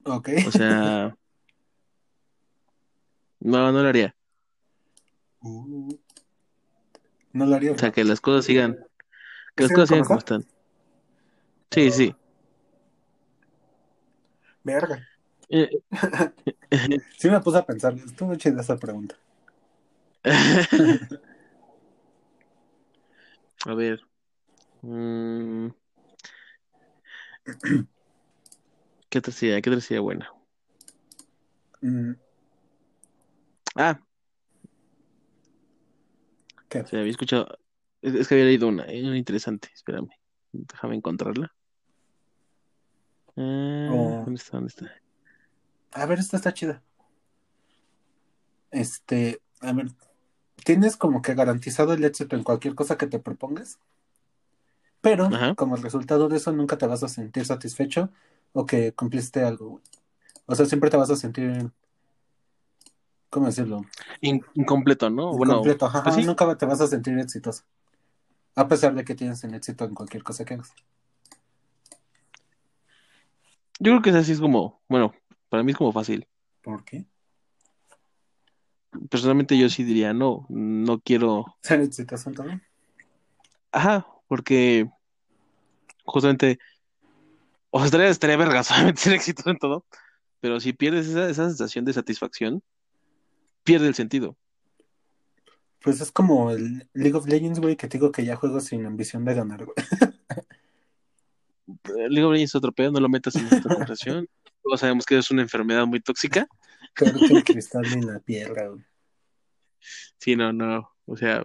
Ok. 0.06 0.30
O 0.48 0.52
sea, 0.52 1.18
no, 3.42 3.74
no 3.74 3.84
lo 3.84 3.90
haría. 3.90 4.16
Uh, 5.42 5.98
no 7.34 7.46
lo 7.46 7.56
haría. 7.56 7.74
O 7.74 7.78
sea, 7.78 7.92
que 7.92 8.06
las 8.06 8.22
cosas 8.22 8.46
sigan, 8.46 8.80
las 9.64 9.72
cosas 9.72 9.90
sigan 9.90 10.04
como 10.06 10.20
están. 10.20 10.46
Sí, 11.72 11.92
sí. 11.92 12.16
Verga. 14.64 15.08
Eh, 15.50 15.70
Sí 17.18 17.30
me 17.30 17.40
puse 17.42 17.58
a 17.58 17.66
pensar, 17.66 17.94
estuvo 17.94 18.36
chida 18.36 18.62
esa 18.62 18.78
pregunta. 18.78 19.16
A 23.66 23.74
ver. 23.74 24.00
Mm, 24.82 25.70
¿Qué 29.10 29.20
otra 29.20 29.34
sería? 29.34 29.62
¿Qué 29.62 29.70
otra 29.70 29.82
sería 29.82 30.02
buena? 30.02 30.32
Mm, 31.82 32.14
Ah, 33.76 34.00
¿Qué? 36.70 36.86
se 36.86 36.98
había 36.98 37.12
escuchado. 37.12 37.58
Es, 38.02 38.28
que 38.28 38.36
había 38.36 38.46
leído 38.46 38.68
una, 38.68 38.84
eh, 38.86 39.04
una 39.06 39.18
interesante. 39.18 39.70
Espérame. 39.74 40.10
Déjame 40.52 40.96
encontrarla. 40.96 41.54
Ah, 43.38 43.88
Oh. 43.92 44.22
¿dónde 44.26 44.36
está? 44.42 44.58
¿Dónde 44.58 44.68
está? 44.70 44.92
A 45.92 46.06
ver, 46.06 46.20
esta 46.20 46.38
está 46.38 46.54
chida. 46.54 46.82
Este, 48.72 49.42
a 49.62 49.74
ver, 49.74 49.88
tienes 50.64 50.96
como 50.98 51.22
que 51.22 51.34
garantizado 51.34 51.94
el 51.94 52.04
éxito 52.04 52.36
en 52.36 52.44
cualquier 52.44 52.76
cosa 52.76 52.98
que 52.98 53.08
te 53.08 53.18
propongas, 53.20 53.80
pero 55.02 55.26
Ajá. 55.26 55.56
como 55.56 55.76
resultado 55.78 56.30
de 56.30 56.38
eso 56.38 56.52
nunca 56.52 56.78
te 56.78 56.86
vas 56.86 57.02
a 57.04 57.08
sentir 57.08 57.46
satisfecho 57.46 58.10
o 58.54 58.66
que 58.66 58.94
cumpliste 58.94 59.44
algo. 59.44 59.82
O 60.46 60.56
sea, 60.56 60.66
siempre 60.66 60.90
te 60.92 60.98
vas 60.98 61.10
a 61.10 61.16
sentir, 61.16 61.72
¿cómo 63.32 63.48
decirlo? 63.48 63.82
In- 64.22 64.46
incompleto, 64.54 65.10
¿no? 65.10 65.32
Bueno, 65.32 65.54
Incompleto. 65.54 65.86
Ajá, 65.88 66.04
pues 66.04 66.16
sí. 66.16 66.26
nunca 66.26 66.56
te 66.58 66.66
vas 66.68 66.82
a 66.82 66.88
sentir 66.88 67.18
exitoso. 67.18 67.64
A 68.56 68.68
pesar 68.68 68.94
de 68.96 69.04
que 69.06 69.16
tienes 69.16 69.44
el 69.44 69.54
éxito 69.54 69.86
en 69.86 69.94
cualquier 69.94 70.24
cosa 70.24 70.44
que 70.46 70.56
hagas. 70.56 70.74
Yo 73.80 73.92
creo 73.92 74.02
que 74.02 74.10
es 74.10 74.16
así 74.16 74.34
es 74.34 74.42
como, 74.42 74.82
bueno, 74.90 75.14
para 75.48 75.64
mí 75.64 75.72
es 75.72 75.78
como 75.78 75.92
fácil. 75.94 76.28
¿Por 76.62 76.84
qué? 76.84 77.06
Personalmente 79.10 79.58
yo 79.58 79.70
sí 79.70 79.84
diría, 79.84 80.14
no, 80.14 80.46
no 80.50 81.00
quiero, 81.00 81.46
Ser 81.62 81.80
exitoso 81.82 82.30
en 82.30 82.36
todo. 82.36 82.48
ajá, 83.72 84.06
porque 84.28 84.90
justamente, 86.04 86.60
o 87.70 87.78
sea, 87.80 87.86
estaría, 87.86 88.08
estaría 88.08 88.38
vergas, 88.38 88.68
solamente 88.68 89.02
ser 89.02 89.14
exitoso 89.14 89.50
en 89.52 89.58
todo, 89.60 89.86
pero 90.42 90.60
si 90.60 90.74
pierdes 90.74 91.08
esa, 91.08 91.30
esa 91.30 91.48
sensación 91.48 91.86
de 91.86 91.94
satisfacción, 91.94 92.64
pierde 93.64 93.88
el 93.88 93.96
sentido. 93.96 94.36
Pues 95.82 96.02
es 96.02 96.12
como 96.12 96.52
el 96.52 96.90
League 96.94 97.16
of 97.16 97.28
Legends, 97.28 97.60
güey, 97.60 97.76
que 97.76 97.88
te 97.88 97.98
digo 97.98 98.12
que 98.12 98.26
ya 98.26 98.36
juego 98.36 98.60
sin 98.60 98.86
ambición 98.86 99.24
de 99.26 99.34
ganar, 99.34 99.66
güey. 99.66 99.76
Eh, 101.68 102.10
League 102.10 102.24
of 102.24 102.34
Legends 102.34 102.52
es 102.52 102.56
otro 102.56 102.72
pedo, 102.72 102.92
no 102.92 103.00
lo 103.00 103.10
metas 103.10 103.36
en 103.36 103.46
esta 103.46 103.70
conversación. 103.70 104.28
Todos 104.64 104.80
sabemos 104.80 105.06
que 105.06 105.18
es 105.18 105.32
una 105.32 105.42
enfermedad 105.42 105.86
muy 105.86 106.00
tóxica. 106.00 106.48
Que 106.96 107.06
el 107.06 107.44
cristal 107.44 107.86
en 107.86 108.08
la 108.08 108.20
piedra, 108.20 108.68
güey. 108.68 108.84
Sí, 110.18 110.36
no, 110.36 110.52
no, 110.52 110.92
o 111.06 111.16
sea, 111.16 111.44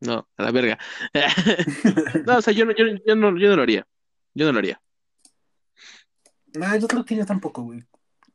no, 0.00 0.28
a 0.36 0.42
la 0.42 0.50
verga. 0.50 0.78
No, 2.26 2.38
o 2.38 2.42
sea, 2.42 2.52
yo 2.52 2.64
no, 2.64 2.72
yo, 2.74 2.84
yo 3.06 3.16
no, 3.16 3.38
yo 3.38 3.48
no 3.48 3.56
lo 3.56 3.62
haría. 3.62 3.86
Yo 4.34 4.46
no 4.46 4.52
lo 4.52 4.58
haría. 4.58 4.80
No, 6.54 6.76
yo 6.76 6.86
creo 6.86 7.04
que 7.04 7.16
yo 7.16 7.26
tampoco, 7.26 7.62
güey. 7.62 7.84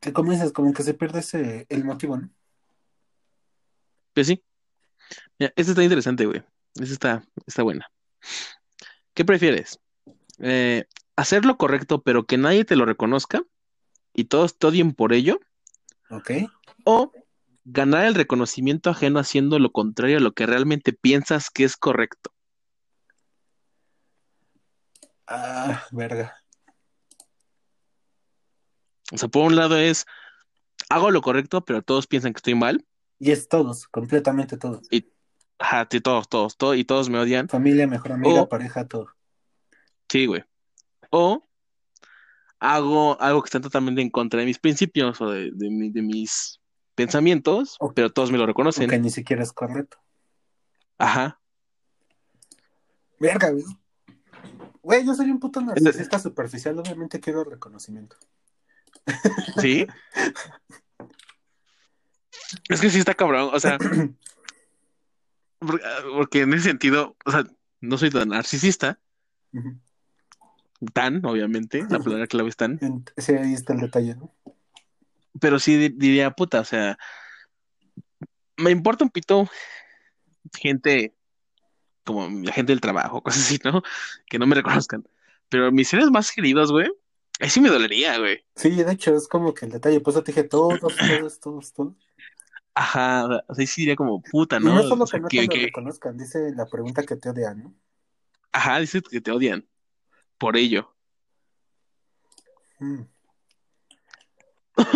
Que 0.00 0.12
como 0.12 0.32
dices, 0.32 0.52
como 0.52 0.72
que 0.72 0.82
se 0.82 0.94
pierde 0.94 1.20
ese, 1.20 1.66
el 1.68 1.84
motivo, 1.84 2.16
¿no? 2.16 2.30
Pues 4.14 4.26
sí. 4.26 4.42
Mira, 5.38 5.52
esta 5.56 5.72
está 5.72 5.82
interesante, 5.82 6.26
güey. 6.26 6.42
Esta 6.74 6.92
está, 6.92 7.22
está 7.46 7.62
buena. 7.62 7.90
¿Qué 9.14 9.24
prefieres? 9.24 9.80
Eh, 10.38 10.84
¿hacer 11.16 11.44
lo 11.44 11.56
correcto 11.56 12.02
pero 12.02 12.24
que 12.24 12.38
nadie 12.38 12.64
te 12.64 12.76
lo 12.76 12.86
reconozca 12.86 13.42
y 14.14 14.24
todos 14.24 14.58
te 14.58 14.66
odien 14.66 14.94
por 14.94 15.12
ello? 15.12 15.40
Ok. 16.10 16.30
¿O 16.84 17.12
ganar 17.64 18.06
el 18.06 18.14
reconocimiento 18.14 18.90
ajeno 18.90 19.18
haciendo 19.18 19.58
lo 19.58 19.70
contrario 19.72 20.18
a 20.18 20.20
lo 20.20 20.32
que 20.32 20.46
realmente 20.46 20.92
piensas 20.92 21.50
que 21.50 21.64
es 21.64 21.76
correcto? 21.76 22.32
Ah, 25.26 25.86
verga. 25.92 26.36
O 29.12 29.18
sea, 29.18 29.28
por 29.28 29.44
un 29.44 29.56
lado 29.56 29.76
es, 29.76 30.06
hago 30.88 31.10
lo 31.10 31.20
correcto 31.20 31.64
pero 31.64 31.82
todos 31.82 32.06
piensan 32.06 32.32
que 32.32 32.38
estoy 32.38 32.54
mal. 32.54 32.84
Y 33.20 33.30
es 33.30 33.48
todos, 33.48 33.86
completamente 33.86 34.56
todos. 34.56 34.88
Ajá, 35.58 35.86
sí, 35.90 36.00
todos, 36.00 36.26
todos, 36.28 36.56
todos, 36.56 36.76
y 36.78 36.84
todos 36.84 37.08
me 37.10 37.18
odian. 37.18 37.46
Familia, 37.48 37.86
mejor 37.86 38.12
amiga, 38.12 38.42
O- 38.42 38.48
pareja, 38.48 38.88
todo. 38.88 39.08
Sí, 40.08 40.24
güey. 40.26 40.42
O 41.10 41.46
hago 42.58 43.20
algo 43.20 43.42
que 43.42 43.46
está 43.48 43.60
totalmente 43.60 44.00
en 44.00 44.08
contra 44.10 44.40
de 44.40 44.46
mis 44.46 44.58
principios 44.58 45.20
o 45.20 45.30
de, 45.30 45.50
de 45.52 45.70
mi- 45.70 45.90
de 45.90 46.00
mis 46.02 46.60
pensamientos, 46.94 47.76
O- 47.78 47.92
pero 47.92 48.10
todos 48.10 48.32
me 48.32 48.38
lo 48.38 48.46
reconocen. 48.46 48.84
Aunque 48.84 48.98
ni 48.98 49.10
siquiera 49.10 49.42
es 49.42 49.52
correcto. 49.52 49.98
Ajá. 50.98 51.40
Verga, 53.18 53.50
güey. 53.50 53.64
Güey, 54.82 55.04
yo 55.06 55.14
soy 55.14 55.30
un 55.30 55.38
puto 55.40 55.60
narcisista 55.60 56.18
superficial, 56.18 56.78
obviamente 56.78 57.20
quiero 57.20 57.44
reconocimiento. 57.44 58.16
¿Sí? 59.60 59.86
Es 62.68 62.80
que 62.80 62.90
sí 62.90 62.98
está 62.98 63.14
cabrón, 63.14 63.50
o 63.52 63.60
sea, 63.60 63.78
por- 65.58 65.80
porque 66.14 66.42
en 66.42 66.54
ese 66.54 66.64
sentido, 66.64 67.16
o 67.24 67.30
sea, 67.30 67.44
no 67.80 67.98
soy 67.98 68.10
tan 68.10 68.28
narcisista, 68.28 68.98
tan, 70.92 71.24
obviamente, 71.26 71.84
la 71.90 71.98
palabra 72.00 72.26
clave 72.26 72.48
es 72.48 72.56
tan, 72.56 72.78
Sí, 73.16 73.32
ahí 73.32 73.54
está 73.54 73.74
el 73.74 73.80
detalle, 73.80 74.14
¿no? 74.16 74.34
pero 75.40 75.58
sí 75.58 75.76
di- 75.76 75.88
diría, 75.90 76.30
puta, 76.32 76.60
o 76.60 76.64
sea, 76.64 76.98
me 78.56 78.70
importa 78.70 79.04
un 79.04 79.10
pito 79.10 79.48
gente 80.58 81.14
como 82.04 82.28
la 82.42 82.52
gente 82.52 82.72
del 82.72 82.80
trabajo, 82.80 83.22
cosas 83.22 83.42
así, 83.44 83.58
¿no? 83.64 83.82
Que 84.26 84.38
no 84.38 84.46
me 84.46 84.54
reconozcan. 84.56 85.06
Pero 85.48 85.70
mis 85.72 85.88
seres 85.88 86.10
más 86.10 86.32
queridos, 86.32 86.72
güey, 86.72 86.88
ahí 87.40 87.48
sí 87.50 87.60
me 87.60 87.68
dolería, 87.68 88.18
güey. 88.18 88.44
Sí, 88.56 88.70
de 88.70 88.92
hecho, 88.92 89.14
es 89.14 89.28
como 89.28 89.54
que 89.54 89.66
el 89.66 89.72
detalle, 89.72 90.00
pues 90.00 90.16
te 90.16 90.22
dije 90.22 90.44
todos, 90.44 90.80
todos, 90.80 91.40
todos, 91.40 91.72
todos. 91.72 91.94
Ajá, 92.74 93.26
o 93.48 93.54
sea, 93.54 93.66
sí 93.66 93.82
diría 93.82 93.96
como 93.96 94.22
puta, 94.22 94.56
Y 94.58 94.64
¿no? 94.64 94.74
no 94.74 94.82
solo 94.84 95.04
O 95.04 95.06
sea, 95.06 95.18
que 95.18 95.22
no 95.22 95.28
que- 95.28 95.48
que- 95.48 95.66
reconozcan, 95.66 96.16
dice 96.16 96.52
la 96.54 96.66
pregunta 96.66 97.02
que 97.02 97.16
te 97.16 97.28
odian, 97.30 97.62
¿no? 97.64 97.74
ajá, 98.52 98.78
dices 98.80 99.02
que 99.08 99.20
te 99.20 99.30
odian 99.30 99.66
por 100.38 100.56
ello. 100.56 100.94
Mm. 102.78 103.02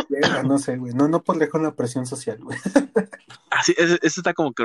Verga, 0.09 0.43
no 0.43 0.59
sé, 0.59 0.77
güey. 0.77 0.95
No, 0.95 1.09
no 1.09 1.22
podré 1.22 1.49
con 1.49 1.62
la 1.62 1.75
presión 1.75 2.07
social, 2.07 2.39
güey. 2.43 2.59
Así, 3.51 3.75
eso, 3.77 3.95
eso 4.01 4.20
está 4.20 4.33
como 4.33 4.53
que... 4.55 4.64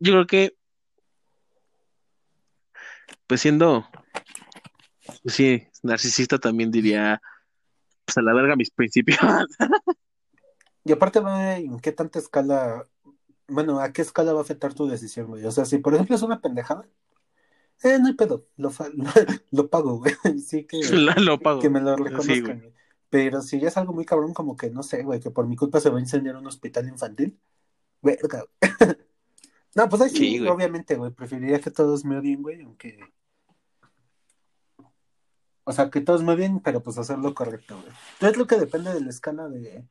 Yo 0.00 0.12
creo 0.12 0.26
que, 0.26 0.56
pues 3.26 3.40
siendo, 3.40 3.88
pues 5.22 5.34
sí, 5.34 5.66
narcisista 5.82 6.38
también 6.38 6.70
diría, 6.70 7.20
pues 8.04 8.16
a 8.18 8.22
la 8.22 8.32
verga 8.34 8.56
mis 8.56 8.70
principios. 8.70 9.18
Y 10.84 10.92
aparte 10.92 11.20
va 11.20 11.56
en 11.56 11.78
qué 11.80 11.92
tanta 11.92 12.18
escala, 12.18 12.86
bueno, 13.48 13.80
a 13.80 13.92
qué 13.92 14.02
escala 14.02 14.32
va 14.32 14.40
a 14.40 14.42
afectar 14.42 14.74
tu 14.74 14.86
decisión, 14.86 15.28
güey. 15.28 15.44
O 15.46 15.50
sea, 15.50 15.64
si 15.64 15.78
por 15.78 15.94
ejemplo 15.94 16.14
es 16.16 16.22
una 16.22 16.40
pendejada, 16.40 16.86
Eh, 17.82 17.98
no 17.98 18.06
hay 18.06 18.14
pedo, 18.14 18.46
lo, 18.56 18.70
fa- 18.70 18.88
lo 19.50 19.68
pago, 19.68 19.98
güey. 19.98 20.14
Sí 20.46 20.64
que, 20.66 20.78
lo 21.20 21.38
pago. 21.40 21.60
que 21.60 21.70
me 21.70 21.80
lo 21.80 21.96
reconozcan. 21.96 22.42
güey. 22.42 22.58
güey. 22.60 22.74
Pero 23.10 23.42
si 23.42 23.60
ya 23.60 23.68
es 23.68 23.76
algo 23.76 23.92
muy 23.92 24.04
cabrón, 24.04 24.34
como 24.34 24.56
que 24.56 24.70
no 24.70 24.82
sé, 24.82 25.02
güey, 25.02 25.20
que 25.20 25.30
por 25.30 25.46
mi 25.46 25.56
culpa 25.56 25.80
se 25.80 25.88
va 25.90 25.98
a 25.98 26.00
incendiar 26.00 26.36
un 26.36 26.46
hospital 26.46 26.88
infantil. 26.88 27.38
Verga, 28.02 28.44
güey. 28.60 28.96
No, 29.76 29.88
pues 29.88 30.02
ahí 30.02 30.10
sí, 30.10 30.16
Sí, 30.16 30.38
güey. 30.38 30.50
obviamente, 30.50 30.94
güey. 30.96 31.10
Preferiría 31.12 31.60
que 31.60 31.70
todos 31.70 32.04
me 32.04 32.18
odien, 32.18 32.42
güey, 32.42 32.62
aunque. 32.62 32.98
O 35.64 35.72
sea, 35.72 35.90
que 35.90 36.00
todos 36.00 36.22
me 36.22 36.32
odien, 36.32 36.60
pero 36.60 36.82
pues 36.82 36.98
hacer 36.98 37.18
lo 37.18 37.34
correcto, 37.34 37.76
güey. 37.80 37.92
Yo 38.20 38.32
creo 38.32 38.46
que 38.46 38.56
depende 38.58 38.92
de 38.92 39.00
la 39.00 39.10
escala 39.10 39.48
de. 39.48 39.84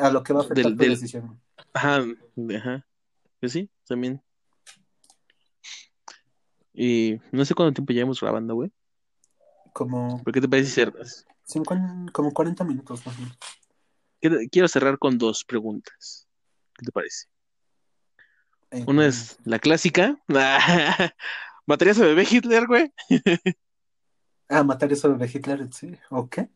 A 0.00 0.10
lo 0.10 0.22
que 0.22 0.32
va 0.32 0.40
a 0.40 0.42
afectar 0.42 0.64
Del- 0.64 0.76
tu 0.76 0.82
del- 0.82 0.90
decisión. 0.90 1.40
Ajá, 1.72 2.04
ajá. 2.56 2.86
Pues 3.40 3.52
sí, 3.52 3.70
también. 3.86 4.22
Y 6.74 7.18
no 7.32 7.44
sé 7.44 7.54
cuánto 7.54 7.72
tiempo 7.74 7.92
llevamos 7.92 8.20
grabando, 8.20 8.54
güey. 8.54 8.70
Como, 9.72 10.22
¿Pero 10.24 10.32
qué 10.32 10.40
te 10.40 10.48
parece? 10.48 10.92
50, 11.44 12.12
como 12.12 12.32
40 12.32 12.64
minutos 12.64 13.04
más 13.06 13.16
o 13.16 13.20
menos. 13.20 13.38
Quiero, 14.50 14.68
cerrar 14.68 14.98
con 14.98 15.18
dos 15.18 15.44
preguntas. 15.44 16.26
¿Qué 16.74 16.86
te 16.86 16.92
parece? 16.92 17.26
Eh, 18.70 18.84
Una 18.86 19.06
es 19.06 19.38
la 19.44 19.58
clásica. 19.58 20.18
¿Matarías 21.66 21.98
a 22.00 22.04
bebé 22.06 22.26
Hitler, 22.30 22.66
güey? 22.66 22.92
Ah, 24.48 24.62
matar 24.62 24.92
eso 24.92 25.12
de 25.12 25.26
Hitler, 25.26 25.72
sí. 25.72 25.96
¿O 26.08 26.28
qué? 26.28 26.48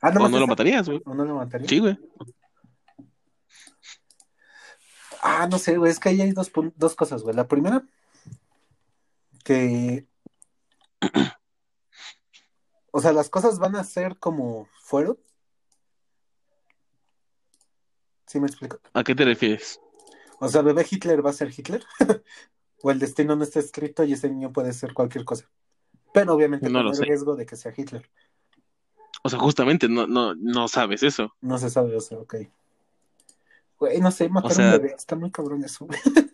Ah, 0.00 0.10
¿O 0.16 0.20
más 0.20 0.30
no 0.30 0.40
lo 0.40 0.46
matarías, 0.46 0.88
güey? 0.88 1.02
¿O 1.04 1.14
no 1.14 1.24
lo 1.24 1.34
mataría? 1.36 1.68
Sí, 1.68 1.78
güey. 1.78 1.98
Ah, 5.22 5.46
no 5.50 5.58
sé, 5.58 5.76
güey, 5.76 5.92
es 5.92 6.00
que 6.00 6.08
ahí 6.08 6.20
hay 6.22 6.32
dos, 6.32 6.50
dos 6.76 6.94
cosas, 6.94 7.22
güey. 7.22 7.34
La 7.36 7.46
primera, 7.46 7.84
que... 9.44 10.06
O 12.92 13.00
sea, 13.00 13.12
las 13.12 13.30
cosas 13.30 13.60
van 13.60 13.76
a 13.76 13.84
ser 13.84 14.18
como 14.18 14.66
fueron. 14.82 15.16
¿Sí 18.26 18.40
me 18.40 18.48
explico? 18.48 18.80
¿A 18.92 19.04
qué 19.04 19.14
te 19.14 19.24
refieres? 19.24 19.80
O 20.40 20.48
sea, 20.48 20.62
bebé 20.62 20.84
Hitler 20.90 21.24
va 21.24 21.30
a 21.30 21.34
ser 21.34 21.52
Hitler. 21.56 21.84
o 22.82 22.90
el 22.90 22.98
destino 22.98 23.36
no 23.36 23.44
está 23.44 23.60
escrito 23.60 24.02
y 24.02 24.14
ese 24.14 24.28
niño 24.28 24.52
puede 24.52 24.72
ser 24.72 24.92
cualquier 24.92 25.24
cosa. 25.24 25.48
Pero 26.12 26.34
obviamente 26.34 26.68
No 26.68 26.82
con 26.82 26.92
el 26.92 26.98
riesgo 27.00 27.36
de 27.36 27.46
que 27.46 27.56
sea 27.56 27.72
Hitler. 27.76 28.10
O 29.22 29.28
sea, 29.28 29.38
justamente 29.38 29.88
no, 29.88 30.06
no, 30.06 30.34
no 30.34 30.68
sabes 30.68 31.02
eso. 31.02 31.34
No 31.40 31.58
se 31.58 31.68
sabe, 31.70 31.94
o 31.96 32.00
sea, 32.00 32.18
ok. 32.18 32.36
Güey, 33.78 34.00
no 34.00 34.10
sé, 34.10 34.28
matar 34.28 34.50
O 34.50 34.54
sea- 34.54 34.72
a 34.72 34.76
un 34.76 34.82
bebé. 34.82 34.94
Está 34.94 35.16
muy 35.16 35.30
cabrón 35.30 35.64
eso, 35.64 35.86
güey. 35.86 35.98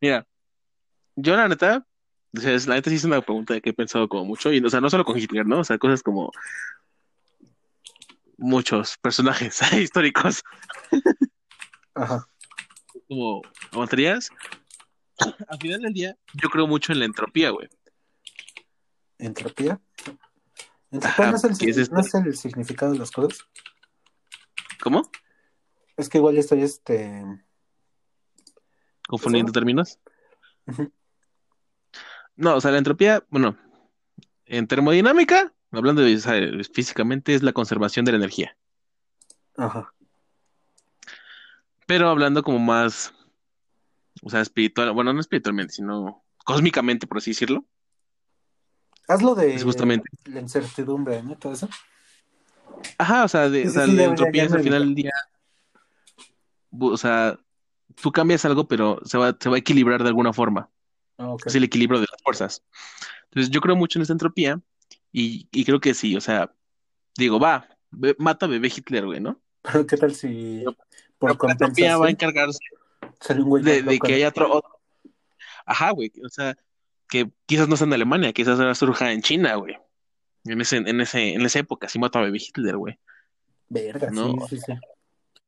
Mira, 0.00 0.26
yo 1.16 1.36
la 1.36 1.48
neta, 1.48 1.86
o 2.36 2.40
sea, 2.40 2.52
la 2.66 2.74
neta 2.74 2.90
sí 2.90 2.96
es 2.96 3.04
una 3.04 3.20
pregunta 3.20 3.60
que 3.60 3.70
he 3.70 3.74
pensado 3.74 4.08
como 4.08 4.24
mucho, 4.24 4.52
y 4.52 4.58
o 4.64 4.68
sea, 4.70 4.80
no 4.80 4.90
solo 4.90 5.04
con 5.04 5.16
Hitler, 5.18 5.46
¿no? 5.46 5.60
O 5.60 5.64
sea, 5.64 5.78
cosas 5.78 6.02
como 6.02 6.30
muchos 8.36 8.96
personajes 8.98 9.60
históricos, 9.74 10.42
Ajá. 11.94 12.26
como 13.08 13.42
aguantarías. 13.70 14.30
Al 15.48 15.58
final 15.60 15.82
del 15.82 15.92
día, 15.92 16.16
yo 16.34 16.48
creo 16.48 16.66
mucho 16.66 16.92
en 16.92 16.98
la 16.98 17.04
entropía, 17.04 17.50
güey. 17.50 17.68
¿Entropía? 19.18 19.80
¿Entropía 20.92 21.24
Ajá, 21.24 21.30
no, 21.30 21.36
es 21.36 21.44
el, 21.44 21.90
no 21.90 22.00
es 22.00 22.14
el 22.14 22.36
significado 22.36 22.92
de 22.92 22.98
las 22.98 23.10
cosas? 23.10 23.40
¿Cómo? 24.82 25.10
Es 25.96 26.08
que 26.08 26.18
igual 26.18 26.36
estoy 26.36 26.62
este. 26.62 27.24
¿Confundiendo 29.08 29.52
términos? 29.52 29.98
No, 32.36 32.56
o 32.56 32.60
sea, 32.60 32.70
la 32.70 32.78
entropía, 32.78 33.24
bueno, 33.28 33.58
en 34.46 34.66
termodinámica, 34.66 35.52
hablando 35.70 36.02
de, 36.02 36.16
o 36.16 36.18
sea, 36.18 36.34
físicamente, 36.72 37.34
es 37.34 37.42
la 37.42 37.52
conservación 37.52 38.04
de 38.04 38.12
la 38.12 38.18
energía. 38.18 38.56
Ajá. 39.56 39.94
Pero 41.86 42.08
hablando 42.08 42.42
como 42.42 42.58
más, 42.58 43.12
o 44.22 44.30
sea, 44.30 44.40
espiritual, 44.40 44.92
bueno, 44.92 45.12
no 45.12 45.20
espiritualmente, 45.20 45.74
sino 45.74 46.24
cósmicamente, 46.44 47.06
por 47.06 47.18
así 47.18 47.32
decirlo. 47.32 47.66
Hazlo 49.12 49.34
de 49.34 49.54
Es 49.54 49.64
justamente. 49.64 50.08
la 50.24 50.40
incertidumbre, 50.40 51.22
¿no? 51.22 51.36
Todo 51.36 51.52
eso. 51.52 51.68
Ajá, 52.98 53.24
o 53.24 53.28
sea, 53.28 53.48
de, 53.48 53.62
Sí, 53.62 53.68
o 53.68 53.70
sea, 53.72 53.86
sí, 53.86 53.92
la 53.92 54.04
entropía 54.04 54.44
es 54.44 54.52
al 54.52 54.62
final 54.62 54.84
del 54.84 54.94
día, 54.94 55.12
o 56.78 56.96
sea, 56.96 57.38
tú 58.00 58.10
cambias 58.12 58.44
algo, 58.44 58.66
pero 58.66 59.00
se 59.04 59.18
va, 59.18 59.36
se 59.38 59.48
va 59.48 59.56
a 59.56 59.58
equilibrar 59.58 60.02
de 60.02 60.08
alguna 60.08 60.32
forma. 60.32 60.68
Ah, 61.18 61.28
ok. 61.30 61.46
Es 61.46 61.54
el 61.54 61.64
equilibrio 61.64 62.00
de 62.00 62.06
las 62.10 62.22
fuerzas. 62.22 62.62
Entonces, 63.24 63.50
yo 63.50 63.60
creo 63.60 63.76
mucho 63.76 63.98
en 63.98 64.02
esta 64.02 64.12
entropía 64.14 64.60
y, 65.12 65.48
y 65.52 65.64
creo 65.64 65.80
que 65.80 65.94
sí, 65.94 66.16
o 66.16 66.20
sea, 66.20 66.52
digo, 67.16 67.38
va, 67.38 67.68
ve- 67.90 68.16
mata 68.18 68.46
a 68.46 68.48
bebé 68.48 68.68
Hitler, 68.74 69.04
güey, 69.06 69.20
¿no? 69.20 69.40
Pero 69.62 69.86
¿qué 69.86 69.96
tal 69.96 70.14
si 70.14 70.64
por 71.18 71.36
Pero 71.36 71.46
la 71.46 71.52
entropía 71.52 71.96
va 71.98 72.06
a 72.06 72.10
encargarse 72.10 72.58
de, 73.62 73.82
de 73.82 73.98
que 74.00 74.14
haya 74.14 74.28
otro, 74.28 74.52
otro- 74.52 74.80
Ajá, 75.64 75.90
güey, 75.92 76.10
o 76.24 76.28
sea, 76.28 76.56
que 77.12 77.30
quizás 77.46 77.68
no 77.68 77.76
sea 77.76 77.86
en 77.86 77.92
Alemania, 77.92 78.32
quizás 78.32 78.58
ahora 78.58 78.74
surja 78.74 79.12
en 79.12 79.20
China, 79.20 79.54
güey. 79.56 79.76
En 80.44 80.60
ese, 80.62 80.78
en 80.78 80.98
ese, 81.00 81.34
en 81.34 81.42
esa 81.42 81.58
época, 81.58 81.86
sí 81.88 81.98
mata 81.98 82.18
a 82.18 82.22
bebé 82.22 82.38
Hitler, 82.38 82.76
güey. 82.78 82.98
Verga, 83.68 84.10
No. 84.10 84.32
sí, 84.48 84.56
sí, 84.56 84.62
sí. 84.66 84.72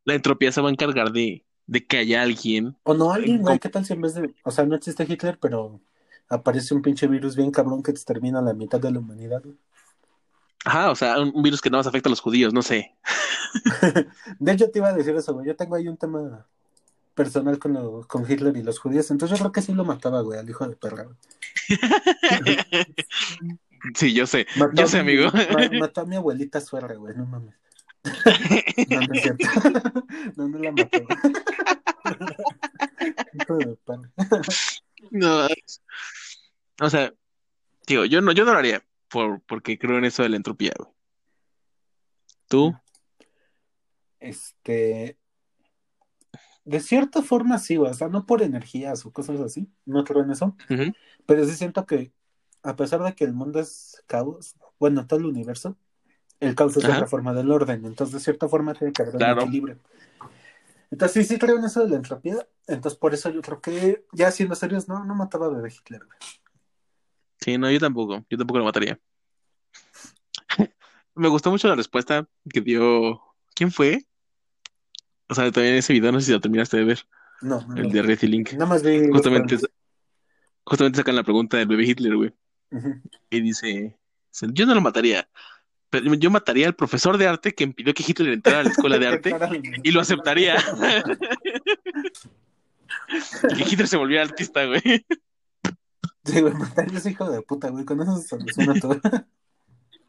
La 0.05 0.15
entropía 0.15 0.53
se 0.53 0.61
va 0.61 0.69
a 0.69 0.73
encargar 0.73 1.11
de, 1.11 1.43
de 1.67 1.87
que 1.87 1.97
haya 1.99 2.21
alguien. 2.23 2.77
O 2.83 2.93
no, 2.93 3.11
alguien, 3.12 3.41
güey. 3.41 3.59
¿qué 3.59 3.71
tal 3.71 3.85
si 3.87 3.95
en 3.95 4.03
vez 4.03 4.15
de. 4.15 4.35
O 4.45 4.51
sea, 4.51 4.67
no 4.67 4.77
existe 4.77 5.07
Hitler, 5.09 5.39
pero 5.41 5.81
aparece 6.29 6.75
un 6.75 6.83
pinche 6.83 7.07
virus 7.07 7.35
bien 7.35 7.51
cabrón 7.51 7.83
que 7.83 7.91
extermina 7.91 8.43
la 8.43 8.53
mitad 8.53 8.79
de 8.79 8.93
la 8.93 8.99
humanidad, 8.99 9.43
güey? 9.43 9.57
Ajá, 10.67 10.91
o 10.91 10.95
sea, 10.95 11.19
un, 11.21 11.33
un 11.35 11.43
virus 11.43 11.61
que 11.62 11.71
nada 11.71 11.81
más 11.81 11.87
afecta 11.87 12.09
a 12.09 12.11
los 12.11 12.21
judíos, 12.21 12.53
no 12.53 12.61
sé. 12.62 12.95
De 14.39 14.53
hecho, 14.53 14.71
te 14.71 14.79
iba 14.81 14.89
a 14.89 14.93
decir 14.95 15.15
eso, 15.17 15.33
güey. 15.35 15.47
Yo 15.47 15.57
tengo 15.57 15.75
ahí 15.77 15.89
un 15.89 15.97
tema 15.97 16.47
personal 17.15 17.59
con, 17.59 17.73
lo- 17.73 18.07
con 18.07 18.31
Hitler 18.31 18.57
y 18.57 18.62
los 18.62 18.79
judíos, 18.79 19.11
entonces 19.11 19.39
yo 19.39 19.43
creo 19.45 19.53
que 19.53 19.62
sí 19.62 19.73
lo 19.73 19.85
mataba, 19.85 20.21
güey, 20.23 20.39
al 20.39 20.49
hijo 20.49 20.67
de 20.69 20.77
perra. 20.77 21.05
güey. 21.05 21.17
Sí, 23.95 24.15
yo 24.15 24.27
sé. 24.27 24.47
Mató 24.57 24.73
Yo 24.77 24.87
sé, 24.89 25.03
mi- 25.03 25.12
amigo. 25.12 25.31
ma- 25.31 25.69
mató 25.81 26.01
a 26.01 26.07
mi 26.07 26.17
abuelita 26.17 26.59
suegra, 26.61 26.95
güey, 26.95 27.15
no 27.17 27.27
mames. 27.27 27.55
No, 28.89 29.01
no 29.01 29.15
es 29.15 29.23
cierto. 29.23 29.47
No, 30.37 30.49
no 30.49 30.59
la 30.59 30.73
mató. 30.73 31.07
No. 35.11 35.47
O 36.81 36.91
sea, 36.91 37.12
digo, 37.87 38.05
yo 38.05 38.21
no, 38.21 38.33
yo 38.33 38.45
no 38.45 38.53
lo 38.53 38.59
haría 38.59 38.83
por, 39.09 39.41
porque 39.43 39.79
creo 39.79 39.99
en 39.99 40.05
eso 40.07 40.23
de 40.23 40.29
la 40.31 40.37
entropía, 40.37 40.73
güey. 40.79 40.91
¿Tú? 42.49 42.75
Este. 44.21 45.19
De 46.65 46.81
cierta 46.81 47.21
forma 47.23 47.59
sí, 47.59 47.77
güey, 47.77 47.91
o 47.91 47.95
sea, 47.95 48.09
no 48.09 48.25
por 48.25 48.41
energías 48.43 49.05
o 49.05 49.12
cosas 49.12 49.39
así, 49.41 49.69
no 49.85 50.03
creo 50.05 50.23
en 50.23 50.31
eso, 50.31 50.57
Ujú. 50.71 50.93
Pero 51.27 51.45
sí 51.45 51.53
siento 51.53 51.87
que 51.87 52.12
a 52.62 52.77
pesar 52.77 53.03
de 53.03 53.14
que 53.14 53.25
el 53.25 53.33
mundo 53.33 53.61
es 53.61 54.03
caos, 54.07 54.57
bueno, 54.79 55.07
todo 55.07 55.20
el 55.20 55.27
universo, 55.27 55.77
el 56.41 56.55
caos 56.55 56.77
es 56.77 56.85
Ajá. 56.85 56.95
otra 56.95 57.07
forma 57.07 57.35
del 57.35 57.51
orden, 57.51 57.85
entonces 57.85 58.14
de 58.14 58.20
cierta 58.20 58.49
forma 58.49 58.75
tiene 58.75 58.93
que 58.93 59.03
haber 59.03 59.16
un 59.16 59.22
equilibrio. 59.22 59.79
Entonces 60.91 61.27
sí, 61.27 61.35
sí 61.35 61.39
creo 61.39 61.59
en 61.59 61.64
eso 61.64 61.83
de 61.83 61.91
la 61.91 61.97
entropía, 61.97 62.47
entonces 62.66 62.99
por 62.99 63.14
eso 63.14 63.31
yo 63.31 63.43
creo 63.43 63.61
que, 63.61 64.05
ya 64.12 64.31
siendo 64.31 64.55
serios, 64.55 64.89
no, 64.89 65.05
no 65.05 65.14
mataba 65.14 65.47
a 65.47 65.51
bebé 65.51 65.70
Hitler. 65.70 66.03
Sí, 67.41 67.59
no, 67.59 67.70
yo 67.70 67.79
tampoco. 67.79 68.25
Yo 68.31 68.39
tampoco 68.39 68.59
lo 68.59 68.64
mataría. 68.64 68.99
Me 71.14 71.29
gustó 71.29 71.51
mucho 71.51 71.68
la 71.68 71.75
respuesta 71.75 72.27
que 72.49 72.62
dio. 72.62 73.20
¿Quién 73.55 73.70
fue? 73.70 74.07
O 75.29 75.35
sea, 75.35 75.51
también 75.53 75.75
ese 75.75 75.93
video, 75.93 76.11
no 76.11 76.20
sé 76.20 76.27
si 76.27 76.33
lo 76.33 76.41
terminaste 76.41 76.79
de 76.79 76.85
ver, 76.85 77.07
No, 77.43 77.61
no, 77.66 77.77
el 77.77 77.91
de 77.91 78.03
Red 78.03 78.22
Link. 78.22 78.53
Nada 78.53 78.66
más 78.66 78.83
vi 78.83 79.11
Justamente. 79.11 79.59
Justamente 80.65 80.99
sacan 80.99 81.17
la 81.17 81.23
pregunta 81.23 81.57
del 81.57 81.69
bebé 81.69 81.85
Hitler, 81.85 82.17
güey. 82.17 82.33
Y 83.31 83.41
dice, 83.41 83.97
yo 84.53 84.67
no 84.67 84.75
lo 84.75 84.81
mataría, 84.81 85.29
pero 85.91 86.12
yo 86.15 86.31
mataría 86.31 86.67
al 86.67 86.75
profesor 86.75 87.19
de 87.19 87.29
arte 87.29 87.55
que 87.55 87.65
impidió 87.65 87.95
que 87.95 88.05
Hitler 88.07 88.33
entrara 88.33 88.61
a 88.61 88.65
la 88.65 88.71
escuela 88.71 88.99
de 88.99 89.07
arte 89.09 89.35
y 89.83 89.91
lo 89.93 90.01
aceptaría. 90.01 90.57
Y 93.51 93.57
que 93.57 93.71
Hitler 93.71 93.89
se 93.89 93.97
volviera 93.97 94.23
artista, 94.23 94.65
güey. 94.65 94.81
Sí, 96.25 96.41
güey, 96.41 96.55
matar 96.55 96.89
a 96.91 96.97
ese 96.97 97.11
hijo 97.11 97.31
de 97.31 97.43
puta, 97.43 97.69
güey, 97.69 97.85
con 97.85 98.01
eso 98.01 98.17
se 98.17 98.29
soluciona 98.29 98.75
todo. 98.81 99.01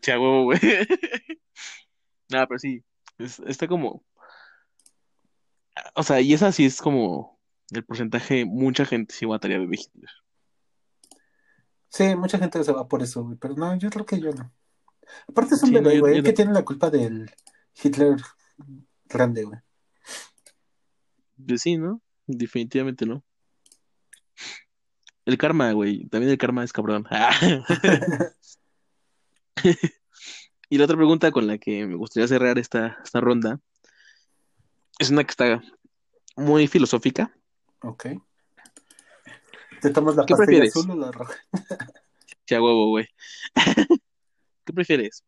Huevo, 0.07 0.43
güey. 0.45 0.59
Nada, 2.29 2.47
pero 2.47 2.59
sí, 2.59 2.83
es- 3.17 3.39
está 3.39 3.67
como... 3.67 4.03
O 5.93 6.03
sea, 6.03 6.21
y 6.21 6.33
esa 6.33 6.51
sí 6.51 6.65
es 6.65 6.81
como 6.81 7.39
el 7.71 7.83
porcentaje, 7.83 8.45
mucha 8.45 8.85
gente 8.85 9.13
sí 9.13 9.25
mataría 9.25 9.57
a 9.57 9.61
bebé 9.61 9.77
Hitler. 9.77 10.09
Sí, 11.95 12.13
mucha 12.15 12.37
gente 12.37 12.61
se 12.61 12.73
va 12.73 12.87
por 12.87 13.01
eso, 13.01 13.23
güey, 13.23 13.37
pero 13.37 13.55
no, 13.55 13.73
yo 13.77 13.89
creo 13.89 14.05
que 14.05 14.19
yo 14.19 14.31
no. 14.31 14.51
Aparte 15.29 15.55
es 15.55 15.63
un 15.63 15.69
Sí, 15.69 15.75
bebé, 15.75 15.99
güey, 16.01 16.21
que 16.21 16.29
no. 16.29 16.33
tiene 16.33 16.51
la 16.51 16.65
culpa 16.65 16.89
del 16.89 17.31
Hitler 17.81 18.17
grande, 19.07 19.43
güey. 19.45 19.59
Pues 21.47 21.61
sí, 21.61 21.77
¿no? 21.77 22.01
Definitivamente 22.27 23.05
no. 23.05 23.23
El 25.25 25.37
karma, 25.37 25.71
güey. 25.71 26.05
También 26.07 26.31
el 26.31 26.37
karma 26.37 26.63
es 26.65 26.73
cabrón. 26.73 27.05
Y 30.69 30.77
la 30.79 30.85
otra 30.85 30.97
pregunta 30.97 31.31
con 31.31 31.47
la 31.47 31.57
que 31.59 31.85
me 31.85 31.95
gustaría 31.95 32.27
cerrar 32.27 32.57
esta, 32.57 32.97
esta 33.03 33.21
ronda 33.21 33.59
es 34.97 35.11
una 35.11 35.23
que 35.23 35.29
está 35.31 35.61
muy 36.35 36.67
filosófica. 36.67 37.31
Ok. 37.81 38.07
¿Te 39.81 39.89
tomas 39.91 40.15
la 40.15 40.25
¿Qué 40.25 40.33
pastilla 40.35 40.59
prefieres? 40.61 40.75
azul 40.75 40.91
o 40.91 40.95
la 40.95 41.11
roja? 41.11 41.35
Ya 42.47 42.61
huevo, 42.61 42.89
güey. 42.89 43.07
¿Qué 44.65 44.73
prefieres? 44.73 45.23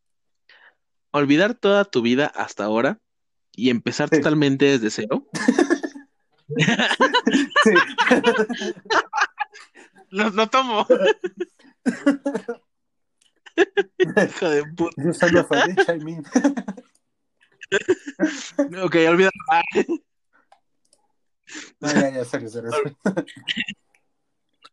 ¿Olvidar 1.12 1.54
toda 1.56 1.86
tu 1.86 2.02
vida 2.02 2.28
hasta 2.28 2.64
ahora 2.66 3.00
y 3.54 3.70
empezar 3.70 4.10
Sí. 4.10 4.18
totalmente 4.18 4.66
desde 4.66 4.90
cero? 4.92 5.26
Sí. 7.64 7.74
Lo, 10.10 10.30
lo 10.30 10.48
tomo. 10.48 10.88
Hijo 13.98 14.50
de 14.50 14.64
puta. 14.74 15.04
Yo 15.04 15.14
solo 15.14 15.44
falé, 15.46 15.76
Chaimin. 15.86 16.24
Ok, 18.84 18.96
olvidar. 19.10 19.34
Ah, 19.52 19.62
No, 21.82 21.92
ya, 21.94 22.10
ya, 22.10 22.24
serio, 22.26 22.48
serio. 22.50 22.72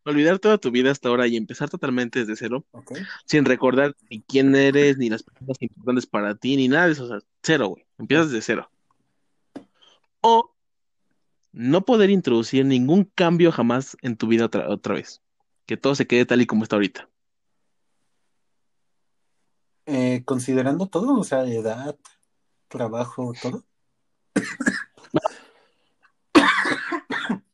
Olvidar 0.05 0.39
toda 0.39 0.59
tu 0.59 0.71
vida 0.71 0.91
hasta 0.91 1.09
ahora 1.09 1.27
y 1.27 1.37
empezar 1.37 1.71
totalmente 1.71 2.21
desde 2.21 2.37
cero, 2.37 2.65
Ok. 2.73 2.93
sin 3.25 3.45
recordar 3.45 3.95
ni 4.11 4.23
quién 4.23 4.55
eres, 4.55 4.99
ni 4.99 5.11
las 5.11 5.23
personas 5.23 5.61
importantes 5.61 6.07
para 6.07 6.35
ti, 6.35 6.57
ni 6.57 6.69
nada 6.69 6.87
de 6.87 6.93
eso. 6.93 7.05
O 7.05 7.09
sea, 7.09 7.19
cero, 7.43 7.69
güey. 7.69 7.87
Empiezas 7.99 8.31
desde 8.31 8.43
cero. 8.43 8.71
O 10.21 10.55
no 11.53 11.85
poder 11.85 12.11
introducir 12.11 12.65
ningún 12.65 13.05
cambio 13.05 13.53
jamás 13.53 13.97
en 14.03 14.17
tu 14.17 14.27
vida 14.27 14.47
otra, 14.47 14.69
otra 14.69 14.95
vez. 14.95 15.23
Que 15.67 15.77
todo 15.77 15.95
se 15.95 16.07
quede 16.07 16.27
tal 16.27 16.43
y 16.43 16.47
como 16.47 16.65
está 16.65 16.77
ahorita. 16.77 17.09
Eh, 19.87 20.23
considerando 20.25 20.87
todo, 20.87 21.19
o 21.19 21.25
sea, 21.25 21.45
edad, 21.45 21.97
trabajo, 22.69 23.33
todo. 23.41 23.65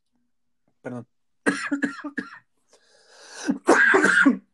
Perdón. 0.82 1.06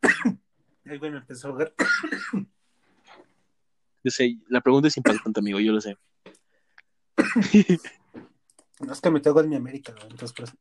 Ay, 0.85 0.97
güey, 0.97 1.11
me 1.11 1.17
empezó 1.17 1.47
a 1.47 1.51
ahogar. 1.51 1.73
Yo 4.03 4.11
sé, 4.11 4.37
la 4.47 4.61
pregunta 4.61 4.87
es 4.87 4.95
impactante, 4.95 5.39
amigo, 5.41 5.59
yo 5.59 5.73
lo 5.73 5.81
sé. 5.81 5.97
No, 8.79 8.93
es 8.93 9.01
que 9.01 9.09
me 9.09 9.19
tengo 9.19 9.41
en 9.41 9.49
mi 9.49 9.55
América, 9.55 9.91
güey, 9.91 10.03
entonces 10.03 10.33
por 10.33 10.45
eso. 10.45 10.55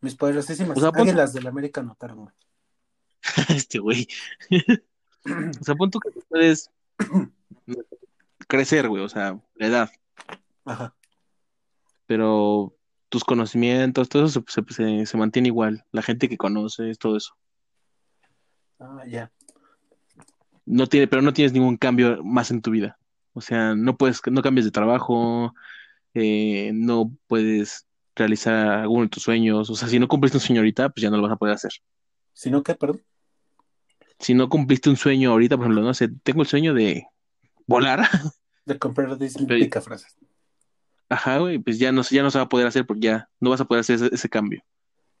Mis 0.00 0.16
poderosísimas 0.16 0.76
O 0.76 0.80
sea, 0.80 0.90
águilas 0.92 1.32
del 1.32 1.46
América 1.46 1.82
anotaron, 1.82 2.22
güey. 2.22 2.34
Este 3.56 3.78
güey. 3.78 4.08
O 5.24 5.64
sea, 5.64 5.76
pon 5.76 5.88
tú 5.88 6.00
que 6.00 6.10
puedes 6.28 6.68
crecer, 8.48 8.88
güey, 8.88 9.04
o 9.04 9.08
sea, 9.08 9.40
la 9.54 9.66
edad, 9.66 9.88
Ajá. 10.64 10.96
pero 12.06 12.76
tus 13.10 13.24
conocimientos, 13.24 14.08
todo 14.08 14.24
eso 14.24 14.42
se, 14.48 14.62
se- 14.72 15.04
se- 15.06 15.16
mantiene 15.18 15.48
igual. 15.48 15.84
La 15.92 16.00
gente 16.00 16.28
que 16.28 16.38
conoces, 16.38 16.98
todo 16.98 17.16
eso. 17.18 17.34
Ah, 18.78 19.04
ya. 19.06 19.30
No 20.64 20.86
tiene, 20.86 21.06
pero 21.08 21.20
no 21.20 21.32
tienes 21.32 21.52
ningún 21.52 21.76
cambio 21.76 22.22
más 22.24 22.50
en 22.50 22.62
tu 22.62 22.70
vida. 22.70 22.98
O 23.34 23.40
sea, 23.40 23.74
no 23.74 23.96
puedes, 23.96 24.20
no 24.30 24.42
cambias 24.42 24.64
de 24.64 24.70
trabajo, 24.70 25.52
eh, 26.14 26.70
no 26.74 27.12
puedes 27.26 27.86
realizar 28.16 28.66
alguno 28.68 29.02
de 29.02 29.08
tus 29.08 29.22
sueños. 29.22 29.68
O 29.70 29.74
sea, 29.74 29.88
si 29.88 29.98
no 29.98 30.08
cumpliste 30.08 30.38
un 30.38 30.42
sueño 30.42 30.60
ahorita, 30.60 30.88
pues 30.88 31.02
ya 31.02 31.10
no 31.10 31.16
lo 31.16 31.24
vas 31.24 31.32
a 31.32 31.36
poder 31.36 31.54
hacer. 31.54 31.72
Si 32.32 32.50
no, 32.50 32.62
¿qué? 32.62 32.74
Perdón. 32.74 33.02
Si 34.18 34.34
no 34.34 34.48
cumpliste 34.48 34.88
un 34.90 34.96
sueño 34.96 35.30
ahorita, 35.32 35.56
por 35.56 35.66
ejemplo, 35.66 35.82
no 35.82 35.94
sé, 35.94 36.08
tengo 36.22 36.42
el 36.42 36.48
sueño 36.48 36.74
de 36.74 37.06
volar. 37.66 38.08
De 38.66 38.78
comprar 38.78 39.16
Disney 39.18 39.46
Pero- 39.46 39.60
pica 39.64 39.80
frases. 39.80 40.16
Ajá, 41.10 41.38
güey, 41.38 41.58
pues 41.58 41.78
ya 41.78 41.92
no, 41.92 42.02
ya 42.02 42.22
no 42.22 42.30
se 42.30 42.38
va 42.38 42.44
a 42.44 42.48
poder 42.48 42.66
hacer 42.66 42.86
porque 42.86 43.02
ya 43.02 43.28
no 43.40 43.50
vas 43.50 43.60
a 43.60 43.64
poder 43.66 43.80
hacer 43.80 43.96
ese, 43.96 44.08
ese 44.14 44.28
cambio. 44.28 44.62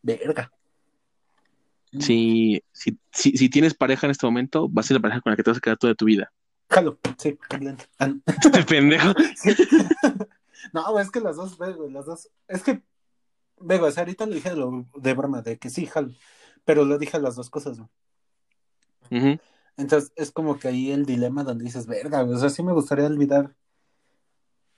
Verga. 0.02 0.50
Si, 1.98 2.62
si, 2.72 2.96
si, 3.10 3.36
si 3.36 3.48
tienes 3.50 3.74
pareja 3.74 4.06
en 4.06 4.12
este 4.12 4.24
momento, 4.24 4.72
va 4.72 4.80
a 4.80 4.82
ser 4.84 4.94
la 4.94 5.00
pareja 5.02 5.20
con 5.20 5.32
la 5.32 5.36
que 5.36 5.42
te 5.42 5.50
vas 5.50 5.58
a 5.58 5.60
quedar 5.60 5.76
toda 5.76 5.94
tu 5.94 6.04
vida. 6.04 6.32
Jalo, 6.70 6.98
sí. 7.18 7.36
Ah, 7.98 8.06
no. 8.06 8.20
Este 8.26 8.62
pendejo. 8.64 9.12
No, 10.74 10.98
es 11.00 11.10
que 11.10 11.20
las 11.20 11.36
dos, 11.36 11.56
güey, 11.56 11.72
las 11.90 12.04
dos. 12.04 12.28
Es 12.46 12.62
que, 12.62 12.82
ve, 13.58 13.78
güey, 13.78 13.90
o 13.90 13.92
sea, 13.92 14.02
ahorita 14.02 14.26
lo 14.26 14.34
dije 14.34 14.50
de, 14.50 14.56
lo- 14.56 14.86
de 14.94 15.14
broma, 15.14 15.40
de 15.42 15.58
que 15.58 15.70
sí, 15.70 15.86
jalo. 15.86 16.12
Pero 16.66 16.84
lo 16.84 16.98
dije 16.98 17.18
las 17.18 17.34
dos 17.34 17.48
cosas, 17.50 17.78
güey. 19.10 19.40
Entonces, 19.78 20.12
es 20.16 20.30
como 20.30 20.58
que 20.58 20.68
ahí 20.68 20.92
el 20.92 21.06
dilema 21.06 21.42
donde 21.44 21.64
dices, 21.64 21.86
verga, 21.86 22.22
güey, 22.22 22.36
o 22.36 22.38
sea, 22.38 22.50
sí 22.50 22.62
me 22.62 22.72
gustaría 22.74 23.06
olvidar. 23.06 23.54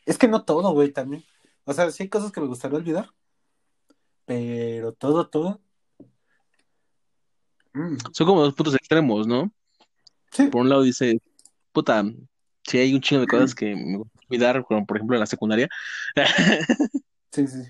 Es 0.06 0.18
que 0.18 0.28
no 0.28 0.44
todo, 0.44 0.72
güey, 0.72 0.92
también. 0.92 1.24
O 1.64 1.72
sea, 1.72 1.90
sí 1.90 2.04
hay 2.04 2.08
cosas 2.08 2.32
que 2.32 2.40
me 2.40 2.46
gustaría 2.48 2.78
olvidar. 2.78 3.10
Pero 4.24 4.92
todo, 4.92 5.28
todo. 5.28 5.60
Mm, 7.74 7.96
Son 8.12 8.26
como 8.26 8.42
dos 8.42 8.54
puntos 8.54 8.74
extremos, 8.74 9.26
¿no? 9.26 9.52
sí, 10.30 10.48
Por 10.48 10.62
un 10.62 10.68
lado 10.68 10.82
dice, 10.82 11.20
puta, 11.72 12.04
si 12.64 12.78
hay 12.78 12.94
un 12.94 13.00
chingo 13.00 13.22
de 13.22 13.26
cosas 13.26 13.54
que 13.54 13.74
me 13.74 13.98
gusta 13.98 14.20
olvidar, 14.28 14.64
como 14.64 14.86
por 14.86 14.96
ejemplo 14.96 15.16
en 15.16 15.20
la 15.20 15.26
secundaria, 15.26 15.68
sí, 17.32 17.46
sí. 17.46 17.62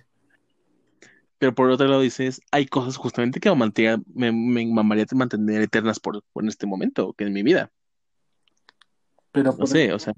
pero 1.38 1.54
por 1.54 1.70
otro 1.70 1.86
lado 1.86 2.00
dices, 2.00 2.40
hay 2.50 2.66
cosas 2.66 2.96
justamente 2.96 3.40
que 3.40 3.48
me, 3.50 3.56
mantenga- 3.56 4.02
me, 4.12 4.32
me 4.32 4.66
mamaría 4.66 5.06
mantener 5.14 5.62
eternas 5.62 6.00
por, 6.00 6.22
por 6.32 6.42
en 6.42 6.48
este 6.48 6.66
momento, 6.66 7.12
que 7.14 7.24
en 7.24 7.32
mi 7.32 7.42
vida. 7.42 7.70
Pero 9.30 9.52
No 9.52 9.58
por 9.58 9.68
sé, 9.68 9.92
o 9.92 9.98
sea, 9.98 10.12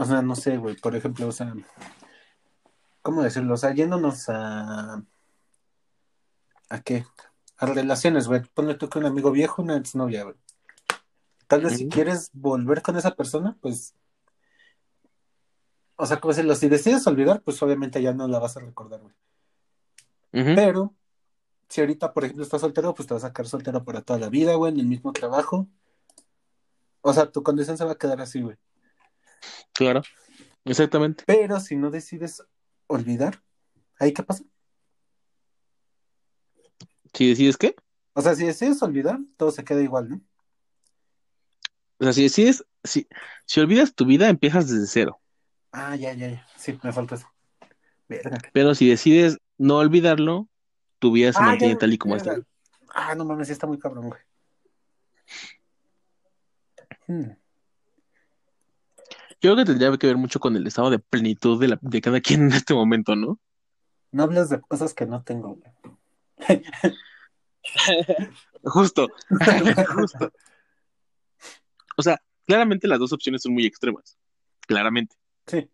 O 0.00 0.04
sea, 0.06 0.22
no 0.22 0.34
sé, 0.34 0.56
güey, 0.56 0.76
por 0.76 0.96
ejemplo, 0.96 1.28
o 1.28 1.32
sea, 1.32 1.52
¿cómo 3.02 3.22
decirlo? 3.22 3.52
O 3.52 3.56
sea, 3.58 3.74
yéndonos 3.74 4.30
a... 4.30 5.04
¿A 6.70 6.80
qué? 6.80 7.04
A 7.58 7.66
relaciones, 7.66 8.26
güey. 8.26 8.40
Ponle 8.54 8.76
tú 8.76 8.88
que 8.88 8.98
un 8.98 9.04
amigo 9.04 9.30
viejo, 9.30 9.60
una 9.60 9.76
exnovia, 9.76 10.22
güey. 10.24 10.36
Tal 11.46 11.60
vez 11.60 11.76
si 11.76 11.90
quieres 11.90 12.30
volver 12.32 12.80
con 12.80 12.96
esa 12.96 13.14
persona, 13.14 13.58
pues... 13.60 13.94
O 15.96 16.06
sea, 16.06 16.18
como 16.18 16.32
decirlo, 16.32 16.54
si 16.54 16.70
decides 16.70 17.06
olvidar, 17.06 17.42
pues 17.42 17.62
obviamente 17.62 18.00
ya 18.00 18.14
no 18.14 18.26
la 18.26 18.38
vas 18.38 18.56
a 18.56 18.60
recordar, 18.60 19.02
güey. 19.02 19.14
Pero, 20.30 20.94
si 21.68 21.82
ahorita, 21.82 22.14
por 22.14 22.24
ejemplo, 22.24 22.42
estás 22.42 22.62
soltero, 22.62 22.94
pues 22.94 23.06
te 23.06 23.12
vas 23.12 23.24
a 23.24 23.34
quedar 23.34 23.48
soltero 23.48 23.84
para 23.84 24.00
toda 24.00 24.18
la 24.18 24.30
vida, 24.30 24.54
güey, 24.54 24.72
en 24.72 24.80
el 24.80 24.86
mismo 24.86 25.12
trabajo. 25.12 25.68
O 27.02 27.12
sea, 27.12 27.30
tu 27.30 27.42
condición 27.42 27.76
se 27.76 27.84
va 27.84 27.92
a 27.92 27.98
quedar 27.98 28.22
así, 28.22 28.40
güey. 28.40 28.56
Claro, 29.80 30.02
exactamente. 30.66 31.24
Pero 31.26 31.58
si 31.58 31.74
no 31.76 31.90
decides 31.90 32.42
olvidar, 32.86 33.42
¿ahí 33.98 34.12
qué 34.12 34.22
pasa? 34.22 34.44
Si 37.14 37.28
decides 37.30 37.56
qué, 37.56 37.74
O 38.12 38.20
sea, 38.20 38.34
si 38.34 38.44
decides 38.46 38.82
olvidar, 38.82 39.18
todo 39.38 39.50
se 39.50 39.64
queda 39.64 39.80
igual, 39.82 40.10
¿no? 40.10 40.20
o 41.98 42.04
sea, 42.04 42.12
si 42.12 42.22
decides, 42.24 42.64
si, 42.84 43.06
si 43.46 43.60
olvidas 43.60 43.94
tu 43.94 44.04
vida, 44.06 44.28
empiezas 44.28 44.68
desde 44.68 44.86
cero. 44.86 45.20
Ah, 45.72 45.96
ya, 45.96 46.12
ya, 46.14 46.28
ya. 46.28 46.46
Sí, 46.56 46.78
me 46.82 46.92
falta 46.92 47.14
eso. 47.14 47.26
Verga. 48.08 48.38
Pero 48.52 48.74
si 48.74 48.88
decides 48.88 49.38
no 49.58 49.78
olvidarlo, 49.78 50.48
tu 50.98 51.12
vida 51.12 51.32
se 51.32 51.40
Ah, 51.40 51.46
mantiene 51.46 51.74
ya, 51.74 51.78
tal 51.78 51.92
y 51.92 51.98
como 51.98 52.14
verga. 52.14 52.34
está. 52.34 52.46
Ah, 52.94 53.14
no 53.14 53.24
mames, 53.24 53.50
está 53.50 53.66
muy 53.66 53.78
cabrón, 53.78 54.08
güey. 54.08 54.20
Hmm. 57.06 57.32
Yo 59.42 59.52
creo 59.52 59.56
que 59.56 59.64
tendría 59.64 59.96
que 59.96 60.06
ver 60.06 60.16
mucho 60.16 60.38
con 60.40 60.54
el 60.56 60.66
estado 60.66 60.90
de 60.90 60.98
plenitud 60.98 61.60
de, 61.60 61.68
la- 61.68 61.78
de 61.80 62.00
cada 62.00 62.20
quien 62.20 62.42
en 62.42 62.52
este 62.52 62.74
momento, 62.74 63.16
¿no? 63.16 63.38
No 64.12 64.24
hables 64.24 64.50
de 64.50 64.60
cosas 64.60 64.92
que 64.92 65.06
no 65.06 65.22
tengo. 65.22 65.58
Justo, 68.64 69.08
justo. 69.94 70.32
O 71.96 72.02
sea, 72.02 72.20
claramente 72.46 72.88
las 72.88 72.98
dos 72.98 73.12
opciones 73.12 73.42
son 73.42 73.52
muy 73.54 73.64
extremas. 73.66 74.18
Claramente. 74.66 75.16
Sí. 75.46 75.68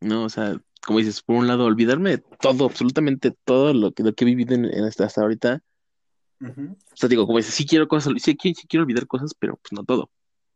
¿No? 0.00 0.24
O 0.24 0.28
sea, 0.28 0.58
como 0.86 0.98
dices, 0.98 1.22
por 1.22 1.36
un 1.36 1.46
lado, 1.46 1.64
olvidarme 1.64 2.10
de 2.10 2.18
todo, 2.40 2.66
absolutamente 2.66 3.32
todo 3.44 3.74
lo 3.74 3.92
que, 3.92 4.02
lo 4.02 4.14
que 4.14 4.24
he 4.24 4.26
vivido 4.26 4.54
en, 4.54 4.64
en 4.66 4.84
hasta, 4.84 5.04
hasta 5.06 5.22
ahorita. 5.22 5.62
O 6.40 6.96
sea, 6.96 7.08
digo, 7.08 7.26
como 7.26 7.38
dices, 7.38 7.54
sí 7.54 7.66
quiero 7.66 7.88
cosas, 7.88 8.12
sí, 8.22 8.36
sí 8.40 8.54
quiero 8.68 8.84
olvidar 8.84 9.06
cosas, 9.06 9.34
pero 9.38 9.56
pues 9.56 9.72
no 9.72 9.84
todo. 9.84 10.10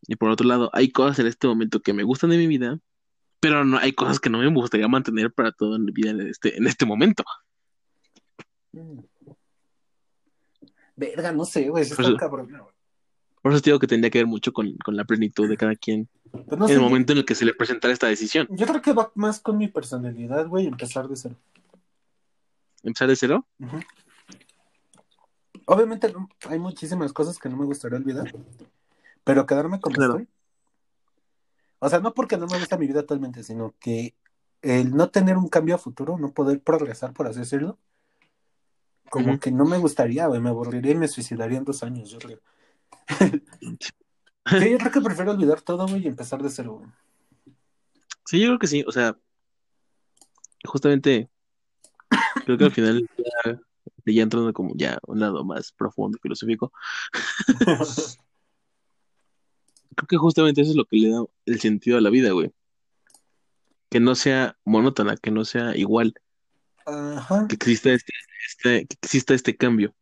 Y 0.09 0.17
por 0.17 0.31
otro 0.31 0.47
lado, 0.47 0.71
hay 0.73 0.91
cosas 0.91 1.19
en 1.21 1.27
este 1.27 1.47
momento 1.47 1.81
que 1.81 1.93
me 1.93 2.03
gustan 2.03 2.31
de 2.31 2.37
mi 2.39 2.47
vida, 2.47 2.79
pero 3.41 3.65
no 3.65 3.79
hay 3.79 3.93
cosas 3.93 4.21
que 4.21 4.31
no 4.31 4.39
me 4.39 4.49
gustaría 4.53 4.89
mantener 4.89 5.33
para 5.33 5.53
toda 5.53 5.79
mi 5.79 5.93
vida 5.93 6.11
en 6.11 6.21
este, 6.23 6.57
en 6.57 6.67
este 6.67 6.87
momento. 6.87 7.25
Mm. 8.73 9.01
Verga, 10.97 11.33
no 11.33 11.45
sé, 11.45 11.69
güey, 11.69 11.85
sí 11.85 11.95
Pues, 11.95 12.09
está 12.09 12.19
cabrón, 12.19 12.49
güey. 12.51 12.73
Por 13.41 13.53
eso 13.53 13.61
te 13.61 13.71
digo 13.71 13.81
que 13.81 13.89
tendría 13.89 14.11
que 14.11 14.19
ver 14.19 14.27
mucho 14.27 14.53
con, 14.53 14.73
con 14.85 14.97
la 14.97 15.05
plenitud 15.05 15.49
de 15.49 15.57
cada 15.57 15.75
quien 15.75 16.09
Pues 16.31 16.47
no 16.59 16.67
en 16.67 16.69
sé, 16.69 16.75
el 16.75 16.81
momento 16.81 17.13
en 17.13 17.19
el 17.19 17.25
que 17.25 17.35
se 17.35 17.45
le 17.45 17.55
presentara 17.55 17.93
esta 17.93 18.07
decisión. 18.07 18.47
yo 18.51 18.67
creo 18.67 18.81
que 18.81 18.93
va 18.93 19.11
más 19.17 19.41
con 19.41 19.59
mi 19.59 19.67
personalidad, 19.69 20.47
güey, 20.47 20.67
empezar 20.67 21.09
de 21.09 21.17
cero. 21.17 21.35
¿Empezar 22.85 23.09
de 23.09 23.17
cero? 23.17 23.47
Obviamente 25.67 26.13
hay 26.49 26.59
muchísimas 26.59 27.13
cosas 27.13 27.39
que 27.39 27.49
no 27.49 27.57
me 27.57 27.65
gustaría 27.65 27.99
olvidar, 27.99 28.33
pero 29.25 29.47
quedarme 29.47 29.81
como 29.81 29.97
Claro. 29.97 30.19
estoy. 30.19 30.29
O 31.79 31.89
sea, 31.89 32.01
no 32.01 32.15
porque 32.15 32.37
no 32.37 32.47
me 32.47 32.59
gusta 32.59 32.79
mi 32.79 32.87
vida 32.87 33.01
actualmente, 33.01 33.43
sino 33.43 33.75
que 33.81 34.15
el 34.63 34.95
no 34.95 35.11
tener 35.11 35.37
un 35.37 35.49
cambio 35.49 35.75
a 35.75 35.79
futuro, 35.79 36.17
no 36.17 36.33
poder 36.33 36.61
progresar, 36.61 37.13
por 37.13 37.27
así 37.27 37.41
decirlo, 37.41 37.79
como 39.11 39.39
que 39.41 39.51
no 39.51 39.65
me 39.65 39.79
gustaría, 39.79 40.27
güey, 40.27 40.41
me 40.41 40.51
aburriría 40.51 40.93
y 40.93 40.97
me 40.97 41.09
suicidaría 41.09 41.59
en 41.59 41.65
dos 41.65 41.83
años, 41.83 42.09
yo 42.11 42.19
creo. 42.19 42.39
Sí, 44.59 44.71
yo 44.71 44.79
creo 44.79 44.93
que 44.93 45.01
prefiero 45.01 45.33
olvidar 45.33 45.61
todo, 45.61 45.87
güey, 45.87 46.05
y 46.05 46.07
empezar 46.07 46.43
de 46.43 46.51
cero, 46.51 46.79
güey. 46.79 46.91
Sí, 48.25 48.41
yo 48.41 48.47
creo 48.47 48.59
que 48.59 48.69
sí, 48.69 48.85
o 48.87 48.93
sea, 48.93 49.19
justamente 50.65 51.29
creo 52.45 52.57
que 52.57 52.65
al 52.65 52.73
final 52.73 53.09
ya, 53.19 53.61
ya 54.07 54.23
entrando 54.23 54.53
como 54.53 54.73
ya 54.77 54.99
un 55.07 55.21
lado 55.21 55.45
más 55.45 55.73
profundo, 55.73 56.19
filosófico, 56.23 56.73
creo 59.95 60.07
que 60.09 60.17
justamente 60.17 60.61
eso 60.63 60.71
es 60.71 60.77
lo 60.77 60.85
que 60.85 60.97
le 60.97 61.11
da 61.11 61.25
el 61.47 61.61
sentido 61.61 61.99
a 61.99 62.01
la 62.01 62.11
vida, 62.11 62.31
güey. 62.33 62.51
Que 63.91 64.01
no 64.01 64.15
sea 64.15 64.57
monótona, 64.65 65.17
que 65.17 65.31
no 65.31 65.45
sea 65.45 65.77
igual, 65.77 66.15
Ajá, 66.87 67.47
que 67.49 67.55
exista 67.55 67.91
este, 67.93 68.13
este, 68.49 68.87
que 68.87 68.97
exista 69.03 69.35
este 69.35 69.57
cambio. 69.57 69.95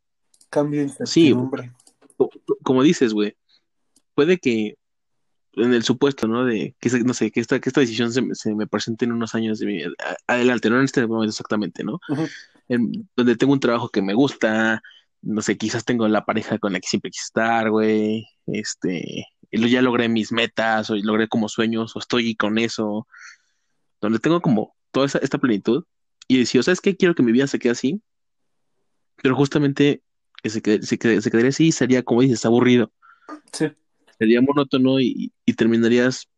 cambio 0.48 0.86
Sí. 1.04 1.34
Co- 2.16 2.30
Como 2.62 2.82
dices, 2.82 3.12
güey, 3.12 3.36
puede 4.14 4.38
que 4.38 4.76
en 5.54 5.74
el 5.74 5.82
supuesto, 5.82 6.28
¿no? 6.28 6.44
De 6.44 6.76
que, 6.80 6.90
no 7.00 7.12
sé, 7.14 7.30
que 7.32 7.40
esta, 7.40 7.58
que 7.60 7.68
esta 7.68 7.80
decisión 7.80 8.12
se, 8.12 8.22
me- 8.22 8.34
se 8.36 8.54
me 8.54 8.66
presente 8.68 9.04
en 9.04 9.12
unos 9.12 9.34
años 9.34 9.58
de 9.58 9.66
mi 9.66 9.82
adelante, 10.28 10.70
no 10.70 10.78
en 10.78 10.84
este 10.84 11.04
momento 11.06 11.30
exactamente, 11.30 11.82
¿no? 11.82 11.98
En- 12.68 13.08
donde 13.16 13.36
tengo 13.36 13.52
un 13.52 13.60
trabajo 13.60 13.88
que 13.88 14.00
me 14.02 14.14
gusta, 14.14 14.80
no 15.22 15.42
sé, 15.42 15.58
quizás 15.58 15.84
tengo 15.84 16.06
la 16.06 16.24
pareja 16.24 16.58
con 16.58 16.72
la 16.72 16.78
que 16.80 16.86
siempre 16.88 17.10
quise 17.10 17.24
estar, 17.24 17.68
güey, 17.70 18.28
este, 18.46 19.26
ya 19.52 19.82
logré 19.82 20.08
mis 20.08 20.32
metas, 20.32 20.90
o 20.90 20.96
logré 20.96 21.28
como 21.28 21.48
sueños, 21.48 21.94
o 21.96 21.98
estoy 21.98 22.34
con 22.36 22.58
eso, 22.58 23.06
donde 24.00 24.18
tengo 24.18 24.40
como 24.40 24.74
toda 24.90 25.06
esa, 25.06 25.18
esta 25.18 25.38
plenitud, 25.38 25.84
y 26.28 26.38
decir, 26.38 26.62
¿sabes 26.62 26.80
qué? 26.80 26.96
Quiero 26.96 27.14
que 27.14 27.22
mi 27.22 27.32
vida 27.32 27.46
se 27.46 27.58
quede 27.58 27.72
así, 27.72 28.00
pero 29.22 29.34
justamente 29.36 30.02
que 30.42 30.50
se, 30.50 30.62
quede- 30.62 30.82
se, 30.82 30.98
quede- 30.98 31.20
se 31.20 31.30
quedaría 31.30 31.50
así 31.50 31.72
sería, 31.72 32.02
como 32.02 32.22
dices, 32.22 32.44
aburrido 32.46 32.92
Sí, 33.52 33.66
sería 34.18 34.40
monótono 34.40 35.00
y, 35.00 35.32
y 35.44 35.52
terminarías, 35.54 36.28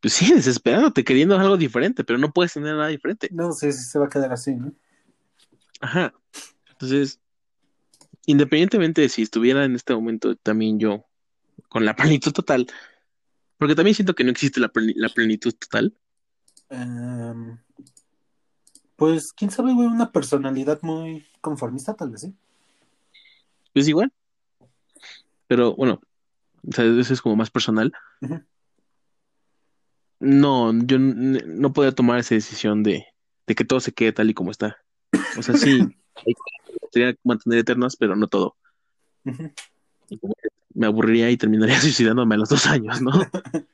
pues 0.00 0.14
sí, 0.14 0.32
desesperándote, 0.32 1.04
queriendo 1.04 1.38
algo 1.38 1.56
diferente, 1.56 2.04
pero 2.04 2.18
no 2.18 2.32
puedes 2.32 2.52
tener 2.54 2.74
nada 2.74 2.88
diferente. 2.88 3.28
no 3.32 3.52
sé 3.52 3.72
si 3.72 3.84
se 3.84 3.98
va 3.98 4.06
a 4.06 4.08
quedar 4.08 4.32
así, 4.32 4.54
¿no? 4.54 4.72
Ajá. 5.80 6.14
Entonces, 6.70 7.20
independientemente 8.26 9.00
de 9.02 9.08
si 9.08 9.22
estuviera 9.22 9.64
en 9.64 9.74
este 9.74 9.94
momento 9.94 10.36
también 10.36 10.78
yo 10.78 11.04
con 11.68 11.84
la 11.84 11.94
plenitud 11.96 12.32
total, 12.32 12.66
porque 13.58 13.74
también 13.74 13.94
siento 13.94 14.14
que 14.14 14.24
no 14.24 14.30
existe 14.30 14.60
la, 14.60 14.70
la 14.74 15.08
plenitud 15.08 15.52
total, 15.54 15.94
Em, 16.70 17.58
pues, 18.96 19.32
quién 19.32 19.50
sabe, 19.50 19.74
güey, 19.74 19.88
una 19.88 20.12
personalidad 20.12 20.80
muy 20.82 21.26
conformista, 21.40 21.94
tal 21.94 22.10
vez, 22.10 22.22
sí. 22.22 22.34
pues 23.74 23.88
igual. 23.88 24.12
Pero 25.48 25.74
bueno, 25.74 26.00
o 26.66 26.72
sea, 26.72 26.84
eso 26.84 27.12
es 27.12 27.20
como 27.20 27.34
más 27.34 27.50
personal. 27.50 27.92
No, 30.20 30.72
yo 30.84 30.98
no 30.98 31.72
podía 31.72 31.92
tomar 31.92 32.20
esa 32.20 32.36
decisión 32.36 32.82
de, 32.84 33.06
de 33.46 33.54
que 33.54 33.64
todo 33.64 33.80
se 33.80 33.92
quede 33.92 34.12
tal 34.12 34.30
y 34.30 34.34
como 34.34 34.52
está. 34.52 34.78
O 35.36 35.42
sea, 35.42 35.56
sí, 35.56 35.80
hay 36.14 36.34
que 36.92 37.18
mantener 37.24 37.60
eternas, 37.60 37.96
pero 37.96 38.14
no 38.14 38.28
todo. 38.28 38.56
Y 40.08 40.18
como 40.18 40.34
me 40.74 40.86
aburriría 40.86 41.30
y 41.30 41.36
terminaría 41.36 41.80
suicidándome 41.80 42.34
a 42.34 42.38
los 42.38 42.48
dos 42.48 42.66
años, 42.66 43.00
¿no? 43.00 43.12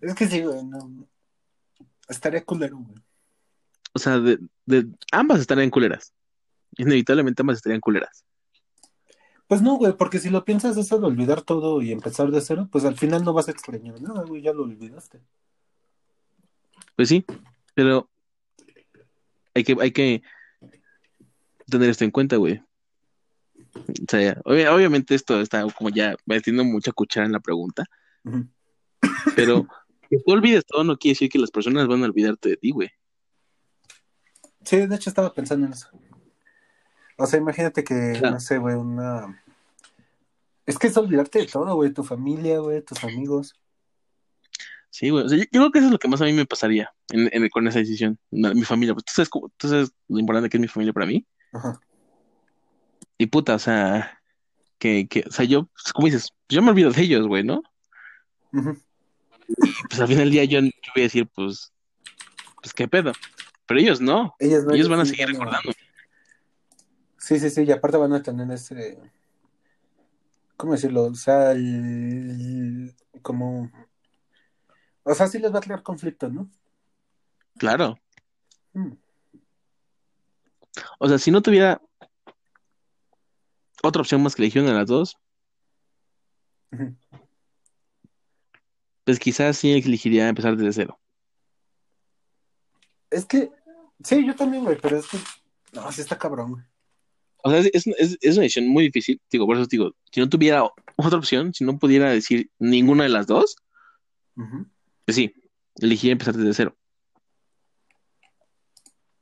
Es 0.00 0.14
que 0.14 0.26
sí, 0.26 0.40
güey, 0.42 0.64
no. 0.64 1.06
Estaría 2.08 2.44
culero, 2.44 2.78
güey. 2.78 2.96
O 3.92 3.98
sea, 3.98 4.18
de, 4.18 4.38
de- 4.66 4.88
ambas 5.12 5.38
estarían 5.40 5.70
culeras. 5.70 6.12
Inevitablemente 6.76 7.42
ambas 7.42 7.58
estarían 7.58 7.80
culeras. 7.80 8.24
Pues 9.46 9.60
no, 9.62 9.76
güey, 9.76 9.92
porque 9.92 10.18
si 10.18 10.30
lo 10.30 10.44
piensas 10.44 10.76
eso 10.76 10.98
de 10.98 11.06
olvidar 11.06 11.42
todo 11.42 11.82
y 11.82 11.92
empezar 11.92 12.30
de 12.30 12.40
cero, 12.40 12.68
pues 12.72 12.84
al 12.84 12.96
final 12.96 13.22
no 13.22 13.32
vas 13.32 13.48
a 13.48 13.50
extrañar 13.52 14.00
nada, 14.00 14.24
güey, 14.24 14.42
ya 14.42 14.52
lo 14.52 14.62
olvidaste. 14.62 15.20
Pues 16.96 17.08
sí, 17.08 17.24
pero 17.74 18.08
hay 19.54 19.62
que, 19.62 19.76
hay 19.78 19.90
que 19.92 20.22
tener 21.68 21.90
esto 21.90 22.04
en 22.04 22.10
cuenta, 22.10 22.36
güey. 22.36 22.62
O 23.74 24.06
sea, 24.08 24.34
obvi- 24.44 24.68
obviamente 24.68 25.14
esto 25.14 25.40
está 25.40 25.64
como 25.72 25.90
ya 25.90 26.16
metiendo 26.26 26.64
mucha 26.64 26.92
cuchara 26.92 27.26
en 27.26 27.32
la 27.32 27.40
pregunta, 27.40 27.84
pero 29.34 29.66
que 30.10 30.18
tú 30.18 30.32
olvides 30.32 30.66
todo 30.66 30.84
no 30.84 30.96
quiere 30.96 31.12
decir 31.14 31.30
que 31.30 31.38
las 31.38 31.50
personas 31.50 31.86
van 31.88 32.02
a 32.02 32.06
olvidarte 32.06 32.50
de 32.50 32.56
ti, 32.56 32.70
güey. 32.70 32.90
Sí, 34.64 34.76
de 34.86 34.94
hecho 34.94 35.10
estaba 35.10 35.32
pensando 35.32 35.66
en 35.66 35.72
eso. 35.72 35.88
O 37.16 37.26
sea, 37.26 37.38
imagínate 37.38 37.82
que, 37.84 38.12
Claro. 38.18 38.34
no 38.34 38.40
sé, 38.40 38.58
güey, 38.58 38.74
una... 38.74 39.42
Es 40.66 40.78
que 40.78 40.86
es 40.86 40.96
olvidarte 40.96 41.40
de 41.40 41.46
todo, 41.46 41.74
güey, 41.74 41.92
tu 41.92 42.04
familia, 42.04 42.58
güey, 42.60 42.82
tus 42.82 43.02
amigos. 43.02 43.54
Sí, 44.90 45.10
güey. 45.10 45.24
O 45.24 45.28
sea, 45.28 45.38
yo, 45.38 45.44
yo 45.44 45.50
creo 45.60 45.70
que 45.72 45.78
eso 45.78 45.86
es 45.88 45.92
lo 45.92 45.98
que 45.98 46.08
más 46.08 46.20
a 46.20 46.24
mí 46.24 46.32
me 46.32 46.46
pasaría 46.46 46.92
en, 47.10 47.28
en- 47.32 47.48
con 47.48 47.66
esa 47.66 47.78
decisión. 47.80 48.18
Mi 48.30 48.62
familia, 48.62 48.94
pues 48.94 49.04
tú 49.06 49.12
sabes, 49.16 49.30
tú 49.56 49.68
sabes 49.68 49.92
lo 50.08 50.18
importante 50.18 50.48
que 50.48 50.56
es 50.58 50.60
mi 50.60 50.68
familia 50.68 50.92
para 50.92 51.06
mí. 51.06 51.26
Ajá. 51.52 51.80
Y 53.22 53.26
puta, 53.26 53.54
o 53.54 53.58
sea, 53.60 54.20
que, 54.80 55.06
que, 55.06 55.22
o 55.28 55.30
sea, 55.30 55.44
yo, 55.44 55.68
como 55.94 56.06
dices, 56.06 56.32
yo 56.48 56.60
me 56.60 56.70
olvido 56.72 56.90
de 56.90 57.02
ellos, 57.02 57.28
güey, 57.28 57.44
¿no? 57.44 57.62
Ujú. 58.52 58.76
Pues 59.88 60.00
al 60.00 60.08
final 60.08 60.24
del 60.24 60.30
día 60.32 60.44
yo, 60.44 60.58
yo 60.60 60.92
voy 60.92 61.02
a 61.02 61.04
decir, 61.04 61.28
pues, 61.32 61.72
pues 62.60 62.74
qué 62.74 62.88
pedo. 62.88 63.12
Pero 63.64 63.78
ellos 63.78 64.00
no. 64.00 64.34
Ellos, 64.40 64.64
no, 64.64 64.74
Ellos 64.74 64.88
van 64.88 64.98
a 64.98 65.04
seguir 65.04 65.28
recordando. 65.28 65.70
Sí, 67.16 67.38
sí, 67.38 67.48
sí, 67.48 67.62
y 67.62 67.70
aparte 67.70 67.96
van 67.96 68.12
a 68.12 68.24
tener 68.24 68.50
ese... 68.50 68.98
¿Cómo 70.56 70.72
decirlo? 70.72 71.04
O 71.04 71.14
sea, 71.14 71.52
el... 71.52 72.92
como... 73.22 73.70
O 75.04 75.14
sea, 75.14 75.28
sí 75.28 75.38
les 75.38 75.54
va 75.54 75.58
a 75.58 75.62
crear 75.62 75.84
conflicto, 75.84 76.28
¿no? 76.28 76.50
Claro. 77.56 78.00
Mm. 78.72 78.94
O 80.98 81.08
sea, 81.08 81.18
si 81.18 81.30
no 81.30 81.40
tuviera 81.40 81.80
otra 83.82 84.00
opción 84.02 84.22
más 84.22 84.34
que 84.34 84.42
elegir 84.42 84.62
una 84.62 84.72
de 84.72 84.78
las 84.78 84.88
dos, 84.88 85.18
pues 89.04 89.18
quizás 89.18 89.58
sí 89.58 89.72
elegiría 89.72 90.28
empezar 90.28 90.56
desde 90.56 90.72
cero. 90.72 91.00
Es 93.10 93.26
que... 93.26 93.50
Sí, 94.02 94.24
yo 94.26 94.34
también, 94.34 94.64
güey, 94.64 94.78
pero 94.80 94.96
es 94.98 95.06
que... 95.06 95.18
No, 95.72 95.90
sí 95.92 96.00
está 96.00 96.18
cabrón, 96.18 96.52
güey. 96.52 96.64
O 97.44 97.50
sea, 97.50 97.58
es, 97.58 97.86
es, 97.86 98.18
es 98.20 98.36
una 98.36 98.42
decisión 98.42 98.68
muy 98.68 98.84
difícil. 98.84 99.20
Digo, 99.30 99.46
por 99.46 99.56
eso 99.56 99.66
digo, 99.66 99.94
si 100.10 100.20
no 100.20 100.28
tuviera 100.28 100.64
otra 100.96 101.18
opción, 101.18 101.52
si 101.52 101.64
no 101.64 101.78
pudiera 101.78 102.10
decir 102.10 102.50
ninguna 102.58 103.02
de 103.04 103.10
las 103.10 103.26
dos, 103.26 103.56
pues 105.04 105.16
sí, 105.16 105.34
elegiría 105.76 106.12
empezar 106.12 106.36
desde 106.36 106.54
cero. 106.54 106.76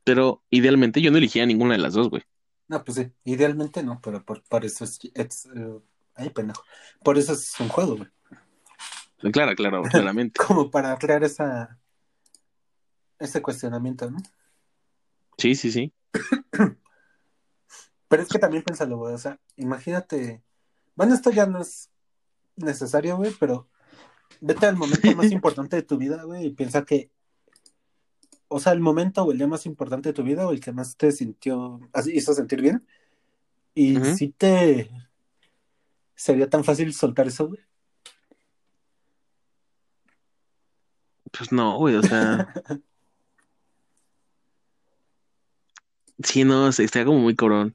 Pero 0.05 0.43
idealmente 0.51 1.01
yo 1.01 1.11
no 1.11 1.19
elegiría 1.19 1.47
ninguna 1.47 1.75
de 1.75 1.81
las 1.81 1.95
dos, 1.95 2.11
güey. 2.11 2.23
No, 2.71 2.85
pues 2.85 2.99
sí, 2.99 3.12
idealmente 3.25 3.83
no, 3.83 4.01
pero 4.01 4.25
por, 4.25 4.45
por 4.45 4.64
eso 4.64 4.85
es, 4.85 5.01
es, 5.14 5.47
eh, 5.47 5.81
ay, 6.14 6.31
pendejo. 6.31 6.62
Por 7.03 7.18
eso 7.18 7.33
es 7.33 7.59
un 7.59 7.68
juego, 7.68 7.97
güey. 7.97 9.33
Claro, 9.33 9.57
claro, 9.57 9.83
claramente. 9.91 10.39
Como 10.39 10.71
para 10.71 10.97
crear 10.97 11.25
esa 11.25 11.77
ese 13.18 13.43
cuestionamiento, 13.43 14.09
¿no? 14.09 14.18
Sí, 15.37 15.57
sí, 15.57 15.73
sí. 15.73 15.93
Pero 18.09 18.23
es 18.23 18.29
que 18.29 18.39
también 18.39 18.62
piénsalo, 18.62 18.99
güey, 18.99 19.14
o 19.14 19.18
sea, 19.18 19.41
imagínate, 19.57 20.45
bueno, 20.95 21.12
esto 21.12 21.33
ya 21.33 21.47
no 21.47 21.61
es 21.61 21.91
necesario, 22.55 23.16
güey, 23.16 23.33
pero 23.39 23.68
vete 24.41 24.66
al 24.66 24.77
momento 24.77 25.01
más 25.16 25.33
importante 25.33 25.75
de 25.75 25.83
tu 25.83 25.97
vida, 25.99 26.23
güey, 26.23 26.47
y 26.47 26.51
piensa 26.51 26.85
que, 26.85 27.11
o 28.51 28.59
sea, 28.61 28.72
el 28.72 28.80
momento 28.80 29.22
o 29.22 29.32
el 29.32 29.38
día 29.38 29.46
más 29.46 29.64
importante 29.64 30.09
de 30.11 30.12
tu 30.12 30.22
vida 30.22 30.46
o 30.46 30.53
el 30.53 30.61
que 30.61 30.72
más 30.72 30.96
te 30.96 31.12
sintió, 31.12 31.80
así 31.92 32.12
hizo 32.14 32.34
sentir 32.34 32.61
bien, 32.61 32.84
y 33.74 33.96
Ujú. 33.98 34.14
si 34.16 34.28
te 34.30 34.90
sería 36.14 36.51
tan 36.51 36.64
fácil 36.64 36.92
soltar 36.92 37.26
eso, 37.28 37.48
güey. 37.48 37.61
Pues 41.36 41.53
no, 41.53 41.78
güey, 41.78 41.94
o 41.96 42.03
sea. 42.03 42.53
Sí, 46.22 46.44
no, 46.44 46.70
se- 46.70 46.84
está 46.84 47.03
como 47.07 47.18
muy 47.18 47.34
cabrón. 47.34 47.74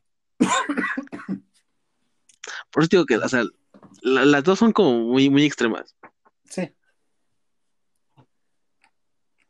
Por 2.69 2.83
eso 2.83 2.89
digo 2.91 3.05
que, 3.07 3.17
o 3.17 3.27
sea, 3.27 3.43
la- 4.03 4.23
las 4.23 4.43
dos 4.43 4.59
son 4.59 4.71
como 4.71 4.99
muy, 4.99 5.31
muy 5.31 5.45
extremas. 5.45 5.95
Sí. 6.43 6.69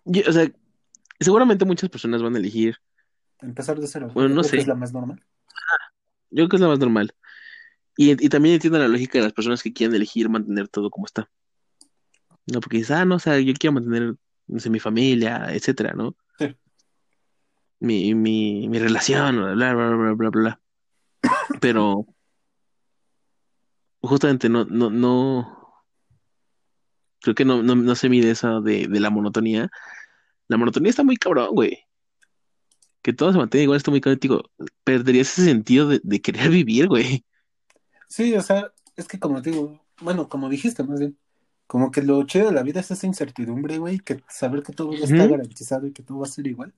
Yo- 0.05 0.23
o 0.29 0.31
sea, 0.31 0.49
seguramente 1.19 1.65
muchas 1.65 1.89
personas 1.89 2.21
van 2.21 2.35
a 2.35 2.39
elegir, 2.39 2.77
Empezar 3.41 3.79
de 3.79 3.87
cero. 3.87 4.09
Bueno, 4.13 4.33
no 4.33 4.43
sé. 4.43 4.57
Es 4.57 4.67
la 4.67 4.75
más 4.75 4.93
normal. 4.93 5.23
yo 6.29 6.35
creo 6.35 6.49
que 6.49 6.55
es 6.55 6.61
la 6.61 6.67
más 6.67 6.79
normal. 6.79 7.13
Y, 7.97 8.11
y 8.11 8.29
también 8.29 8.55
entiendo 8.55 8.79
la 8.79 8.87
lógica 8.87 9.19
de 9.19 9.23
las 9.23 9.33
personas 9.33 9.63
que 9.63 9.73
quieren 9.73 9.95
elegir 9.95 10.29
mantener 10.29 10.67
todo 10.67 10.89
como 10.89 11.05
está. 11.05 11.29
No, 12.45 12.59
porque 12.59 12.77
dices, 12.77 12.91
ah, 12.91 13.05
no, 13.05 13.15
o 13.15 13.19
sea, 13.19 13.39
yo 13.39 13.53
quiero 13.53 13.73
mantener, 13.73 14.15
no 14.47 14.59
sé, 14.59 14.69
mi 14.69 14.79
familia, 14.79 15.47
etcétera, 15.51 15.93
¿no? 15.93 16.15
Sí. 16.37 16.55
Mi, 17.79 18.13
mi, 18.13 18.67
mi 18.69 18.79
relación, 18.79 19.37
bla, 19.37 19.73
bla, 19.73 19.73
bla, 19.73 19.95
bla, 19.95 20.13
bla, 20.13 20.29
bla. 20.29 20.61
Pero 21.61 22.05
justamente 24.01 24.49
no, 24.49 24.65
no, 24.65 24.89
no, 24.89 25.83
creo 27.21 27.33
que 27.33 27.45
no, 27.45 27.63
no, 27.63 27.75
no 27.75 27.95
se 27.95 28.09
mide 28.09 28.31
eso 28.31 28.61
de, 28.61 28.87
de 28.87 28.99
la 28.99 29.09
monotonía. 29.09 29.69
La 30.47 30.57
monotonía 30.57 30.89
está 30.89 31.03
muy 31.03 31.17
cabrón, 31.17 31.49
güey. 31.51 31.79
Que 33.01 33.13
todo 33.13 33.31
se 33.31 33.37
mantenga 33.37 33.63
igual 33.63 33.77
está 33.77 33.91
muy 33.91 34.01
cabrón. 34.01 34.19
Digo, 34.21 34.43
perderías 34.83 35.27
ese 35.31 35.45
sentido 35.45 35.87
de, 35.87 35.99
de 36.03 36.21
querer 36.21 36.49
vivir, 36.49 36.87
güey. 36.87 37.23
Sí, 38.07 38.33
o 38.35 38.41
sea, 38.41 38.71
es 38.95 39.07
que 39.07 39.19
como 39.19 39.41
te 39.41 39.51
digo, 39.51 39.83
bueno, 40.01 40.29
como 40.29 40.49
dijiste 40.49 40.83
más 40.83 40.99
bien, 40.99 41.17
como 41.67 41.89
que 41.91 42.01
lo 42.03 42.23
chido 42.25 42.47
de 42.47 42.51
la 42.53 42.61
vida 42.63 42.79
es 42.79 42.91
esa 42.91 43.07
incertidumbre, 43.07 43.79
güey, 43.79 43.99
que 43.99 44.21
saber 44.29 44.61
que 44.63 44.71
todo 44.73 44.93
está 44.93 45.25
garantizado 45.27 45.87
y 45.87 45.91
que 45.91 46.03
todo 46.03 46.19
va 46.19 46.25
a 46.25 46.29
ser 46.29 46.45
igual. 46.47 46.73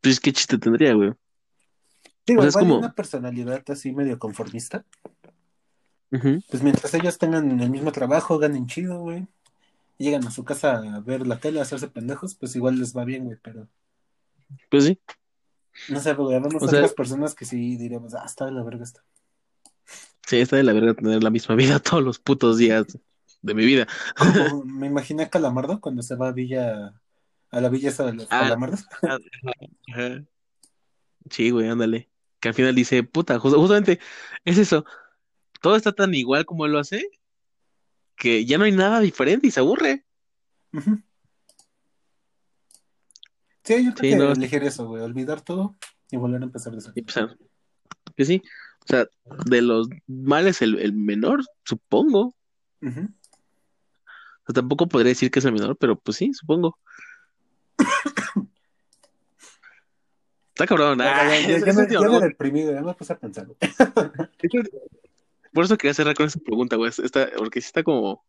Pues 0.00 0.20
qué 0.20 0.32
chiste 0.32 0.56
tendría, 0.58 0.94
güey. 0.94 1.12
Digo, 2.26 2.40
O 2.40 2.42
sea, 2.42 2.48
es 2.50 2.56
como- 2.56 2.78
una 2.78 2.92
personalidad 2.94 3.62
así 3.68 3.92
medio 3.92 4.18
conformista, 4.18 4.84
pues 6.10 6.62
mientras 6.62 6.92
ellos 6.94 7.18
tengan 7.18 7.60
el 7.60 7.70
mismo 7.70 7.92
trabajo, 7.92 8.38
ganen 8.38 8.66
chido, 8.66 9.00
güey, 9.00 9.26
llegan 10.00 10.26
a 10.26 10.30
su 10.30 10.44
casa 10.44 10.78
a 10.78 11.00
ver 11.00 11.26
la 11.26 11.38
tele, 11.38 11.60
a 11.60 11.62
hacerse 11.62 11.88
pendejos, 11.88 12.34
pues 12.34 12.56
igual 12.56 12.78
les 12.78 12.96
va 12.96 13.04
bien, 13.04 13.24
güey, 13.24 13.36
pero 13.42 13.68
Pues 14.70 14.84
sí. 14.84 14.98
no 15.88 16.00
sé, 16.00 16.14
güey, 16.14 16.40
vemos 16.40 16.54
O 16.62 16.66
sea- 16.68 16.78
otras 16.80 16.94
personas 16.94 17.34
que 17.34 17.44
sí 17.44 17.76
diríamos, 17.76 18.14
ah, 18.14 18.24
está 18.26 18.46
de 18.46 18.52
la 18.52 18.62
verga 18.62 18.82
esto. 18.84 19.00
Sí, 20.26 20.36
está 20.40 20.56
de 20.56 20.62
la 20.64 20.72
verga 20.72 20.94
tener 20.94 21.22
la 21.22 21.30
misma 21.30 21.54
vida 21.78 21.78
todos 21.80 22.02
los 22.02 22.18
putos 22.18 22.58
días 22.58 22.98
de 23.42 23.54
mi 23.54 23.64
vida. 23.64 23.86
Como 24.16 24.64
me 24.64 24.86
imaginé 24.86 25.24
a 25.24 25.30
Calamardo 25.30 25.80
cuando 25.80 26.02
se 26.02 26.14
va 26.16 26.28
a 26.28 26.32
Villa, 26.32 26.94
a 27.50 27.60
la 27.60 27.68
villa 27.68 27.88
esa 27.90 28.04
de 28.06 28.12
los 28.14 28.26
Ah. 28.30 28.40
Calamardos. 28.42 28.84
Ajá. 29.92 30.22
Sí, 31.30 31.50
güey, 31.50 31.68
ándale. 31.68 32.08
Que 32.40 32.48
al 32.48 32.54
final 32.54 32.74
dice, 32.74 33.02
puta, 33.02 33.38
jus- 33.38 33.54
justamente 33.54 33.98
es 34.44 34.56
eso. 34.58 34.84
Todo 35.60 35.76
está 35.76 35.92
tan 35.92 36.14
igual 36.14 36.46
como 36.46 36.64
él 36.64 36.72
lo 36.72 36.78
hace 36.78 37.06
que 38.20 38.44
ya 38.44 38.58
no 38.58 38.64
hay 38.64 38.72
nada 38.72 39.00
diferente 39.00 39.46
y 39.46 39.50
se 39.50 39.60
aburre. 39.60 40.04
Sí, 43.64 43.84
yo 43.84 43.94
creo 43.94 43.96
Sí, 43.96 44.10
que 44.10 44.16
no. 44.16 44.32
elegir 44.32 44.62
eso, 44.62 44.86
güey, 44.86 45.02
olvidar 45.02 45.40
todo 45.40 45.74
y 46.10 46.18
volver 46.18 46.42
a 46.42 46.44
empezar 46.44 46.74
de 46.74 46.82
cero. 46.82 46.92
Y, 46.96 47.02
pues, 47.02 47.16
ah, 47.16 47.34
que 48.14 48.24
sí. 48.26 48.42
O 48.84 48.86
sea, 48.86 49.06
de 49.46 49.62
los 49.62 49.88
males 50.06 50.60
el, 50.60 50.78
el 50.78 50.92
menor, 50.92 51.40
supongo. 51.64 52.34
O 52.82 52.92
sea, 54.46 54.54
tampoco 54.54 54.86
podría 54.86 55.10
decir 55.10 55.30
que 55.30 55.38
es 55.38 55.44
el 55.46 55.52
menor, 55.52 55.76
pero 55.78 55.98
pues 55.98 56.18
sí, 56.18 56.32
supongo. 56.34 56.78
Está 60.54 60.66
cabrón. 60.66 60.98
Ya, 60.98 61.16
ah, 61.20 61.24
ya, 61.24 61.40
ya, 61.48 61.56
es- 61.56 61.64
ya 61.64 62.94
puse 62.94 63.12
a 63.14 63.18
pensar. 63.18 63.46
Por 65.52 65.64
eso 65.64 65.76
quería 65.76 65.94
cerrar 65.94 66.14
con 66.14 66.26
esa 66.26 66.38
pregunta, 66.40 66.76
güey. 66.76 66.90
Está, 67.02 67.28
porque 67.36 67.60
sí 67.60 67.66
está 67.66 67.82
como. 67.82 68.24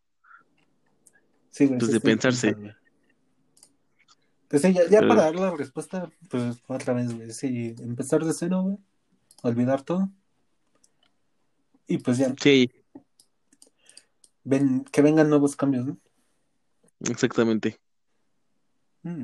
Sí, 1.51 1.65
güey, 1.67 1.79
Pues 1.79 1.91
sí 1.91 1.93
de 1.93 2.01
pensarse. 2.01 2.55
Pues 4.47 4.61
sí, 4.61 4.73
ya, 4.73 4.83
ya 4.89 4.99
Pero- 4.99 5.07
para 5.09 5.21
dar 5.23 5.35
la 5.35 5.51
respuesta, 5.55 6.11
pues 6.29 6.57
otra 6.67 6.93
vez, 6.93 7.13
güey, 7.13 7.31
sí, 7.31 7.75
empezar 7.79 8.23
de 8.25 8.33
cero, 8.33 8.61
güey, 8.63 8.77
olvidar 9.43 9.81
todo. 9.83 10.09
Y 11.87 11.97
pues 11.99 12.17
ya, 12.17 12.33
Sí, 12.41 12.69
ven, 14.43 14.83
que 14.85 15.01
vengan 15.01 15.29
nuevos 15.29 15.55
cambios, 15.55 15.85
¿no? 15.85 15.97
exactamente. 17.09 17.79
Mm. 19.03 19.23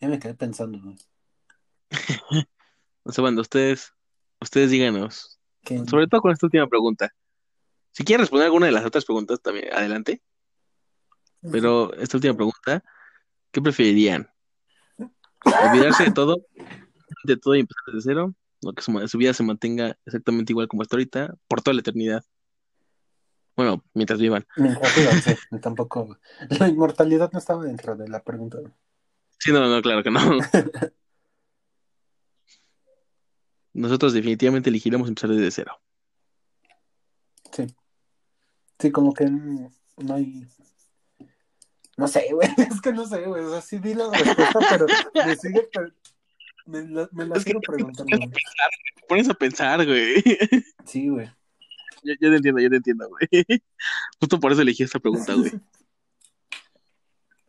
Ya 0.00 0.08
me 0.08 0.18
quedé 0.18 0.34
pensando, 0.34 0.80
güey. 0.82 0.96
O 3.06 3.12
sea, 3.12 3.20
bueno, 3.20 3.42
ustedes, 3.42 3.92
ustedes 4.40 4.70
díganos. 4.70 5.33
Que, 5.64 5.84
Sobre 5.86 6.06
todo 6.06 6.20
con 6.20 6.32
esta 6.32 6.46
última 6.46 6.66
pregunta. 6.66 7.12
Si 7.92 8.04
quieren 8.04 8.20
responder 8.20 8.46
alguna 8.46 8.66
de 8.66 8.72
las 8.72 8.84
otras 8.84 9.04
preguntas 9.04 9.40
también, 9.40 9.72
adelante. 9.72 10.20
Pero 11.50 11.94
esta 11.94 12.16
última 12.16 12.34
pregunta, 12.34 12.82
¿qué 13.50 13.60
preferirían? 13.60 14.28
¿Olvidarse 15.44 16.04
de 16.04 16.10
todo? 16.10 16.46
¿De 17.24 17.36
todo 17.36 17.54
y 17.54 17.60
empezar 17.60 17.82
desde 17.86 18.10
cero? 18.10 18.34
¿O 18.64 18.72
que 18.72 18.82
su, 18.82 19.18
vida 19.18 19.34
se 19.34 19.42
mantenga 19.42 19.98
exactamente 20.06 20.52
igual 20.52 20.68
como 20.68 20.82
está 20.82 20.96
ahorita 20.96 21.34
por 21.46 21.60
toda 21.60 21.74
la 21.74 21.80
eternidad? 21.80 22.24
Bueno, 23.56 23.84
mientras 23.92 24.18
vivan. 24.18 24.46
Mientras 24.56 24.96
vivan, 24.96 25.22
sí, 25.22 25.34
tampoco. 25.62 26.18
La 26.58 26.68
inmortalidad 26.68 27.30
no 27.32 27.38
estaba 27.38 27.64
dentro 27.64 27.94
de 27.94 28.08
la 28.08 28.22
pregunta. 28.22 28.58
Sí, 29.38 29.52
no, 29.52 29.68
no, 29.68 29.82
claro 29.82 30.02
que 30.02 30.10
no. 30.10 30.20
Nosotros 33.74 34.12
definitivamente 34.12 34.70
elegiremos 34.70 35.08
empezar 35.08 35.30
desde 35.30 35.50
cero. 35.50 35.80
Sí. 37.52 37.66
Sí, 38.78 38.90
como 38.90 39.12
que 39.12 39.26
no 39.26 40.14
hay. 40.14 40.46
No 41.96 42.08
sé, 42.08 42.28
güey. 42.32 42.48
Es 42.56 42.80
que 42.80 42.92
no 42.92 43.06
sé, 43.06 43.22
güey. 43.22 43.44
O 43.44 43.50
sea, 43.50 43.60
sí 43.60 43.78
di 43.78 43.94
la 43.94 44.10
respuesta, 44.10 44.58
pero 44.70 44.86
me 45.26 45.36
sigue. 45.36 45.68
Me 46.66 46.82
la, 46.88 47.08
me 47.12 47.26
la 47.26 47.36
Es 47.36 47.42
sigo 47.42 47.60
preguntando. 47.60 48.16
Te 48.16 49.06
pones 49.08 49.28
a 49.28 49.34
pensar, 49.34 49.84
güey. 49.84 50.22
Sí, 50.86 51.08
güey. 51.08 51.26
Yo, 52.02 52.14
yo 52.20 52.30
te 52.30 52.36
entiendo, 52.36 52.60
yo 52.60 52.70
te 52.70 52.76
entiendo, 52.76 53.08
güey. 53.08 53.46
Justo 54.20 54.38
por 54.38 54.52
eso 54.52 54.62
elegí 54.62 54.82
esta 54.82 54.98
pregunta, 54.98 55.34
güey. 55.34 55.52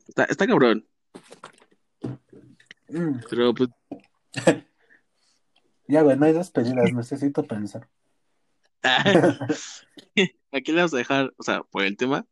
Está, 0.08 0.24
está 0.26 0.48
cabrón, 0.48 0.86
Mm, 2.88 3.20
pero 3.30 3.54
pues 3.54 3.70
Ya, 5.88 6.02
güey, 6.02 6.18
no 6.18 6.26
hay 6.26 6.34
despedidas. 6.34 6.92
Necesito 6.94 7.44
pensar. 7.44 7.88
aquí 10.52 10.72
le 10.72 10.78
vamos 10.78 10.94
a 10.94 10.98
dejar, 10.98 11.34
o 11.38 11.44
sea, 11.44 11.64
por 11.64 11.84
el 11.84 11.98
tema 11.98 12.26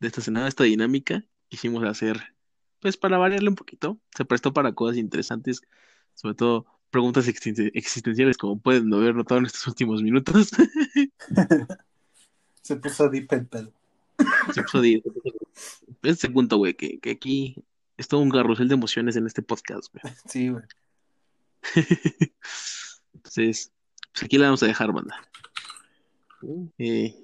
de 0.00 0.08
esta 0.08 0.20
cenada, 0.20 0.48
esta 0.48 0.64
dinámica, 0.64 1.24
quisimos 1.48 1.82
hacer, 1.84 2.34
pues 2.80 2.96
para 2.96 3.18
variarle 3.18 3.48
un 3.48 3.56
poquito, 3.56 3.98
se 4.16 4.24
prestó 4.24 4.52
para 4.52 4.72
cosas 4.72 4.96
interesantes, 4.98 5.62
sobre 6.14 6.34
todo 6.34 6.66
preguntas 6.90 7.26
existen- 7.28 7.70
existenciales, 7.74 8.36
como 8.36 8.58
pueden 8.60 8.92
haber 8.94 9.14
notado 9.16 9.40
en 9.40 9.46
estos 9.46 9.66
últimos 9.66 10.02
minutos. 10.02 10.50
Se 12.62 12.76
puso 12.76 13.08
deep 13.10 13.30
el 13.32 13.46
pedo. 13.46 13.72
Se 14.54 14.62
puso 14.62 14.80
de- 14.80 15.02
Ese 16.02 16.10
es 16.12 16.24
el 16.24 16.32
punto, 16.32 16.56
güey, 16.56 16.74
que, 16.74 16.98
que 16.98 17.10
aquí 17.10 17.56
es 17.98 18.08
todo 18.08 18.20
un 18.20 18.30
carrusel 18.30 18.68
de 18.68 18.74
emociones 18.74 19.16
en 19.16 19.26
este 19.26 19.42
podcast, 19.42 19.92
güey. 19.92 20.14
Sí, 20.26 20.48
güey. 20.48 20.64
Entonces, 23.14 23.72
pues 24.12 24.24
aquí 24.24 24.38
la 24.38 24.46
vamos 24.46 24.62
a 24.62 24.66
dejar, 24.66 24.92
banda. 24.92 25.16
Eh, 26.78 27.14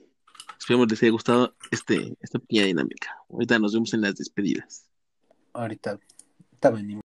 esperemos 0.58 0.90
les 0.90 1.02
haya 1.02 1.12
gustado 1.12 1.54
este, 1.70 2.16
esta 2.20 2.38
pequeña 2.38 2.64
dinámica. 2.64 3.16
Ahorita 3.28 3.58
nos 3.58 3.74
vemos 3.74 3.92
en 3.94 4.00
las 4.02 4.16
despedidas. 4.16 4.86
Ahorita. 5.52 5.98
Ahorita 6.62 6.70
venimos. 6.70 7.02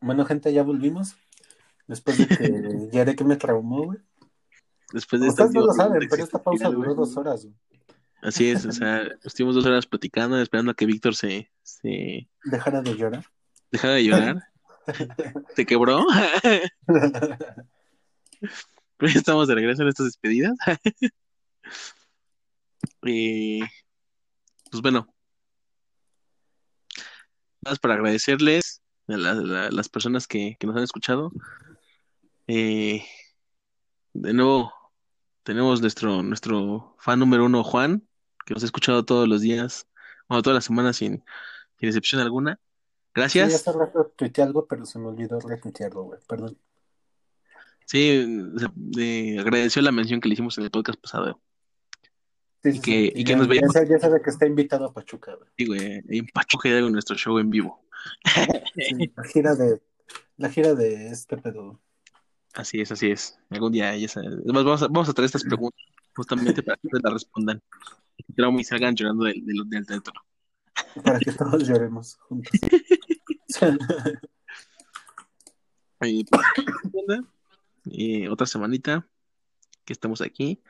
Bueno, 0.00 0.26
gente, 0.26 0.52
ya 0.52 0.62
volvimos. 0.62 1.16
Después 1.86 2.18
de 2.18 2.26
que 2.26 2.88
ya 2.92 3.04
de 3.04 3.16
que 3.16 3.24
me 3.24 3.36
traumó, 3.36 3.84
güey. 3.84 3.98
Después 4.94 5.20
de 5.22 5.28
esta 5.28 5.44
Ustedes 5.44 5.60
no 5.60 5.66
lo 5.66 5.72
saben, 5.72 6.08
pero 6.08 6.22
esta 6.22 6.40
pausa 6.42 6.68
duró 6.70 6.94
dos 6.94 7.16
horas, 7.16 7.44
güey. 7.44 7.56
Así 8.22 8.48
es, 8.48 8.64
o 8.64 8.70
sea, 8.72 9.02
estuvimos 9.24 9.56
dos 9.56 9.66
horas 9.66 9.86
platicando, 9.86 10.40
esperando 10.40 10.70
a 10.70 10.74
que 10.74 10.86
Víctor 10.86 11.14
se, 11.16 11.50
se 11.62 12.28
Dejara 12.44 12.80
de 12.80 12.96
llorar. 12.96 13.24
dejara 13.72 13.94
de 13.94 14.04
llorar. 14.04 14.42
¿Se 15.56 15.66
quebró? 15.66 16.06
Pero 18.96 19.12
ya 19.12 19.18
estamos 19.18 19.48
de 19.48 19.54
regreso 19.56 19.82
en 19.82 19.88
estas 19.88 20.06
despedidas. 20.06 20.54
Y 23.02 23.60
pues 24.70 24.80
bueno, 24.82 25.06
más 27.64 27.78
para 27.78 27.94
agradecerles 27.94 28.82
a 29.08 29.16
la- 29.16 29.34
la- 29.34 29.70
las 29.70 29.88
personas 29.88 30.26
que, 30.26 30.56
que 30.58 30.66
nos 30.66 30.76
han 30.76 30.82
escuchado. 30.84 31.32
Eh, 32.46 33.04
de 34.12 34.32
nuevo, 34.34 34.72
tenemos 35.44 35.80
nuestro, 35.80 36.22
nuestro 36.22 36.96
fan 36.98 37.18
número 37.20 37.44
uno, 37.46 37.62
Juan, 37.62 38.06
que 38.44 38.54
nos 38.54 38.62
ha 38.62 38.66
escuchado 38.66 39.04
todos 39.04 39.28
los 39.28 39.40
días, 39.40 39.86
bueno, 40.28 40.42
todas 40.42 40.56
las 40.56 40.64
semanas 40.64 40.96
sin, 40.96 41.22
sin 41.78 41.88
excepción 41.88 42.20
alguna. 42.20 42.54
Sí, 42.56 42.60
Gracias. 43.20 43.54
hace 43.54 43.72
rato 43.78 44.12
tuiteé 44.16 44.42
algo, 44.44 44.66
pero 44.66 44.84
se 44.84 44.98
me 44.98 45.06
olvidó 45.06 45.38
retuitearlo, 45.38 46.02
güey. 46.02 46.18
Perdón. 46.28 46.58
Sí, 47.86 48.50
eh, 48.98 49.38
agradeció 49.38 49.82
la 49.82 49.92
mención 49.92 50.20
que 50.20 50.28
le 50.28 50.32
hicimos 50.32 50.58
en 50.58 50.64
el 50.64 50.70
podcast 50.70 51.00
pasado. 51.00 51.40
Sí, 52.62 52.70
Y 52.70 52.72
sí, 52.72 52.80
que- 52.80 52.90
sí. 52.92 53.12
y 53.14 53.24
que 53.24 53.30
ya, 53.32 53.36
nos 53.36 53.46
sabe, 53.72 53.88
ya 53.88 53.98
sabe 53.98 54.22
que 54.22 54.30
está 54.30 54.46
invitado 54.46 54.86
a 54.86 54.92
Pachuca, 54.94 55.34
güey. 55.34 55.48
Sí, 55.56 55.66
güey, 55.66 56.02
en 56.08 56.26
Pachuca 56.32 56.68
Hidalgo, 56.70 56.90
nuestro 56.90 57.14
show 57.16 57.38
en 57.38 57.50
vivo. 57.50 57.84
Sí, 58.74 59.12
la 59.16 59.24
gira 59.24 59.54
de 59.54 59.80
la 60.36 60.50
gira 60.50 60.74
de 60.74 61.08
este 61.10 61.36
pedo. 61.36 61.80
Así 62.54 62.80
es, 62.80 62.92
así 62.92 63.10
es. 63.10 63.38
Algún 63.50 63.72
día 63.72 63.92
sabes. 64.08 64.32
Además, 64.44 64.64
vamos 64.64 64.82
a, 64.82 64.86
vamos 64.86 65.08
a 65.08 65.12
traer 65.12 65.26
estas 65.26 65.44
preguntas 65.44 65.80
justamente 66.14 66.62
para 66.62 66.76
que 66.76 66.86
ustedes 66.86 67.02
las 67.02 67.12
respondan. 67.12 67.62
Y 68.16 68.22
que 68.22 68.32
trauma 68.32 68.60
y 68.60 68.64
salgan 68.64 68.94
llorando 68.94 69.24
del, 69.24 69.44
del, 69.44 69.68
del 69.68 69.86
teatro. 69.86 70.14
para 71.02 71.18
que 71.18 71.32
todos 71.32 71.66
lloremos 71.66 72.14
juntos. 72.16 72.52
Y, 76.02 76.24
pues, 76.30 76.42
¿qué 76.54 76.98
onda? 76.98 77.28
Y 77.86 78.26
otra 78.28 78.46
semanita 78.46 79.06
que 79.84 79.92
estamos 79.92 80.20
aquí. 80.20 80.62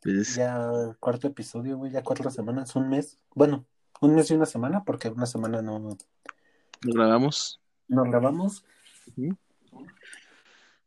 Pues, 0.00 0.36
ya 0.36 0.96
cuarto 1.00 1.28
episodio, 1.28 1.76
güey, 1.76 1.92
ya 1.92 2.02
cuatro 2.02 2.30
semanas, 2.30 2.74
un 2.76 2.88
mes. 2.88 3.18
Bueno, 3.34 3.66
un 4.00 4.14
mes 4.14 4.30
y 4.30 4.34
una 4.34 4.46
semana, 4.46 4.84
porque 4.84 5.08
una 5.08 5.26
semana 5.26 5.60
no, 5.60 5.78
lo 5.78 6.92
grabamos. 6.92 7.60
no 7.88 8.04
grabamos. 8.04 8.64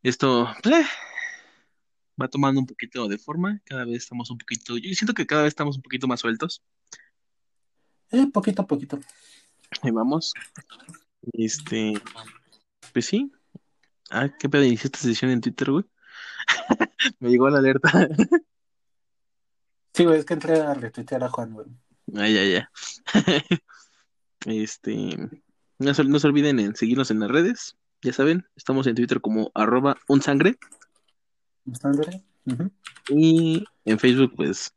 Esto 0.06 0.48
pues, 0.62 0.72
eh, 0.72 0.86
va 2.20 2.28
tomando 2.28 2.60
un 2.60 2.66
poquito 2.68 3.08
de 3.08 3.18
forma. 3.18 3.60
Cada 3.64 3.84
vez 3.84 3.96
estamos 3.96 4.30
un 4.30 4.38
poquito. 4.38 4.76
Yo 4.78 4.94
siento 4.94 5.14
que 5.14 5.26
cada 5.26 5.42
vez 5.42 5.48
estamos 5.48 5.74
un 5.74 5.82
poquito 5.82 6.06
más 6.06 6.20
sueltos. 6.20 6.62
Eh, 8.12 8.28
poquito 8.32 8.62
a 8.62 8.66
poquito. 8.68 9.00
Ahí 9.82 9.90
vamos. 9.90 10.32
Este. 11.32 11.94
Pues 12.92 13.06
sí. 13.06 13.32
Ah, 14.08 14.28
qué 14.28 14.48
pedo, 14.48 14.62
hiciste 14.62 14.96
sesión 15.00 15.32
en 15.32 15.40
Twitter, 15.40 15.72
güey. 15.72 15.84
Me 17.18 17.28
llegó 17.28 17.50
la 17.50 17.58
alerta. 17.58 18.08
Sí, 19.92 20.04
güey, 20.04 20.20
es 20.20 20.24
que 20.24 20.34
entré 20.34 20.60
a 20.60 20.74
retuitear 20.74 21.24
a 21.24 21.30
Juan, 21.30 21.52
güey. 21.52 21.66
Ay, 22.14 22.32
ya, 22.32 22.44
ya. 22.44 22.70
Este. 24.46 25.16
No 25.80 25.94
se, 25.94 26.04
no 26.04 26.20
se 26.20 26.26
olviden 26.28 26.60
en 26.60 26.76
seguirnos 26.76 27.10
en 27.10 27.18
las 27.18 27.28
redes. 27.28 27.76
Ya 28.06 28.12
saben, 28.12 28.46
estamos 28.54 28.86
en 28.86 28.94
Twitter 28.94 29.20
como 29.20 29.50
arroba 29.52 29.96
unsangre. 30.06 30.60
¿Está 31.72 31.88
Andrea? 31.88 32.22
Ujú. 32.46 32.70
Y 33.08 33.64
en 33.84 33.98
Facebook, 33.98 34.32
pues, 34.36 34.72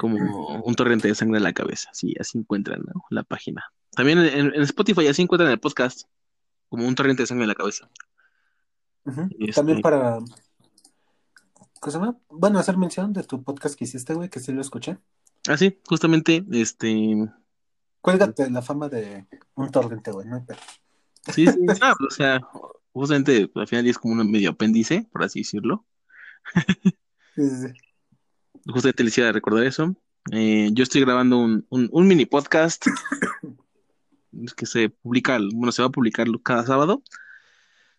como 0.00 0.62
un 0.64 0.74
torrente 0.74 1.06
de 1.08 1.14
sangre 1.14 1.36
a 1.40 1.42
la 1.42 1.52
cabeza. 1.52 1.90
Sí, 1.92 2.14
así 2.18 2.38
encuentran, 2.38 2.80
¿no? 2.86 3.04
la 3.10 3.22
página. 3.22 3.70
También 3.90 4.18
en, 4.20 4.54
en 4.54 4.62
Spotify 4.62 5.06
así 5.08 5.20
encuentran 5.20 5.50
el 5.50 5.60
podcast. 5.60 6.04
Como 6.70 6.88
un 6.88 6.94
torrente 6.94 7.24
de 7.24 7.26
sangre 7.26 7.44
a 7.44 7.48
la 7.48 7.54
cabeza. 7.54 7.90
Este- 9.38 9.52
También 9.52 9.82
para. 9.82 10.20
¿Cómo 11.80 11.92
se 11.92 11.98
llama? 11.98 12.16
Bueno, 12.30 12.58
hacer 12.58 12.78
mención 12.78 13.12
de 13.12 13.24
tu 13.24 13.42
podcast 13.44 13.74
que 13.78 13.84
hiciste, 13.84 14.14
güey, 14.14 14.30
que 14.30 14.40
sí 14.40 14.52
lo 14.52 14.62
escuché. 14.62 14.96
Ah, 15.46 15.58
sí, 15.58 15.78
justamente, 15.86 16.42
este. 16.50 17.30
Cuélgate 18.00 18.48
la 18.50 18.62
fama 18.62 18.88
de 18.88 19.26
un 19.54 19.70
torrente, 19.70 20.10
güey, 20.12 20.26
no 20.26 20.36
hay. 20.36 20.42
Sí, 21.32 21.46
sí, 21.46 21.58
ah, 21.80 21.94
o 22.06 22.10
sea, 22.10 22.40
justamente 22.92 23.50
al 23.54 23.66
final 23.66 23.86
es 23.86 23.98
como 23.98 24.20
un 24.20 24.30
medio 24.30 24.50
apéndice, 24.50 25.06
por 25.12 25.22
así 25.22 25.40
decirlo. 25.40 25.84
Sí, 27.34 27.48
sí, 27.48 27.68
sí. 27.68 27.68
Justamente 28.66 29.04
les 29.04 29.18
iba 29.18 29.28
a 29.28 29.32
recordar 29.32 29.64
eso. 29.64 29.94
Eh, 30.32 30.70
yo 30.72 30.82
estoy 30.82 31.02
grabando 31.02 31.38
un, 31.38 31.66
un, 31.68 31.88
un 31.92 32.06
mini 32.06 32.24
podcast 32.26 32.86
que 34.56 34.66
se 34.66 34.88
publica, 34.88 35.38
bueno, 35.52 35.72
se 35.72 35.82
va 35.82 35.88
a 35.88 35.92
publicar 35.92 36.26
cada 36.42 36.64
sábado 36.64 37.02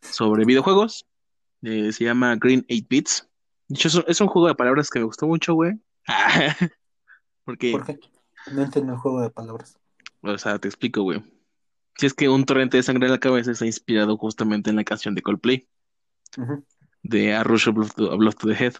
sobre 0.01 0.45
videojuegos. 0.45 1.05
Eh, 1.61 1.91
se 1.91 2.03
llama 2.03 2.35
Green 2.35 2.65
8 2.69 2.85
Bits. 2.89 3.27
De 3.67 3.75
hecho, 3.75 3.87
es 3.87 3.95
un, 3.95 4.03
es 4.07 4.21
un 4.21 4.27
juego 4.27 4.47
de 4.47 4.55
palabras 4.55 4.89
que 4.89 4.99
me 4.99 5.05
gustó 5.05 5.27
mucho, 5.27 5.53
güey. 5.53 5.73
Porque, 7.45 7.71
¿Por 7.71 7.85
qué? 7.85 7.99
No 8.51 8.61
entiendo 8.61 8.93
el 8.93 8.99
juego 8.99 9.21
de 9.21 9.29
palabras. 9.29 9.77
o 10.21 10.37
sea, 10.37 10.59
te 10.59 10.67
explico, 10.67 11.01
güey. 11.01 11.23
Si 11.97 12.05
es 12.05 12.13
que 12.13 12.27
un 12.29 12.45
torrente 12.45 12.77
de 12.77 12.83
sangre 12.83 13.05
en 13.05 13.11
la 13.13 13.19
cabeza 13.19 13.51
está 13.51 13.65
inspirado 13.65 14.17
justamente 14.17 14.69
en 14.69 14.75
la 14.75 14.83
canción 14.83 15.15
de 15.15 15.21
Coldplay, 15.21 15.67
de 17.03 17.33
A 17.33 17.43
Rush 17.43 17.69
of 17.69 17.75
Blood 17.75 17.91
to, 17.95 18.11
of 18.11 18.17
Blood 18.17 18.33
to 18.35 18.47
the 18.47 18.53
Head. 18.55 18.73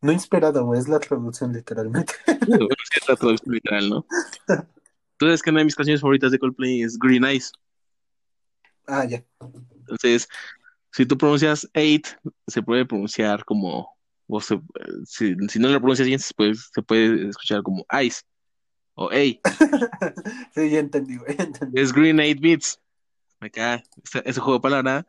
No 0.00 0.12
inspirado, 0.12 0.64
güey, 0.64 0.80
es 0.80 0.88
la 0.88 0.98
traducción 1.00 1.52
literalmente. 1.52 2.14
Bueno, 2.48 2.66
es 2.70 3.08
la 3.08 3.16
traducción 3.16 3.54
literal, 3.54 3.90
¿no? 3.90 4.06
Entonces, 5.12 5.42
que 5.42 5.50
una 5.50 5.60
de 5.60 5.64
mis 5.64 5.74
canciones 5.74 6.00
favoritas 6.00 6.30
de 6.30 6.38
Coldplay 6.38 6.82
es 6.82 6.96
Green 6.98 7.24
Eyes. 7.24 7.52
Ah, 8.86 9.04
ya. 9.04 9.24
Entonces, 9.80 10.28
si 10.92 11.04
tú 11.06 11.18
pronuncias 11.18 11.68
eight, 11.74 12.06
se 12.46 12.62
puede 12.62 12.86
pronunciar 12.86 13.44
como, 13.44 13.88
o 14.28 14.40
se- 14.40 14.60
si, 15.04 15.34
si 15.48 15.58
no 15.58 15.68
lo 15.68 15.78
pronuncias 15.80 16.06
bien, 16.06 16.20
se 16.20 16.32
puede, 16.34 16.54
se 16.54 16.82
puede 16.82 17.28
escuchar 17.28 17.62
como 17.62 17.84
ice 18.02 18.22
o 19.00 19.08
hey, 19.12 19.40
Sí, 20.54 20.70
ya 20.70 20.80
entendí, 20.80 21.16
güey, 21.18 21.36
ya 21.36 21.44
entendí. 21.44 21.80
es 21.80 21.92
Green 21.92 22.18
Eight 22.20 22.40
Beats. 22.40 22.80
Acá, 23.40 23.80
ese, 24.02 24.22
ese 24.26 24.40
juego 24.40 24.58
de 24.58 24.62
palabra 24.62 25.06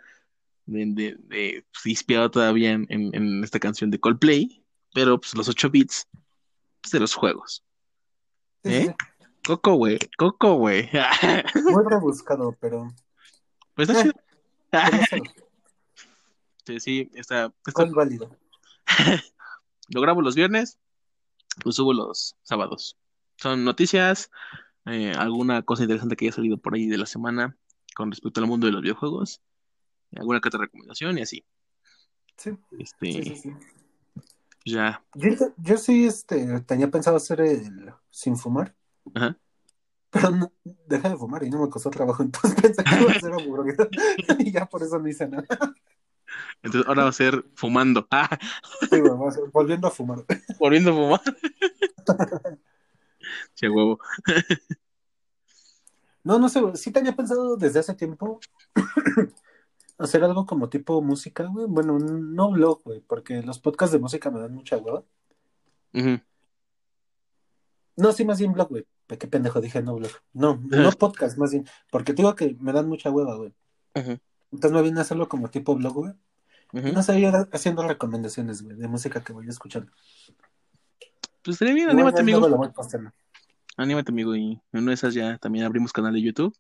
de, 0.68 0.86
de- 0.86 1.16
de- 1.28 1.66
pues, 1.74 1.86
inspirado 1.88 2.30
todavía 2.30 2.72
en, 2.72 2.86
en- 2.90 3.16
en 3.16 3.44
esta 3.44 3.60
canción 3.60 3.90
de 3.90 4.00
Coldplay, 4.00 4.64
pero 4.94 5.20
pues 5.20 5.34
los 5.34 5.50
8 5.50 5.70
bits 5.72 6.08
pues, 6.82 6.92
de 6.92 7.00
los 7.00 7.16
juegos. 7.16 7.64
Sí, 8.64 8.70
sí, 8.70 8.76
¿Eh? 8.90 8.96
Coco, 9.48 9.74
güey, 9.76 9.98
Coco, 10.18 10.54
güey. 10.56 10.84
sí. 10.92 10.98
Muy 11.72 11.84
rebuscado, 11.90 12.56
pero. 12.60 12.88
Pues 13.74 13.90
está 13.90 14.02
Eh. 14.02 14.12
chido. 14.12 15.24
sí, 15.26 15.34
Sí, 16.68 16.80
sí, 16.80 17.12
está, 17.16 17.46
está- 17.66 17.72
¿Cuál 17.74 17.92
válido? 17.96 18.30
lo 19.88 20.02
grabo 20.02 20.22
los 20.22 20.36
viernes, 20.36 20.78
lo 21.66 21.72
subo 21.72 21.94
los 21.94 22.36
sábados. 22.44 22.96
Son 23.42 23.64
noticias, 23.64 24.32
eh, 24.86 25.14
alguna 25.18 25.62
cosa 25.64 25.84
interesante 25.84 26.16
que 26.16 26.26
haya 26.26 26.36
salido 26.36 26.58
por 26.58 26.76
ahí 26.76 26.88
de 26.88 26.98
la 26.98 27.06
semana 27.06 27.56
con 27.96 28.12
respecto 28.12 28.42
al 28.42 28.48
mundo 28.48 28.68
de 28.68 28.74
los 28.74 28.82
videojuegos, 28.82 29.42
alguna 30.16 30.40
que 30.42 30.50
otra 30.50 30.62
recomendación 30.62 31.18
y 31.18 31.22
así. 31.22 31.46
Sí, 32.38 32.52
Este, 32.78 33.12
sí, 33.12 33.24
sí. 33.24 33.36
sí. 33.36 33.54
ya, 34.66 35.04
Yo, 35.16 35.30
yo 35.58 35.78
sí 35.78 36.06
este, 36.06 36.60
tenía 36.62 36.90
pensado 36.90 37.18
hacer 37.18 37.42
el 37.42 37.92
sin 38.10 38.38
fumar, 38.38 38.76
ajá. 39.14 39.38
pero 40.10 40.32
no, 40.32 40.52
dejé 40.88 41.10
de 41.10 41.18
fumar 41.18 41.44
y 41.44 41.50
no 41.50 41.62
me 41.62 41.70
costó 41.70 41.90
trabajo, 41.90 42.24
entonces 42.24 42.60
pensé 42.62 42.84
que 42.84 42.96
iba 43.02 43.12
a 43.12 43.20
ser 43.20 43.34
aburrido 43.34 43.88
y 44.40 44.52
ya 44.52 44.66
por 44.66 44.84
eso 44.84 45.00
no 45.00 45.08
hice 45.08 45.28
nada. 45.28 45.46
Entonces 46.62 46.88
ahora 46.88 47.04
va 47.04 47.10
a 47.10 47.14
ser 47.14 47.44
fumando. 47.56 48.06
Ah, 48.12 48.38
Sí, 48.90 49.00
güey, 49.00 49.14
va 49.18 49.30
a 49.30 49.32
ser- 49.32 49.50
volviendo 49.52 49.88
a 49.88 49.92
fumar. 49.92 50.26
volviendo 50.60 50.92
a 50.92 50.94
fumar. 50.94 51.22
Che 53.56 53.70
huevo. 53.70 54.00
No, 56.24 56.38
no 56.38 56.50
sé, 56.50 56.62
sí 56.76 56.92
tenía 56.92 57.16
pensado 57.16 57.56
desde 57.56 57.80
hace 57.80 57.96
tiempo 57.96 58.40
hacer 59.98 60.24
algo 60.24 60.46
como 60.46 60.70
tipo 60.70 61.02
música, 61.02 61.46
güey. 61.46 61.66
Bueno, 61.68 62.00
no 62.00 62.52
blog, 62.52 62.82
güey, 62.84 63.02
porque 63.02 63.42
los 63.42 63.60
podcasts 63.60 63.94
de 63.94 64.00
música 64.00 64.30
me 64.32 64.40
dan 64.40 64.54
mucha 64.54 64.78
hueva. 64.78 65.04
No, 67.96 68.14
sí, 68.14 68.26
más 68.26 68.40
bien 68.40 68.54
blog, 68.54 68.70
güey. 68.70 68.86
Qué 69.08 69.28
pendejo, 69.28 69.60
dije 69.60 69.82
no 69.82 69.96
blog. 69.96 70.12
No, 70.34 70.60
no 70.64 70.92
podcast, 70.92 71.38
más 71.38 71.52
bien. 71.52 71.68
Porque 71.92 72.14
te 72.14 72.22
digo 72.22 72.36
que 72.36 72.56
me 72.60 72.72
dan 72.72 72.88
mucha 72.88 73.12
hueva, 73.12 73.36
güey. 73.36 73.54
Entonces 73.94 74.72
me 74.72 74.82
viene 74.82 75.00
a 75.00 75.02
hacerlo 75.02 75.28
como 75.28 75.50
tipo 75.50 75.76
blog, 75.76 75.94
güey. 75.94 76.14
No 76.72 77.02
sé, 77.02 77.20
ir 77.20 77.34
haciendo 77.52 77.88
recomendaciones, 77.88 78.62
güey, 78.62 78.78
de 78.78 78.88
música 78.88 79.24
que 79.24 79.34
voy 79.34 79.48
escuchando. 79.50 79.92
Pues 81.42 81.56
estaría 81.56 81.74
bien, 81.74 81.90
anímate, 81.90 82.22
amigo. 82.22 82.48
lo 82.48 82.58
voy. 82.58 82.70
Anímate, 83.80 84.12
amigo. 84.12 84.36
Y 84.36 84.62
en 84.74 84.82
una 84.82 84.92
de 84.92 84.96
esas 84.96 85.14
ya 85.14 85.38
también 85.38 85.64
abrimos 85.64 85.94
canal 85.94 86.12
de 86.12 86.22
YouTube. 86.22 86.54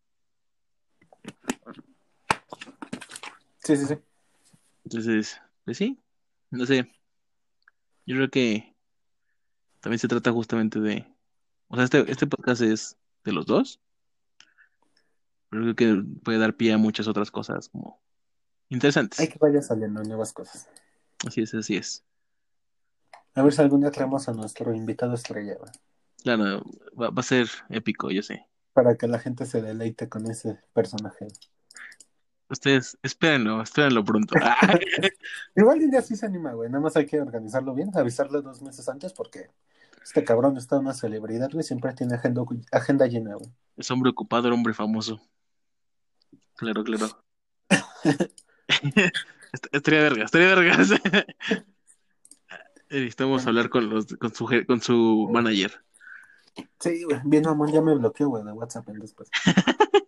Sí, 3.57 3.75
sí, 3.75 3.85
sí. 3.87 3.97
Entonces, 4.85 5.41
pues 5.65 5.77
sí, 5.77 5.99
no 6.49 6.65
sé. 6.65 6.89
Yo 8.05 8.15
creo 8.15 8.29
que 8.29 8.73
también 9.81 9.99
se 9.99 10.07
trata 10.07 10.31
justamente 10.31 10.79
de. 10.79 11.05
O 11.67 11.75
sea, 11.75 11.83
este, 11.83 12.09
este 12.09 12.25
podcast 12.25 12.61
es 12.61 12.95
de 13.25 13.33
los 13.33 13.45
dos. 13.45 13.81
Pero 15.49 15.63
creo 15.63 15.75
que 15.75 16.03
puede 16.23 16.37
dar 16.37 16.55
pie 16.55 16.71
a 16.71 16.77
muchas 16.77 17.09
otras 17.09 17.31
cosas 17.31 17.67
como 17.67 17.99
interesantes. 18.69 19.19
Hay 19.19 19.27
que 19.27 19.39
vaya 19.39 19.61
saliendo 19.61 20.01
nuevas 20.03 20.31
cosas. 20.31 20.69
Así 21.27 21.41
es, 21.41 21.53
así 21.53 21.75
es. 21.75 22.05
A 23.35 23.43
ver 23.43 23.51
si 23.51 23.61
algún 23.61 23.81
día 23.81 23.91
traemos 23.91 24.29
a 24.29 24.31
nuestro 24.31 24.73
invitado 24.73 25.15
estrella, 25.15 25.55
güey. 25.55 25.71
Claro, 26.23 26.63
va, 26.99 27.09
va 27.09 27.19
a 27.19 27.23
ser 27.23 27.47
épico, 27.69 28.11
yo 28.11 28.21
sé. 28.21 28.45
Para 28.73 28.95
que 28.95 29.07
la 29.07 29.19
gente 29.19 29.45
se 29.45 29.61
deleite 29.61 30.09
con 30.09 30.29
ese 30.29 30.59
personaje. 30.73 31.27
Ustedes, 32.49 32.97
espérenlo, 33.03 33.61
espérenlo 33.61 34.03
pronto. 34.03 34.35
Ah, 34.41 34.79
Igual 35.55 35.79
un 35.81 35.91
día 35.91 36.01
sí 36.01 36.15
se 36.15 36.25
anima, 36.25 36.53
güey. 36.53 36.69
Nada 36.69 36.81
más 36.81 36.95
hay 36.95 37.05
que 37.05 37.21
organizarlo 37.21 37.73
bien, 37.73 37.91
avisarle 37.95 38.41
dos 38.41 38.61
meses 38.61 38.87
antes 38.89 39.13
porque 39.13 39.47
este 40.03 40.23
cabrón 40.23 40.57
está 40.57 40.79
una 40.79 40.93
celebridad, 40.93 41.49
güey. 41.51 41.63
Siempre 41.63 41.93
tiene 41.93 42.15
agenda, 42.15 42.43
agenda 42.71 43.05
llena, 43.07 43.35
güey. 43.35 43.49
es 43.77 43.89
hombre 43.91 44.09
ocupado, 44.09 44.47
era 44.47 44.55
hombre 44.55 44.73
famoso. 44.73 45.21
Claro, 46.55 46.83
claro. 46.83 47.23
Est- 49.53 49.67
Estaría 49.71 50.01
verga, 50.01 50.25
estaría 50.25 50.55
vergas. 50.55 50.89
Necesitamos 52.89 53.45
hablar 53.45 53.69
con, 53.69 53.89
los, 53.89 54.07
con, 54.15 54.33
su, 54.33 54.47
con 54.67 54.81
su 54.81 55.29
manager. 55.31 55.83
Sí, 56.80 57.03
güey, 57.03 57.19
bien 57.23 57.44
mamón, 57.44 57.72
ya 57.72 57.81
me 57.81 57.95
bloqueó, 57.95 58.30
güey, 58.30 58.44
de 58.44 58.52
WhatsApp 58.52 58.90
en 58.90 58.99
después. 58.99 59.30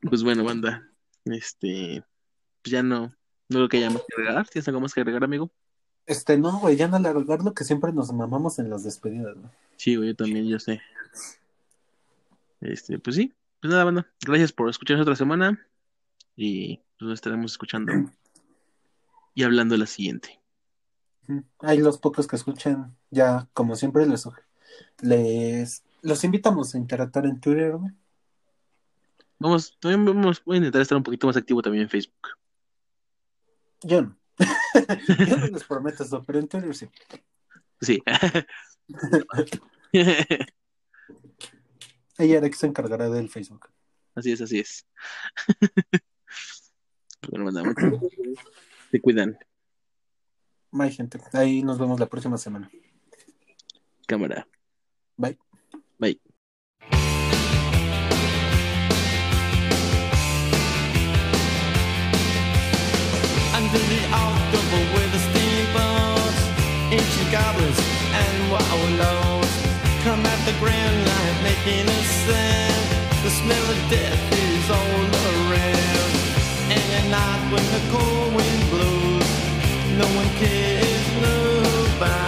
Pues 0.00 0.22
bueno, 0.22 0.44
banda. 0.44 0.88
Este. 1.24 2.04
Pues 2.62 2.70
ya 2.70 2.82
no. 2.82 3.12
No 3.48 3.60
lo 3.60 3.68
que 3.68 3.78
haya 3.78 3.90
más 3.90 4.02
que 4.06 4.22
agregar. 4.22 4.48
¿Tienes 4.48 4.68
algo 4.68 4.80
más 4.80 4.94
que 4.94 5.00
agregar, 5.00 5.24
amigo? 5.24 5.50
Este, 6.06 6.38
no, 6.38 6.58
güey, 6.60 6.76
ya 6.76 6.88
no 6.88 6.96
alargar 6.96 7.42
lo 7.42 7.52
que 7.52 7.64
siempre 7.64 7.92
nos 7.92 8.12
mamamos 8.12 8.58
en 8.58 8.70
las 8.70 8.84
despedidas, 8.84 9.34
güey. 9.34 9.50
Sí, 9.76 9.96
güey, 9.96 10.10
yo 10.10 10.16
también, 10.16 10.46
yo 10.46 10.58
sé. 10.58 10.80
Este, 12.60 12.98
pues 12.98 13.16
sí. 13.16 13.34
Pues 13.60 13.70
nada, 13.72 13.84
banda. 13.84 14.06
Gracias 14.24 14.52
por 14.52 14.70
escucharnos 14.70 15.02
otra 15.02 15.16
semana. 15.16 15.66
Y 16.36 16.76
pues 16.98 17.08
nos 17.08 17.14
estaremos 17.14 17.52
escuchando 17.52 17.92
y 19.34 19.42
hablando 19.42 19.76
la 19.76 19.86
siguiente. 19.86 20.37
Hay 21.60 21.78
los 21.78 21.98
pocos 21.98 22.26
que 22.26 22.36
escuchan, 22.36 22.96
ya, 23.10 23.48
como 23.52 23.76
siempre, 23.76 24.06
les, 24.06 24.26
les 25.00 25.82
los 26.02 26.24
invitamos 26.24 26.74
a 26.74 26.78
interactuar 26.78 27.26
en 27.26 27.40
Twitter, 27.40 27.76
güey. 27.76 27.92
Vamos, 29.38 29.76
también 29.78 30.04
vamos, 30.04 30.42
voy 30.44 30.56
a 30.56 30.58
intentar 30.58 30.82
estar 30.82 30.96
un 30.96 31.04
poquito 31.04 31.26
más 31.26 31.36
activo 31.36 31.62
también 31.62 31.84
en 31.84 31.90
Facebook. 31.90 32.28
Yo 33.82 34.02
no. 34.02 34.18
Yo 35.28 35.36
no 35.36 35.46
les 35.46 35.64
prometo 35.64 36.02
eso, 36.02 36.24
pero 36.24 36.38
en 36.38 36.48
Twitter 36.48 36.74
sí. 36.74 36.88
Sí. 37.80 38.02
Ella 42.18 42.38
era 42.38 42.50
que 42.50 42.56
se 42.56 42.66
encargará 42.66 43.08
del 43.08 43.28
Facebook. 43.28 43.68
Así 44.14 44.32
es, 44.32 44.40
así 44.40 44.58
es. 44.58 44.86
Gracias. 47.30 48.00
Se 48.90 49.00
cuidan. 49.00 49.38
Bye, 50.70 50.90
gente. 50.90 51.18
Ahí 51.32 51.62
nos 51.62 51.78
vemos 51.78 51.98
la 51.98 52.06
próxima 52.06 52.36
semana. 52.38 52.70
Cámara. 54.06 54.46
Bye. 55.16 55.38
Bye. 55.98 56.20
Under 63.54 63.82
the 63.92 64.02
October 64.12 64.80
with 64.94 65.10
the 65.12 65.22
steamboats, 65.28 66.40
ancient 66.92 67.30
goblins 67.32 67.78
and 68.12 68.50
wallows 68.50 69.52
come 70.04 70.24
at 70.24 70.40
the 70.46 70.54
grand 70.60 70.98
light 71.10 71.36
making 71.42 71.86
a 71.88 72.00
sound. 72.24 72.84
The 73.24 73.30
smell 73.30 73.66
of 73.74 73.90
death 73.90 74.32
is 74.32 74.70
all 74.70 75.04
around. 75.28 76.12
And 76.70 76.86
at 76.98 77.06
night 77.10 77.42
when 77.52 77.64
the 77.74 77.82
cold 77.92 78.34
wind 78.36 78.70
blows, 78.70 79.07
no 79.98 80.06
one 80.14 80.30
cares, 80.38 81.06
nobody 81.20 82.27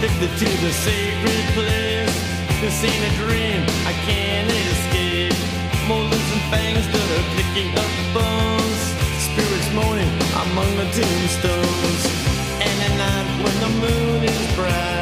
addicted 0.00 0.32
to 0.38 0.48
the 0.64 0.72
sacred 0.72 1.44
place. 1.52 2.16
This 2.62 2.84
ain't 2.84 3.04
a 3.04 3.16
dream, 3.20 3.60
I 3.84 3.92
can't 4.08 4.48
escape. 4.48 5.36
Molars 5.88 6.28
and 6.32 6.44
fangs 6.48 6.86
that 6.88 7.08
are 7.16 7.28
picking 7.36 7.68
up 7.76 7.92
bones. 8.16 8.80
Spirits 9.28 9.68
moaning 9.76 10.08
among 10.40 10.70
the 10.80 10.88
tombstones. 10.96 12.02
And 12.64 12.76
at 12.86 12.94
night 12.96 13.28
when 13.44 13.56
the 13.60 13.72
moon 13.84 14.24
is 14.24 14.56
bright, 14.56 14.99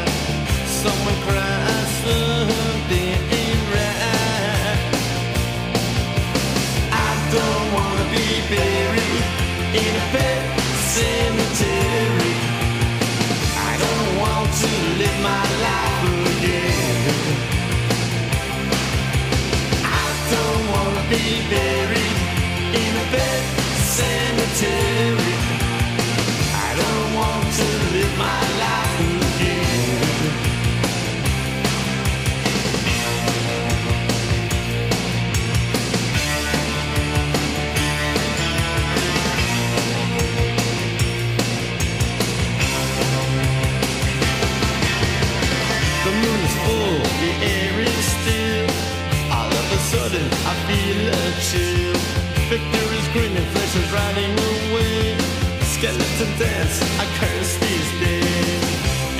sentence 56.18 56.82
I 56.98 57.06
curse 57.20 57.52
these 57.62 57.90
days 58.02 58.64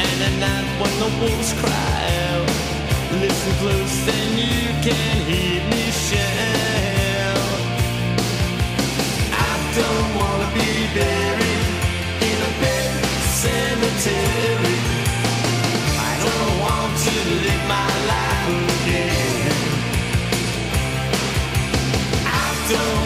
And 0.03 0.19
at 0.29 0.35
night 0.47 0.69
when 0.81 0.95
the 0.99 1.11
wolves 1.20 1.53
cry 1.62 2.01
out 2.27 2.51
Listen 3.23 3.53
close 3.62 3.95
then 4.05 4.31
you 4.37 4.66
can 4.87 5.16
hear 5.31 5.61
me 5.70 5.85
shout. 6.07 7.61
I 9.47 9.53
don't 9.79 10.09
wanna 10.19 10.49
be 10.59 10.70
buried 10.99 11.66
In 12.31 12.39
a 12.51 12.53
big 12.66 12.91
cemetery. 13.43 14.79
I 16.11 16.12
don't 16.27 16.55
want 16.66 16.93
to 17.07 17.15
live 17.47 17.65
my 17.77 17.91
life 18.12 18.47
again. 18.75 19.55
I 22.27 22.49
don't 22.73 22.98